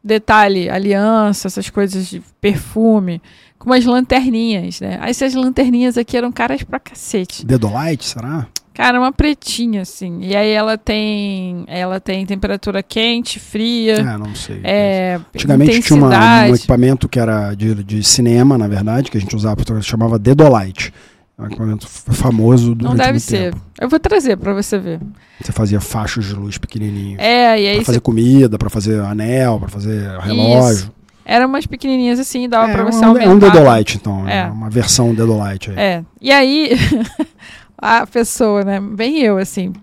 [0.03, 3.21] detalhe, aliança, essas coisas de perfume,
[3.57, 4.97] com umas lanterninhas, né?
[4.99, 7.45] Aí essas lanterninhas aqui eram caras pra cacete.
[7.45, 8.47] Dedolite, será?
[8.81, 10.21] Cara, uma pretinha, assim.
[10.23, 11.65] E aí ela tem.
[11.67, 13.97] Ela tem temperatura quente, fria.
[13.97, 14.59] É, não sei.
[14.63, 19.21] É, Antigamente tinha uma, um equipamento que era de, de cinema, na verdade, que a
[19.21, 20.91] gente usava, chamava Dedolite.
[21.37, 23.53] É um equipamento famoso do Não deve ser.
[23.53, 23.61] Tempo.
[23.79, 24.99] Eu vou trazer para você ver.
[25.39, 27.19] Você fazia fachos de luz pequenininhos.
[27.19, 27.75] É, e aí.
[27.75, 28.01] Pra fazer você...
[28.01, 30.85] comida, para fazer anel, para fazer relógio.
[30.85, 30.91] Isso.
[31.23, 33.25] Eram umas pequenininhas assim, dava é, pra você um, aumentar.
[33.25, 34.27] É um Dedolite, então.
[34.27, 34.45] É.
[34.45, 35.77] Uma versão Dedolite aí.
[35.77, 36.03] É.
[36.19, 36.71] E aí,
[37.81, 38.79] a pessoa, né?
[38.79, 39.73] Bem eu, assim.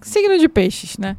[0.00, 1.16] Signo de peixes, né?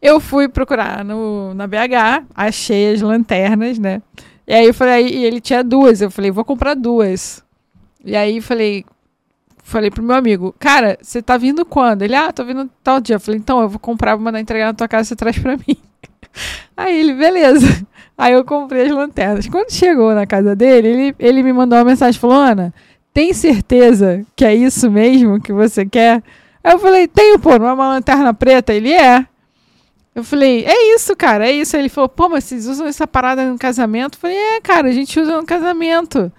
[0.00, 4.02] Eu fui procurar no, na BH, achei as lanternas, né?
[4.46, 6.00] E aí eu falei, e ele tinha duas.
[6.00, 7.44] Eu falei, vou comprar duas.
[8.04, 8.84] E aí falei,
[9.62, 12.02] falei pro meu amigo, cara, você tá vindo quando?
[12.02, 13.16] Ele, ah, tô vindo tal dia.
[13.16, 15.56] Eu falei, então, eu vou comprar, vou mandar entregar na tua casa, você traz pra
[15.66, 15.76] mim.
[16.76, 17.86] Aí ele, beleza.
[18.18, 19.46] Aí eu comprei as lanternas.
[19.46, 22.74] Quando chegou na casa dele, ele, ele me mandou uma mensagem, falou, Ana,
[23.12, 26.22] tem certeza que é isso mesmo que você quer?
[26.64, 28.72] Aí eu falei, tenho, pô, não é uma lanterna preta?
[28.72, 29.26] Ele é.
[30.14, 31.74] Eu falei, é isso, cara, é isso.
[31.74, 34.16] Aí ele falou, pô, mas vocês usam essa parada no casamento?
[34.16, 36.30] Eu falei, é, cara, a gente usa no casamento.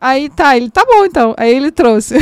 [0.00, 1.34] Aí tá, ele, tá bom então.
[1.36, 2.16] Aí ele trouxe.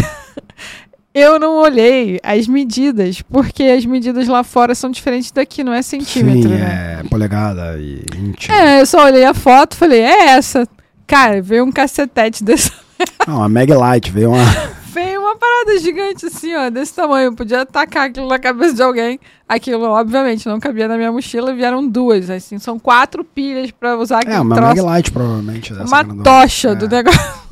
[1.14, 5.82] eu não olhei as medidas, porque as medidas lá fora são diferentes daqui, não é
[5.82, 7.00] centímetro, Sim, né?
[7.00, 8.54] É polegada e íntimo.
[8.54, 10.66] É, eu só olhei a foto falei, é essa.
[11.06, 12.72] Cara, veio um cacetete desse.
[13.26, 14.44] Não, a Mag Light, veio uma.
[14.92, 17.34] veio uma parada gigante assim, ó, desse tamanho.
[17.34, 19.20] Podia atacar aquilo na cabeça de alguém.
[19.48, 21.54] Aquilo, obviamente, não cabia na minha mochila.
[21.54, 22.58] Vieram duas, assim.
[22.58, 24.30] São quatro pilhas pra usar aqui.
[24.30, 24.76] É, uma troço.
[24.76, 25.72] Mag Light, provavelmente.
[25.72, 26.74] uma tocha é.
[26.74, 27.20] do negócio.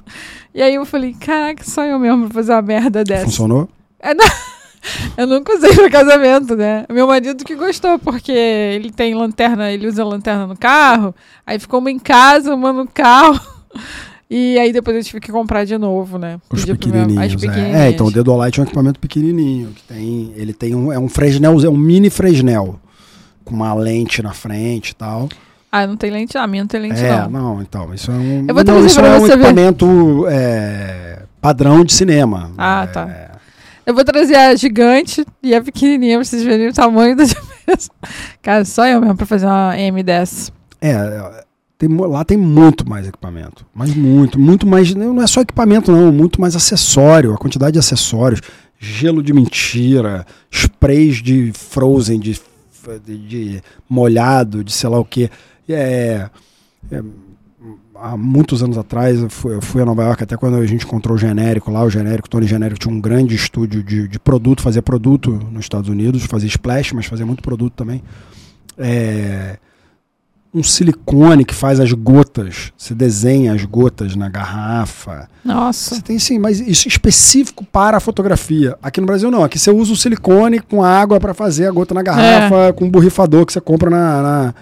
[0.57, 3.25] E aí eu falei, caraca, só eu mesmo pra fazer uma merda dessa.
[3.25, 3.69] Funcionou?
[3.99, 4.25] É, não,
[5.17, 6.85] eu nunca usei pra casamento, né?
[6.91, 11.13] Meu marido que gostou, porque ele tem lanterna, ele usa lanterna no carro,
[11.47, 13.41] aí ficou uma em casa, uma no carro.
[14.29, 16.41] E aí depois eu tive que comprar de novo, né?
[16.51, 17.87] Os pequenininhos, meu, é.
[17.87, 17.91] é.
[17.91, 21.61] então o Dedolite é um equipamento pequenininho, que tem, ele tem um, é um Fresnel,
[21.63, 22.81] é um mini Fresnel,
[23.45, 25.29] com uma lente na frente e tal.
[25.71, 26.39] Ah, não tem lente?
[26.39, 27.31] A minha não tem lente, é, não.
[27.31, 27.93] não, então.
[27.93, 32.53] Isso é um, eu vou não, isso é um equipamento é, padrão de cinema.
[32.57, 33.31] Ah, é, tá.
[33.85, 37.91] Eu vou trazer a gigante e a pequenininha pra vocês verem o tamanho da diferença.
[38.41, 40.51] Cara, só eu mesmo pra fazer uma M10.
[40.81, 41.44] É,
[41.89, 43.67] tem, lá tem muito mais equipamento.
[43.75, 44.95] Mas muito, muito mais.
[44.95, 46.11] Não é só equipamento, não.
[46.11, 47.35] Muito mais acessório.
[47.35, 48.41] A quantidade de acessórios.
[48.79, 50.27] Gelo de mentira.
[50.51, 52.41] Sprays de frozen, de,
[53.05, 55.31] de, de molhado, de sei lá o que.
[55.69, 56.29] É,
[56.91, 57.03] é,
[57.97, 60.85] há muitos anos atrás, eu fui, eu fui, a Nova York até quando a gente
[60.85, 64.61] encontrou o genérico lá, o genérico, Tony Genérico tinha um grande estúdio de, de produto,
[64.61, 68.03] fazia produto nos Estados Unidos, fazia splash, mas fazia muito produto também.
[68.77, 69.57] É,
[70.55, 75.29] um silicone que faz as gotas, você desenha as gotas na garrafa.
[75.45, 75.97] Nossa.
[75.97, 78.77] Você tem sim, mas isso é específico para a fotografia.
[78.81, 81.93] Aqui no Brasil não, aqui você usa o silicone com água para fazer a gota
[81.93, 82.73] na garrafa, é.
[82.73, 84.55] com um borrifador que você compra na, na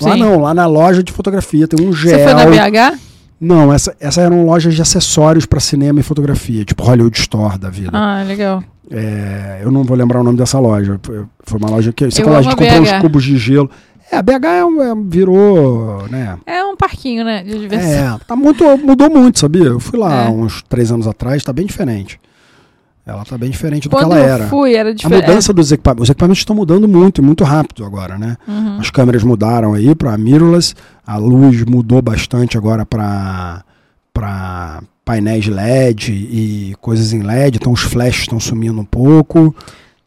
[0.00, 0.20] Lá Sim.
[0.20, 2.18] não, lá na loja de fotografia tem um gel.
[2.18, 2.98] Você foi na BH?
[3.40, 7.70] Não, essa, essa eram lojas de acessórios para cinema e fotografia, tipo Hollywood Store da
[7.70, 7.90] vida.
[7.92, 8.62] Ah, legal.
[8.90, 10.98] É, eu não vou lembrar o nome dessa loja.
[11.44, 12.04] Foi uma loja que.
[12.10, 13.70] Você a gente comprou uns cubos de gelo.
[14.10, 16.38] É, a BH é, é, virou, né?
[16.44, 17.42] É um parquinho, né?
[17.44, 18.16] De diversão.
[18.16, 19.64] É, tá muito, mudou muito, sabia?
[19.64, 20.28] Eu fui lá é.
[20.28, 22.20] uns três anos atrás, tá bem diferente.
[23.06, 24.46] Ela está bem diferente do Quando que ela era.
[24.46, 25.24] Fui, era diferente.
[25.24, 26.04] A mudança dos equipamentos.
[26.04, 28.36] Os equipamentos estão mudando muito, muito rápido agora, né?
[28.46, 28.78] Uhum.
[28.78, 30.74] As câmeras mudaram aí para mirrorless,
[31.06, 33.64] a luz mudou bastante agora para
[34.12, 39.54] para painéis LED e coisas em LED, então os flashes estão sumindo um pouco.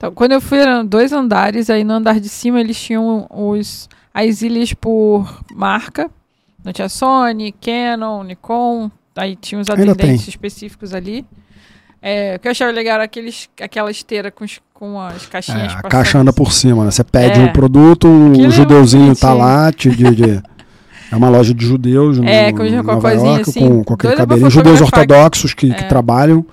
[0.03, 3.87] Então, quando eu fui, eram dois andares, aí no andar de cima eles tinham os,
[4.13, 6.11] as ilhas por marca.
[6.61, 11.25] Não tinha Sony, Canon, Nikon, aí tinha os atendentes específicos ali.
[12.01, 15.27] É, o que eu achava legal era aqueles, aquela esteira com, os- com as É,
[15.29, 16.91] caixinhas a passando caixa anda por cima, né?
[16.91, 17.45] Você pede É.
[17.45, 18.09] o produto,
[18.45, 20.43] é judeuzinho tá lá, te, de, de-
[21.09, 23.83] é uma loja de judeus no, É, com- em com a Nova York, assim, com,
[23.85, 24.49] com aquele cabelinho.
[24.49, 25.87] Judeus ortodoxos que, que É.
[25.87, 26.45] trabalham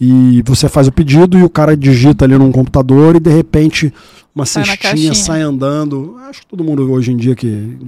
[0.00, 3.92] e você faz o pedido e o cara digita ali num computador e de repente
[4.34, 6.16] uma Sai cestinha sai andando.
[6.28, 7.78] Acho que todo mundo hoje em dia que,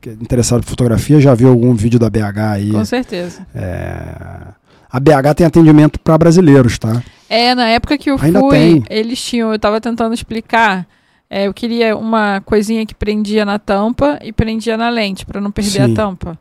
[0.00, 2.70] que é interessado em fotografia já viu algum vídeo da BH aí.
[2.70, 3.46] Com certeza.
[3.54, 4.48] É,
[4.90, 7.02] A BH tem atendimento para brasileiros, tá?
[7.28, 8.84] É, na época que eu Ainda fui, tem.
[8.90, 10.86] eles tinham, eu tava tentando explicar.
[11.30, 15.50] é, eu queria uma coisinha que prendia na tampa e prendia na lente, pra não
[15.50, 15.92] perder Sim.
[15.92, 16.38] a tampa.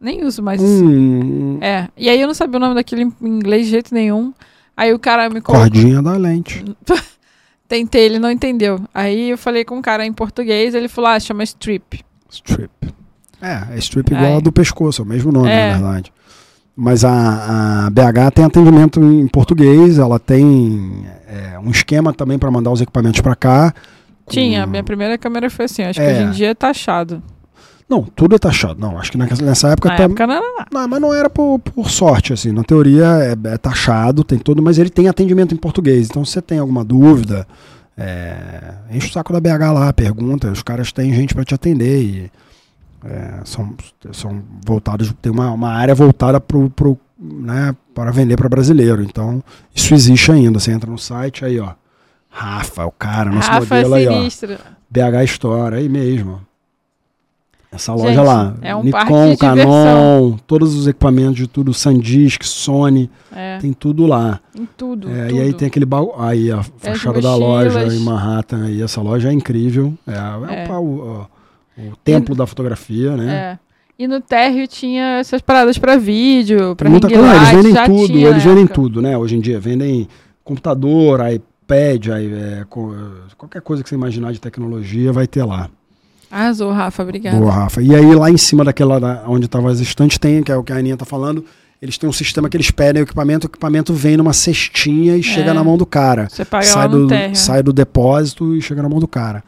[0.00, 0.84] Nem uso mais isso.
[0.84, 1.88] Hum, É.
[1.96, 4.32] E aí eu não sabia o nome daquilo em inglês de jeito nenhum.
[4.76, 5.68] Aí o cara me colocou.
[5.70, 6.64] cordinha da lente.
[7.68, 8.80] Tentei, ele não entendeu.
[8.92, 12.00] Aí eu falei com o cara em português, ele falou: ah, chama strip.
[12.30, 12.70] Strip.
[13.40, 15.72] É, é strip igual a do pescoço, é o mesmo nome, É.
[15.72, 16.12] na verdade.
[16.76, 22.50] Mas a, a BH tem atendimento em português, ela tem é, um esquema também para
[22.50, 23.74] mandar os equipamentos para cá.
[24.24, 25.82] com- Tinha, a minha primeira câmera foi assim.
[25.82, 26.12] Acho que É.
[26.12, 27.22] hoje em dia é taxado.
[27.88, 28.80] Não, tudo é taxado.
[28.80, 29.88] Não, acho que nessa época.
[29.90, 30.66] Na tá- época não era.
[30.72, 32.52] Não, mas não era por, por sorte, assim.
[32.52, 36.08] Na teoria é, é taxado, tem tudo, mas ele tem atendimento em português.
[36.08, 37.46] Então, se você tem alguma dúvida,
[37.96, 40.50] é, enche o saco da BH lá, pergunta.
[40.50, 42.30] Os caras têm gente para te atender e
[43.04, 43.74] é, são,
[44.12, 49.02] são voltados, tem uma, uma área voltada pro, pro, né, para vender para brasileiro.
[49.02, 49.42] Então,
[49.74, 50.58] isso existe ainda.
[50.58, 51.74] Você entra no site, aí, ó.
[52.30, 54.22] Rafa, o cara, nosso Rafa modelo aí, ó.
[54.90, 56.40] BH Store, aí mesmo.
[57.74, 58.54] Essa loja Gente, lá.
[58.60, 64.40] é um Nikon, Canon, todos os equipamentos de tudo, SanDisk, Sony, É, tem tudo lá.
[64.54, 65.08] em tudo.
[65.10, 65.36] É, tudo.
[65.38, 66.12] e aí tem aquele baú.
[66.18, 68.68] Aí a fachada da loja em Manhattan.
[68.70, 69.94] E essa loja é incrível.
[70.06, 70.12] É,
[70.54, 70.72] é É.
[70.72, 71.26] o, o-
[71.92, 73.34] o templo da fotografia, né?
[73.34, 73.58] É.
[73.98, 77.36] E no térreo tinha essas paradas pra vídeo, Tem muita coisa.
[77.36, 78.74] Eles vendem já tudo, eles vendem época.
[78.74, 79.16] tudo, né?
[79.16, 79.58] Hoje em dia.
[79.58, 80.06] Vendem
[80.44, 82.64] computador, iPad, aí, é,
[83.36, 85.70] qualquer coisa que você imaginar de tecnologia vai ter lá.
[86.32, 87.36] Arrasou, Rafa, obrigada.
[87.38, 87.82] Boa, Rafa.
[87.82, 90.64] E aí, lá em cima daquela da- onde estavam as estantes, tem, que é o
[90.64, 91.44] que a Aninha tá falando,
[91.80, 95.22] eles têm um sistema que eles pedem o equipamento, o equipamento vem numa cestinha e
[95.22, 96.28] chega na mão do cara.
[96.30, 99.44] Você paga Sai do, sai do depósito e chega na mão do cara.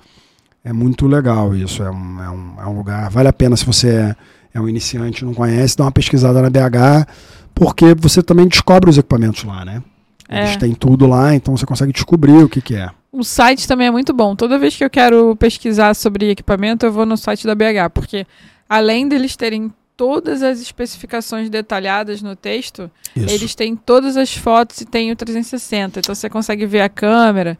[0.64, 1.82] É muito legal isso.
[1.82, 3.08] É um, é um, é um lugar.
[3.10, 4.16] Vale a pena se você é,
[4.54, 7.06] é um iniciante e não conhece, dá uma pesquisada na BH,
[7.54, 9.82] porque você também descobre os equipamentos lá, né?
[10.28, 10.56] Eles É.
[10.56, 12.88] têm tudo lá, então você consegue descobrir o que, que é.
[13.16, 14.34] O site também é muito bom.
[14.34, 18.26] Toda vez que eu quero pesquisar sobre equipamento, eu vou no site da BH, porque
[18.68, 23.32] além deles terem todas as especificações detalhadas no texto, Isso.
[23.32, 26.00] eles têm todas as fotos e tem o 360.
[26.00, 27.56] Então você consegue ver a câmera,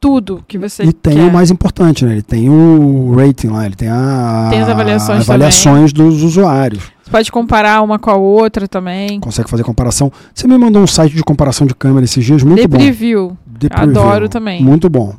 [0.00, 1.22] tudo que você E tem quer.
[1.24, 2.12] o mais importante, né?
[2.12, 6.90] Ele tem o rating lá, ele tem a, Tem as avaliações avaliações dos usuários.
[7.10, 9.18] Pode comparar uma com a outra também.
[9.20, 10.12] Consegue fazer comparação.
[10.34, 12.76] Você me mandou um site de comparação de câmera esses dias, muito The bom.
[12.78, 13.36] Preview.
[13.58, 13.90] The Preview.
[13.90, 14.62] Adoro também.
[14.62, 15.14] Muito bom.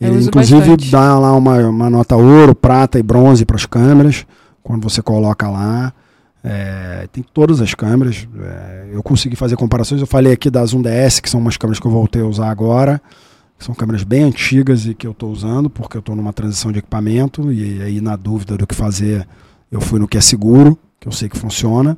[0.00, 0.90] Eu Ele, inclusive, bastante.
[0.90, 4.24] dá lá uma, uma nota ouro, prata e bronze para as câmeras,
[4.62, 5.92] quando você coloca lá.
[6.42, 8.26] É, tem todas as câmeras.
[8.42, 10.00] é, eu consegui fazer comparações.
[10.00, 12.50] Eu falei aqui da Zoom DS, que são umas câmeras que eu voltei a usar
[12.50, 13.00] agora.
[13.58, 16.78] São câmeras bem antigas e que eu estou usando, porque eu estou numa transição de
[16.78, 17.52] equipamento.
[17.52, 19.28] E aí, na dúvida do que fazer,
[19.70, 21.96] eu fui no que é seguro, que eu sei que funciona.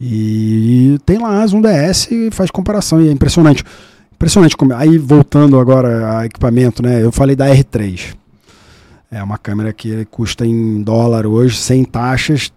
[0.00, 3.00] E tem lá a Zoom DS e faz comparação.
[3.02, 3.64] E é impressionante.
[4.12, 4.56] Impressionante.
[4.56, 7.02] como- Aí, voltando agora a equipamento, né?
[7.02, 8.14] Eu falei da R3.
[9.10, 12.52] É uma câmera que custa em dólar hoje, sem taxas,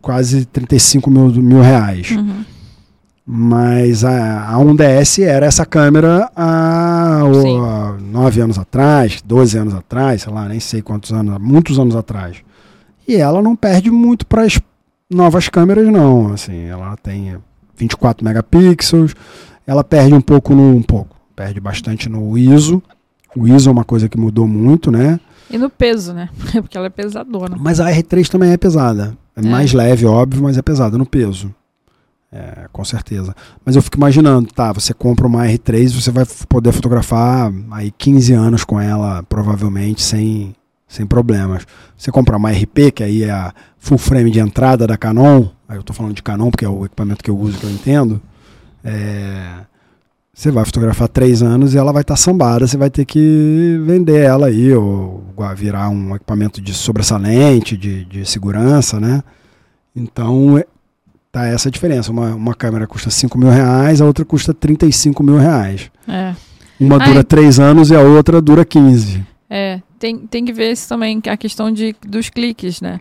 [0.00, 2.12] quase 35 mil, mil reais.
[2.12, 2.44] Uhum.
[3.26, 7.20] Mas a, a 1DS era essa câmera há
[8.00, 12.38] nove anos atrás, 12 anos atrás, sei lá, nem sei quantos anos, muitos anos atrás.
[13.06, 14.58] E ela não perde muito para as
[15.10, 16.32] novas câmeras, não.
[16.32, 17.36] Assim, ela tem
[17.76, 19.14] 24 megapixels,
[19.66, 20.76] ela perde um pouco no.
[20.76, 22.82] Um pouco, perde bastante no ISO.
[23.36, 25.20] O ISO é uma coisa que mudou muito, né?
[25.50, 26.28] E no peso, né?
[26.52, 27.56] Porque ela é pesadona.
[27.58, 29.16] Mas a R3 também é pesada.
[29.36, 29.48] É, É.
[29.48, 31.54] mais leve, óbvio, mas é pesada no peso.
[32.30, 33.34] É, com certeza.
[33.64, 38.34] Mas eu fico imaginando, tá, você compra uma R3, você vai poder fotografar aí 15
[38.34, 40.54] anos com ela, provavelmente, sem,
[40.88, 41.66] sem problemas.
[41.96, 45.76] Você comprar uma RP, que aí é a full frame de entrada da Canon, aí
[45.76, 48.20] eu tô falando de Canon porque é o equipamento que eu uso, que eu entendo,
[48.82, 49.60] é,
[50.32, 54.20] você vai fotografar três anos e ela vai estar sambada, você vai ter que vender
[54.20, 55.24] ela aí, ou
[55.56, 59.22] virar um equipamento de sobressalente, de, de segurança, né?
[59.94, 60.64] Então, é-
[61.32, 62.12] tá essa diferença.
[62.12, 65.90] Uma, uma câmera custa 5 mil reais, a outra custa 35 mil reais.
[66.06, 66.34] É.
[66.78, 67.08] Uma Ai.
[67.08, 69.26] dura 3 anos e a outra dura 15.
[69.50, 73.00] É, tem, tem que ver isso também, é a questão de, dos cliques, né?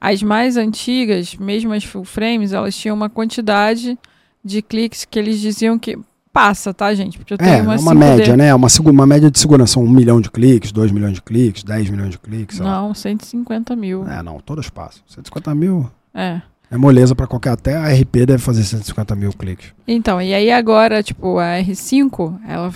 [0.00, 3.98] As mais antigas, mesmo as full frames, elas tinham uma quantidade
[4.44, 5.98] de cliques que eles diziam que
[6.32, 7.18] passa, tá, gente?
[7.18, 7.98] Porque eu tenho É, uma uma 5D.
[7.98, 8.54] média, né?
[8.54, 9.80] Uma, uma média de segurança.
[9.80, 12.58] 1 milhão de cliques, 2 milhões de cliques, 10 milhões de cliques.
[12.58, 12.80] sei lá.
[12.82, 14.06] Não, 150 mil.
[14.08, 15.02] É, não, todas passam.
[15.08, 16.40] 150 mil É.
[16.70, 17.50] é moleza pra qualquer.
[17.50, 19.72] Até a RP deve fazer 150 mil cliques.
[19.86, 22.72] Então, e aí agora, tipo, a R5, ela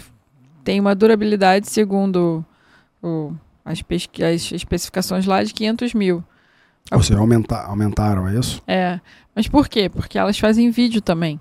[0.64, 2.44] tem uma durabilidade, segundo
[3.02, 3.32] o,
[3.64, 6.22] as, pesqui- as especificações lá, de 500 mil.
[6.90, 8.62] Ou seja, aumenta, aumentaram é isso?
[8.66, 9.00] É.
[9.34, 9.88] Mas por quê?
[9.88, 11.40] Porque elas fazem vídeo também.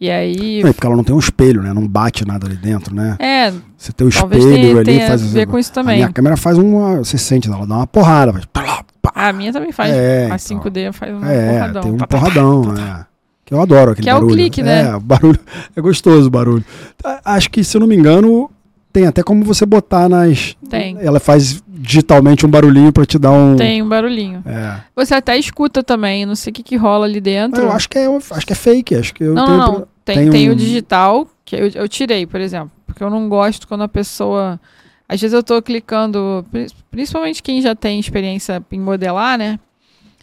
[0.00, 0.60] E aí.
[0.62, 1.72] É porque ela não tem um espelho, né?
[1.72, 3.16] Não bate nada ali dentro, né?
[3.20, 5.74] É, Você tem o talvez espelho tenha, ali, tenha faz a ver com isso A
[5.74, 5.96] também.
[5.96, 6.96] minha câmera faz uma.
[6.98, 8.32] Você sente, ela dá uma porrada.
[8.52, 8.82] Faz.
[9.14, 9.92] A minha também faz.
[9.92, 10.38] É, a então.
[10.38, 11.82] 5D faz um é, porradão.
[11.82, 13.06] tem um porradão, é.
[13.44, 14.34] Que eu adoro aquele Que é o barulho.
[14.34, 14.88] clique, né?
[14.88, 15.38] É, o barulho.
[15.76, 16.64] É gostoso o barulho.
[17.04, 18.50] A- Acho que, se eu não me engano,
[18.92, 20.56] tem até como você botar nas.
[20.68, 20.96] Tem.
[21.00, 23.56] Ela faz digitalmente um barulhinho pra te dar um.
[23.56, 24.42] Tem um barulhinho.
[24.46, 24.80] É.
[24.94, 27.62] Você até escuta também, não sei o que, que rola ali dentro.
[27.62, 28.94] Eu acho que é, acho que é fake.
[28.94, 29.86] Acho que eu não, tenho não.
[30.04, 32.70] Tem, tem tem um- o digital, que eu, eu tirei, por exemplo.
[32.86, 34.60] Porque eu não gosto quando a pessoa.
[35.08, 39.58] Às vezes eu tô clicando, pri- principalmente quem já tem experiência em modelar, né?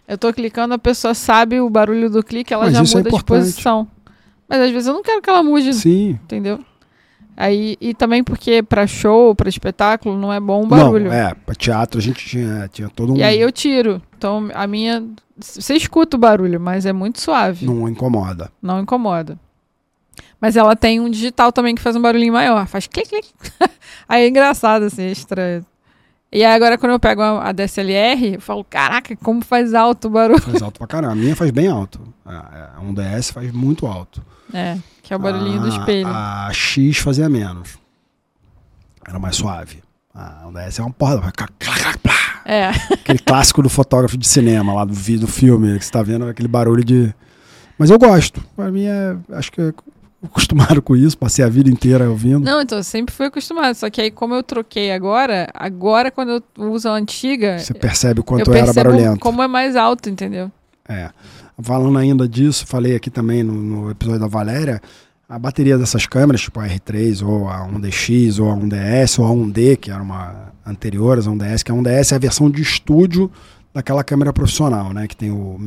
[0.08, 3.02] Eu tô clicando, a pessoa sabe o barulho do clique, ela Mas já é muda
[3.02, 3.38] de importante.
[3.40, 3.86] posição.
[4.48, 6.18] Mas às vezes eu não quero que ela mude, Sim.
[6.24, 6.58] entendeu?
[7.40, 11.06] Aí, e também porque pra show, pra espetáculo, não é bom o barulho.
[11.06, 11.32] Não, é.
[11.32, 13.16] Pra teatro a gente tinha, tinha todo um.
[13.16, 14.02] E aí eu tiro.
[14.14, 15.02] Então a minha.
[15.38, 17.64] Você escuta o barulho, mas é muito suave.
[17.64, 18.52] Não incomoda.
[18.60, 19.38] Não incomoda.
[20.38, 22.66] Mas ela tem um digital também que faz um barulhinho maior.
[22.66, 23.32] Faz clique, clique.
[24.06, 25.64] aí é engraçado, assim, é estranho.
[26.30, 30.08] E aí agora quando eu pego a, a DSLR, eu falo, caraca, como faz alto
[30.08, 30.42] o barulho.
[30.42, 31.14] Faz alto pra caramba.
[31.14, 32.02] A minha faz bem alto.
[32.22, 34.22] A 1DS faz muito alto.
[34.52, 34.76] É,
[35.10, 36.06] que é o barulhinho do A- espelho.
[36.08, 37.76] A X fazia menos.
[39.08, 39.82] Era mais suave.
[40.14, 41.20] A 1DS é uma porra.
[42.44, 46.26] É, Aquele clássico do fotógrafo de cinema, lá do, do filme, que você tá vendo
[46.28, 47.12] aquele barulho de.
[47.76, 48.40] Mas eu gosto.
[48.54, 49.16] Pra mim é.
[49.32, 49.72] Acho que é
[50.24, 52.44] acostumado com isso, passei a vida inteira ouvindo.
[52.44, 53.74] não, então eu sempre fui acostumado.
[53.74, 58.20] Só que aí como eu troquei agora, agora quando eu uso a antiga, Você percebe
[58.20, 59.18] o eu quanto era percebo barulhento.
[59.18, 60.52] como é mais alto, entendeu?
[60.88, 61.10] É.
[61.62, 64.80] Falando ainda disso, falei aqui também no, no episódio da Valéria,
[65.28, 69.30] a bateria dessas câmeras, tipo a R3 ou a 1DX ou a 1DS ou a
[69.30, 73.30] 1D, que era uma anteriores a 1DS, que a 1DS é a versão de estúdio
[73.72, 75.58] daquela câmera profissional, né, que tem o,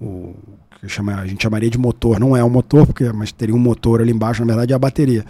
[0.00, 0.34] o
[0.80, 3.58] que chama, a gente chamaria de motor, não é o motor, porque mas teria um
[3.58, 5.24] motor ali embaixo, na verdade é a bateria.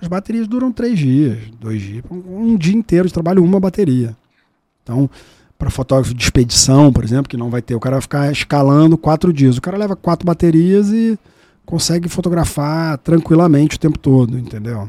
[0.00, 4.16] As baterias duram três dias, dois dias, um dia inteiro de trabalho uma bateria.
[4.82, 5.08] Então,
[5.58, 8.96] para fotógrafo de expedição, por exemplo, que não vai ter, o cara vai ficar escalando
[8.96, 9.56] quatro dias.
[9.56, 11.18] O cara leva quatro baterias e
[11.66, 14.88] consegue fotografar tranquilamente o tempo todo, entendeu?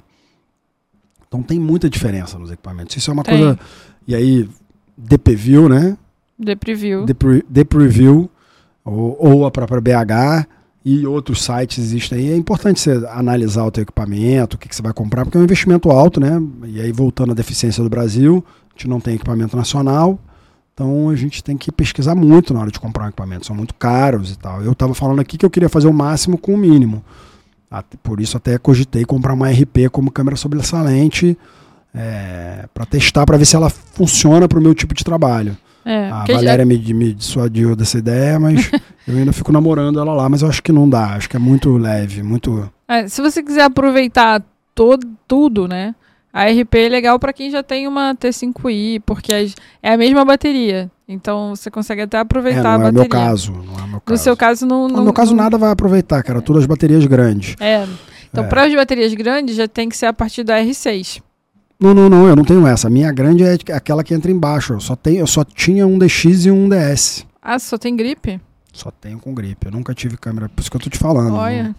[1.28, 2.96] Então tem muita diferença nos equipamentos.
[2.96, 3.38] Isso é uma Tem.
[3.38, 3.60] coisa.
[4.08, 4.50] E aí,
[4.98, 5.98] DPView, né?
[6.38, 7.06] De preview.
[7.06, 8.30] Depre- DPreview,
[8.86, 10.48] ou, ou a própria BH
[10.86, 12.32] e outros sites existem aí.
[12.32, 15.42] É importante você analisar o teu equipamento, o que, que você vai comprar, porque é
[15.42, 16.42] um investimento alto, né?
[16.66, 20.18] E aí, voltando à deficiência do Brasil, a gente não tem equipamento nacional,
[20.80, 23.46] então a gente tem que pesquisar muito na hora de comprar um equipamento.
[23.46, 24.62] São muito caros e tal.
[24.62, 27.04] Eu estava falando aqui que eu queria fazer o máximo com o mínimo.
[28.02, 31.38] Por isso até cogitei comprar uma RP como câmera sobressalente
[32.74, 35.58] para testar, para ver se ela funciona para o meu tipo de trabalho.
[35.84, 38.70] É, A porque já- Valéria me, me dissuadiu dessa ideia, mas
[39.08, 41.16] eu ainda fico namorando ela lá, mas eu acho que não dá.
[41.16, 42.72] Acho que é muito leve, muito.
[42.88, 44.42] É, se você quiser aproveitar
[44.74, 45.94] todo, tudo, né?
[46.32, 50.24] A RP é legal para quem já tem uma T5i, porque as- é a mesma
[50.24, 50.90] bateria.
[51.08, 53.00] Então você consegue até É, aproveitar não a é bateria.
[53.02, 53.52] meu caso.
[53.52, 54.24] Não é meu No caso.
[54.24, 54.88] seu caso, não.
[54.88, 56.42] no não- meu caso, não- nada vai aproveitar, cara.
[56.42, 57.56] Todas as baterias grandes.
[57.60, 57.88] É.
[58.32, 58.48] Então, É.
[58.48, 61.20] para as baterias grandes, já tem que ser a partir da R6.
[61.80, 62.88] Não, não, não, eu não tenho essa.
[62.88, 64.74] A minha grande é aquela que entra embaixo.
[64.74, 67.26] Eu só, tenho, eu só tinha um DX e um DS.
[67.42, 68.40] Ah, só tem gripe?
[68.72, 69.66] Só tenho com gripe.
[69.66, 70.48] Eu nunca tive câmera.
[70.48, 71.34] Por isso que eu tô te falando.
[71.34, 71.74] Olha.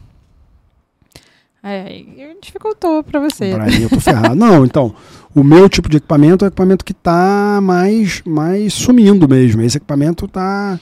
[1.62, 3.52] É, aí dificultou para você.
[3.52, 4.34] Pra mim eu tô ferrado.
[4.34, 4.94] não, então,
[5.34, 9.60] o meu tipo de equipamento é o equipamento que tá mais, mais sumindo mesmo.
[9.62, 10.78] Esse equipamento tá.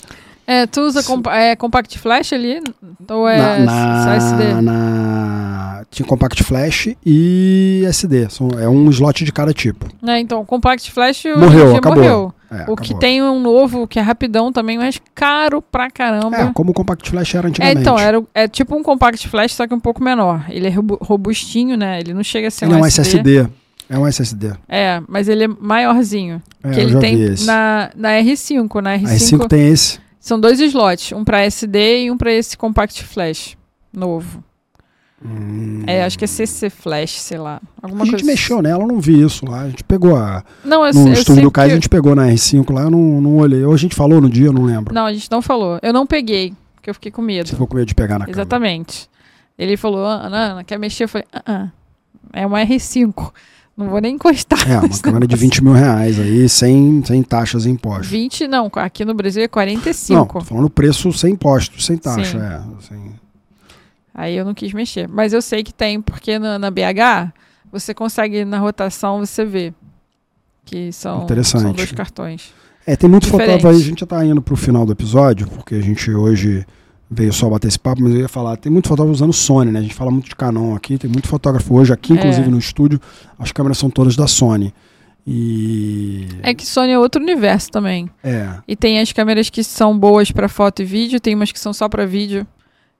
[0.46, 1.00] É, tu usa
[1.32, 2.62] é, Compact Flash ali?
[3.10, 4.44] Ou é na, só SD?
[4.54, 8.30] na, na- Tinha Compact Flash e SD.
[8.30, 9.86] São, é um slot de cada tipo.
[10.06, 11.98] É, então, Compact Flash Morreu, acabou.
[11.98, 12.34] morreu.
[12.50, 16.36] É, O que tem um novo, que é rapidão também, mas caro pra caramba.
[16.36, 17.80] É, como o Compact Flash era É, antigamente.
[17.80, 20.44] então, era, é tipo um compact flash, só que um pouco menor.
[20.48, 22.00] Ele é robu- robustinho, né?
[22.00, 23.30] Ele não chega a ser Ele é um um SSD.
[23.38, 23.52] SSD.
[23.90, 24.52] É um SSD.
[24.68, 26.42] É, mas ele é maiorzinho.
[26.62, 27.16] É, que ele tem
[27.46, 28.80] na, na R5.
[28.82, 29.98] Na A R5, R5 tem esse.
[30.20, 33.56] São dois slots, um para SD e um para esse compact flash
[33.92, 34.42] novo.
[35.24, 35.82] Hum.
[35.86, 37.60] É, acho que é CC Flash, sei lá.
[37.82, 39.62] Alguma a gente coisa mexeu nela, eu não vi isso lá.
[39.62, 40.44] A gente pegou a.
[40.64, 42.90] Não, eu, No eu estúdio do Kai, a que- gente pegou na R5 lá, eu
[42.90, 43.64] não, não olhei.
[43.64, 44.94] Ou a gente falou no dia, eu não lembro.
[44.94, 45.78] Não, a gente não falou.
[45.82, 47.46] Eu não peguei, porque eu fiquei com medo.
[47.48, 48.40] Você ficou com medo de pegar na câmera.
[48.42, 49.08] Exatamente.
[49.58, 51.04] Ele falou, Ana, Ana, quer mexer?
[51.04, 51.68] Eu falei, ah, ah,
[52.32, 53.32] é uma R5.
[53.76, 54.60] Não vou nem encostar.
[54.70, 55.38] É, uma câmera de negócio.
[55.38, 58.06] 20 mil reais aí, sem, sem taxas e impostos.
[58.08, 60.38] 20, não, aqui no Brasil é Não, 45.
[60.40, 62.38] tô falando preço sem impostos, sem taxa.
[62.38, 62.38] Sim.
[62.38, 63.12] É, assim.
[64.18, 65.06] Aí eu não quis mexer.
[65.06, 67.32] Mas eu sei que tem, porque na, na BH,
[67.70, 69.72] você consegue, na rotação, você vê.
[70.64, 72.52] Que são, são dois cartões.
[72.84, 73.46] É, tem muito Diferente.
[73.46, 76.66] fotógrafo aí, a gente já tá indo pro final do episódio, porque a gente hoje
[77.08, 79.78] veio só bater esse papo, mas eu ia falar, tem muito fotógrafo usando Sony, né?
[79.78, 82.50] A gente fala muito de Canon aqui, tem muito fotógrafo hoje aqui, inclusive É.
[82.50, 83.00] no estúdio,
[83.38, 84.74] as câmeras são todas da Sony.
[85.24, 86.26] E.
[86.42, 88.10] É que Sony é outro universo também.
[88.24, 91.60] É, E tem as câmeras que são boas pra foto e vídeo, tem umas que
[91.60, 92.44] são só pra vídeo.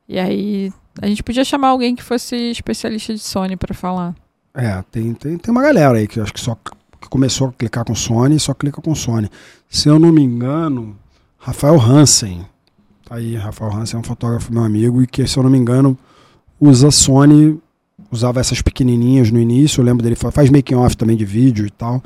[0.09, 4.15] E aí a gente podia chamar alguém que fosse especialista de Sony pra falar.
[4.55, 6.55] é, tem, tem, tem uma galera aí que acho que só
[7.01, 9.31] que começou a clicar com Sony e só clica com Sony.
[9.69, 10.97] Se eu não me engano,
[11.39, 12.45] Rafael Hansen.
[13.05, 15.57] Tá aí, Rafael Hansen é um fotógrafo meu amigo e que, se eu não me
[15.59, 15.97] engano,
[16.61, 17.59] usa Sony,
[18.11, 21.65] usava essas pequenininhas no início, eu lembro dele, fa- faz making off também de vídeo
[21.67, 22.03] e tal.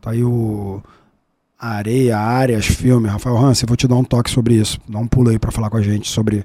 [0.00, 0.82] Tá aí o
[1.58, 3.08] Areia, Áreas, filme.
[3.08, 4.78] Rafael Hansen, vou te dar um toque sobre isso.
[4.88, 6.44] Dá um pulo aí pra falar com a gente sobre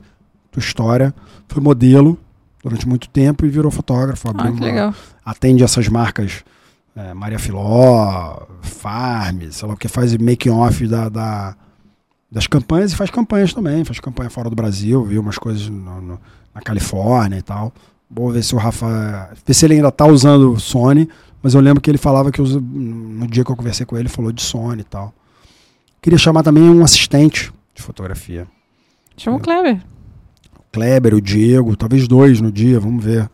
[0.58, 1.14] tua história.
[1.48, 2.18] Foi modelo
[2.64, 4.30] durante muito tempo e virou fotógrafo.
[4.30, 4.94] Ah, que uma- legal.
[5.24, 6.44] atende essas marcas
[6.96, 11.56] é, Maria Filó, Farm, sei lá o que, faz making off da, da-
[12.32, 16.02] das campanhas e faz campanhas também, faz campanha fora do Brasil, viu umas coisas no-
[16.02, 16.20] no-
[16.56, 17.72] na Califórnia e tal.
[18.10, 19.30] Vou ver se o Rafa.
[19.46, 21.08] ver se ele ainda tá usando Sony,
[21.44, 24.04] mas eu lembro que ele falava que usa, no dia que eu conversei com ele,
[24.04, 25.14] ele falou de Sony e tal.
[26.02, 28.48] Queria chamar também um assistente de fotografia.
[29.16, 29.80] Chama o Kleber.
[30.72, 33.30] Kleber, o Diego, talvez dois no dia, vamos ver.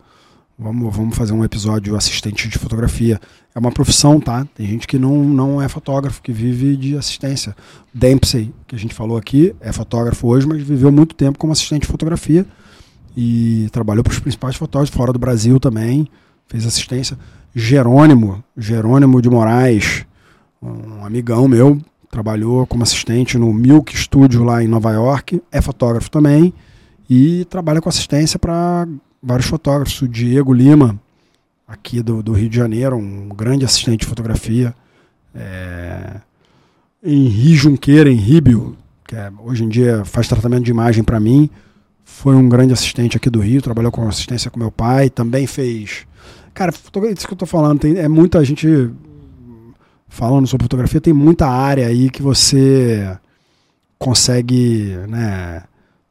[0.56, 3.20] Vamos, vamos fazer um episódio assistente de fotografia.
[3.52, 4.46] É uma profissão, tá?
[4.54, 7.56] Tem gente que não, não é fotógrafo, que vive de assistência.
[7.92, 11.82] Dempsey, que a gente falou aqui, é fotógrafo hoje, mas viveu muito tempo como assistente
[11.82, 12.46] de fotografia
[13.16, 16.06] e trabalhou para os principais fotógrafos fora do Brasil também.
[16.46, 17.18] Fez assistência.
[17.52, 20.06] Jerônimo, Jerônimo de Moraes,
[20.62, 21.80] um amigão meu,
[22.10, 26.54] trabalhou como assistente no Milk Studio lá em Nova York, é fotógrafo também
[27.08, 28.86] e trabalha com assistência para
[29.22, 30.00] vários fotógrafos.
[30.02, 30.98] O Diego Lima,
[31.66, 34.74] aqui do, do Rio de Janeiro, um grande assistente de fotografia.
[35.34, 36.20] É...
[37.02, 38.76] Henri Junqueira, Henríbio,
[39.06, 41.50] que é, hoje em dia faz tratamento de imagem para mim,
[42.04, 46.06] foi um grande assistente aqui do Rio, trabalhou com assistência com meu pai, também fez.
[46.54, 48.90] Cara, isso que eu tô falando, tem, é muita gente
[50.08, 53.18] falando sobre fotografia, tem muita área aí que você
[53.98, 55.64] consegue, né,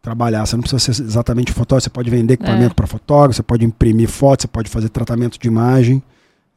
[0.04, 0.46] trabalhar.
[0.46, 4.10] Você não precisa ser exatamente fotógrafo, você pode vender equipamento para fotógrafo, você pode imprimir
[4.10, 6.04] foto, você pode fazer tratamento de imagem.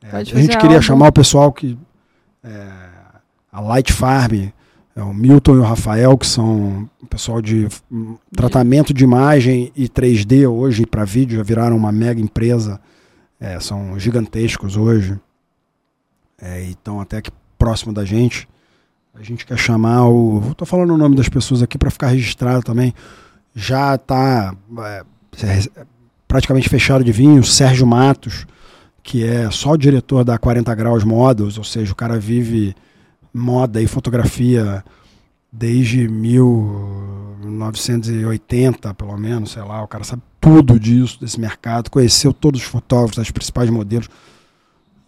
[0.02, 0.82] É, a gente queria álbum.
[0.82, 1.78] chamar o pessoal que
[2.42, 2.68] é,
[3.50, 4.48] a Light Farm,
[4.96, 7.68] é, o Milton e o Rafael, que são o pessoal de
[8.34, 12.80] tratamento de imagem e 3D hoje para vídeo, já viraram uma mega empresa,
[13.38, 15.18] é, são gigantescos hoje,
[16.42, 18.48] é, e estão até aqui próximo da gente.
[19.14, 20.42] A gente quer chamar o.
[20.50, 22.92] Estou falando o nome das pessoas aqui para ficar registrado também.
[23.58, 24.54] Já está
[26.28, 27.42] praticamente fechado de vinho.
[27.42, 28.46] Sérgio Matos,
[29.02, 32.76] que é só o diretor da 40 Graus Models, ou seja, o cara vive
[33.32, 34.84] moda e fotografia
[35.50, 39.82] desde 1980, pelo menos, sei lá.
[39.82, 44.10] O cara sabe tudo disso, desse mercado, conheceu todos os fotógrafos, as principais modelos.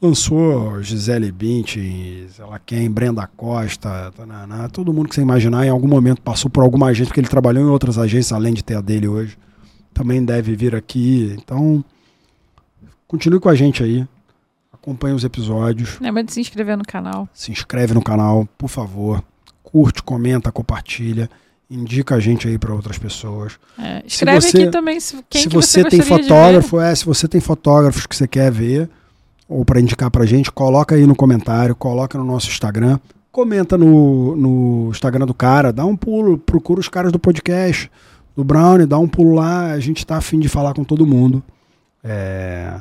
[0.00, 5.70] Lançou Gisele Bündchen, sei lá quem, Brenda Costa, tananá, todo mundo que você imaginar em
[5.70, 8.76] algum momento passou por alguma agência, porque ele trabalhou em outras agências, além de ter
[8.76, 9.36] a dele hoje.
[9.92, 11.34] Também deve vir aqui.
[11.36, 11.84] Então,
[13.08, 14.06] continue com a gente aí.
[14.72, 15.98] Acompanhe os episódios.
[16.00, 17.28] Lembra de se inscrever no canal.
[17.34, 19.20] Se inscreve no canal, por favor.
[19.64, 21.28] Curte, comenta, compartilha.
[21.68, 23.58] Indica a gente aí para outras pessoas.
[23.76, 27.04] É, escreve você- aqui também se, quem se que você, você tem fotógrafo, é, se
[27.04, 28.88] você tem fotógrafos que você quer ver
[29.48, 32.98] ou para indicar pra gente, coloca aí no comentário, coloca no nosso Instagram,
[33.32, 37.90] comenta no, no Instagram do cara, dá um pulo, procura os caras do podcast,
[38.36, 41.42] do Brownie, dá um pulo lá, a gente tá afim de falar com todo mundo.
[42.04, 42.80] É,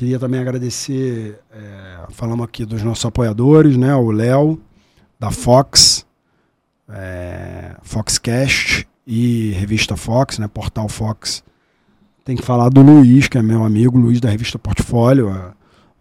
[0.00, 3.94] Queria também agradecer, é, falamos aqui dos nossos apoiadores, né?
[3.94, 4.58] O Léo,
[5.18, 6.06] da Fox,
[6.88, 10.48] é, Foxcast e Revista Fox, né?
[10.48, 11.44] Portal Fox.
[12.24, 15.32] Tem que falar do Luiz, que é meu amigo, Luiz da revista Portfólio,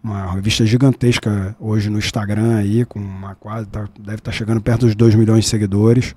[0.04, 4.86] uma revista gigantesca hoje no Instagram aí, com uma quase, tá- deve estar chegando perto
[4.86, 6.16] dos 2 milhões de seguidores.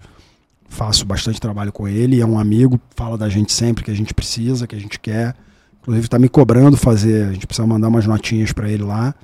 [0.69, 4.15] faço bastante trabalho com ele, é um amigo, fala da gente sempre que a gente
[4.15, 5.37] precisa, que a gente quer.
[5.83, 9.15] Inclusive está me cobrando fazer, a gente precisa mandar umas notinhas para ele lá,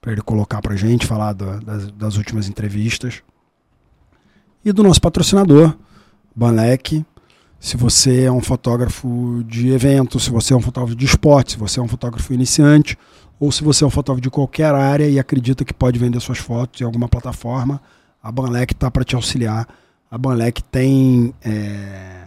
[0.00, 3.22] para ele colocar para gente, falar das, das, últimas entrevistas.
[4.64, 5.76] E do nosso patrocinador,
[6.34, 7.04] Banlec.
[7.58, 11.58] Se você é um fotógrafo de evento, se você é um fotógrafo de esporte, se
[11.58, 12.96] você é um fotógrafo iniciante,
[13.40, 16.38] ou se você é um fotógrafo de qualquer área e acredita que pode vender suas
[16.38, 17.80] fotos em alguma plataforma,
[18.22, 19.66] a Banlec está para te auxiliar.
[20.10, 22.26] A Banlec tem é,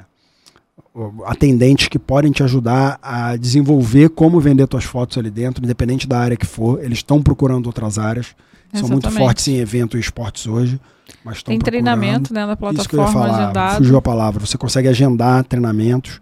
[1.25, 6.19] atendentes que podem te ajudar a desenvolver como vender suas fotos ali dentro, independente da
[6.19, 6.83] área que for.
[6.83, 8.35] Eles estão procurando outras áreas.
[8.73, 8.79] Exatamente.
[8.79, 10.79] São muito fortes em eventos e esportes hoje.
[11.23, 13.77] Mas tem treinamento né, na plataforma Isso que eu ia falar, agendado.
[13.77, 14.45] Fugiu a palavra.
[14.45, 16.19] Você consegue agendar treinamentos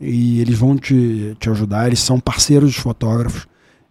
[0.00, 1.86] e eles vão te, te ajudar.
[1.86, 3.46] Eles são parceiros dos fotógrafos.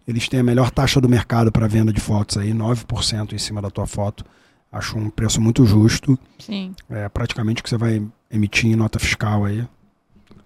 [0.06, 3.60] Eles têm a melhor taxa do mercado para venda de fotos aí, 9% em cima
[3.60, 4.24] da tua foto.
[4.72, 6.18] Acho um preço muito justo.
[6.38, 6.74] Sim.
[6.88, 9.66] É praticamente o que você vai emitir em nota fiscal aí.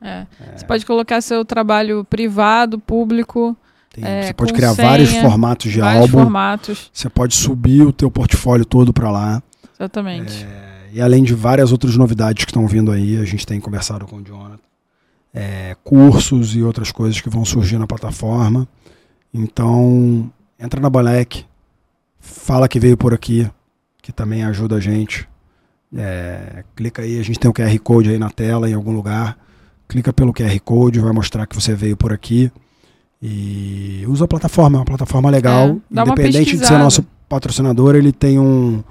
[0.00, 0.26] É.
[0.40, 0.56] É.
[0.56, 3.56] Você pode colocar seu trabalho privado, público.
[3.94, 6.18] Tem, é, você pode criar senha, vários formatos de vários álbum.
[6.18, 6.90] Formatos.
[6.92, 9.40] Você pode subir o teu portfólio todo para lá.
[9.78, 10.44] Exatamente.
[10.44, 14.04] É, e além de várias outras novidades que estão vindo aí, a gente tem conversado
[14.04, 14.58] com o Jonathan.
[15.32, 18.66] É, cursos e outras coisas que vão surgir na plataforma.
[19.32, 21.44] Então, entra na Balec,
[22.18, 23.48] fala que veio por aqui,
[24.02, 25.28] que também ajuda a gente.
[25.96, 29.38] É, clica aí, a gente tem o QR Code aí na tela em algum lugar.
[29.86, 32.50] Clica pelo QR Code, vai mostrar que você veio por aqui.
[33.26, 35.80] E usa a plataforma, é uma plataforma legal.
[35.96, 38.84] É, Independente de ser nosso patrocinador, ele tem um,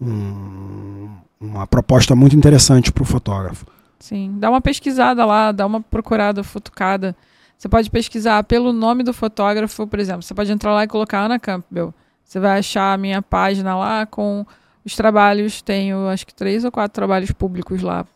[0.00, 1.08] um
[1.42, 3.66] uma proposta muito interessante para o fotógrafo.
[3.98, 7.16] Sim, dá uma pesquisada lá, dá uma procurada, futucada.
[7.58, 10.22] Você pode pesquisar pelo nome do fotógrafo, por exemplo.
[10.22, 11.92] Você pode entrar lá e colocar Ana Campbell.
[12.24, 14.46] Você vai achar a minha página lá com
[14.84, 15.60] os trabalhos.
[15.62, 18.06] Tenho acho que três ou quatro trabalhos públicos lá.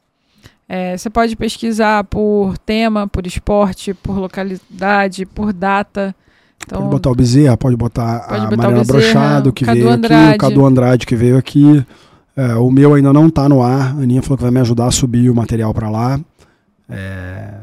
[0.69, 6.15] É, você pode pesquisar por tema, por esporte, por localidade, por data.
[6.65, 9.91] Então, pode botar o Bezerra, pode botar pode a botar Mariana Brochado, que Cadu veio
[9.91, 10.25] Andrade.
[10.25, 11.87] aqui, o Cadu Andrade, que veio aqui.
[12.37, 13.97] É, o meu ainda não está no ar.
[13.97, 16.21] A Aninha falou que vai me ajudar a subir o material para lá.
[16.89, 17.55] É,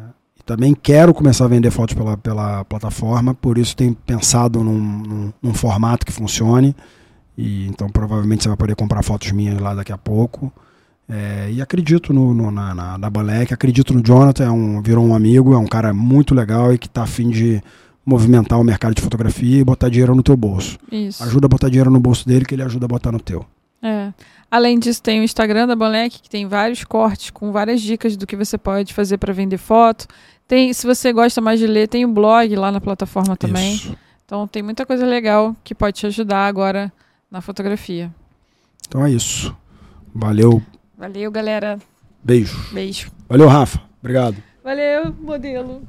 [0.46, 5.34] também quero começar a vender fotos pela, pela plataforma, por isso tenho pensado num, num,
[5.42, 6.76] num, formato que funcione.
[7.38, 10.52] E então provavelmente você vai poder comprar fotos minhas lá daqui a pouco.
[11.08, 15.06] É, e acredito no, no, na, na, na Balek, acredito no Jonathan, é um, virou
[15.06, 17.62] um amigo, é um cara muito legal e que está afim de
[18.06, 20.78] movimentar o mercado de fotografia e botar dinheiro no teu bolso.
[20.92, 21.24] Isso.
[21.24, 23.46] Ajuda a botar dinheiro no bolso dele que ele ajuda a botar no teu.
[23.82, 24.14] É.
[24.50, 28.28] Além disso, tem o Instagram da Balek, que tem vários cortes com várias dicas do
[28.28, 30.08] que você pode fazer para vender foto.
[30.48, 33.76] Tem, se você gosta mais de ler, tem o blog lá na plataforma também.
[33.76, 33.98] Isso.
[34.26, 36.92] Então tem muita coisa legal que pode te ajudar agora
[37.30, 38.14] na fotografia.
[38.88, 39.56] Então é isso.
[40.14, 40.62] Valeu.
[41.04, 41.80] Valeu, galera.
[42.24, 42.58] Beijo.
[42.72, 43.12] Beijo.
[43.28, 43.82] Valeu, Rafa.
[44.00, 44.38] Obrigado.
[44.64, 45.82] Valeu, modelo.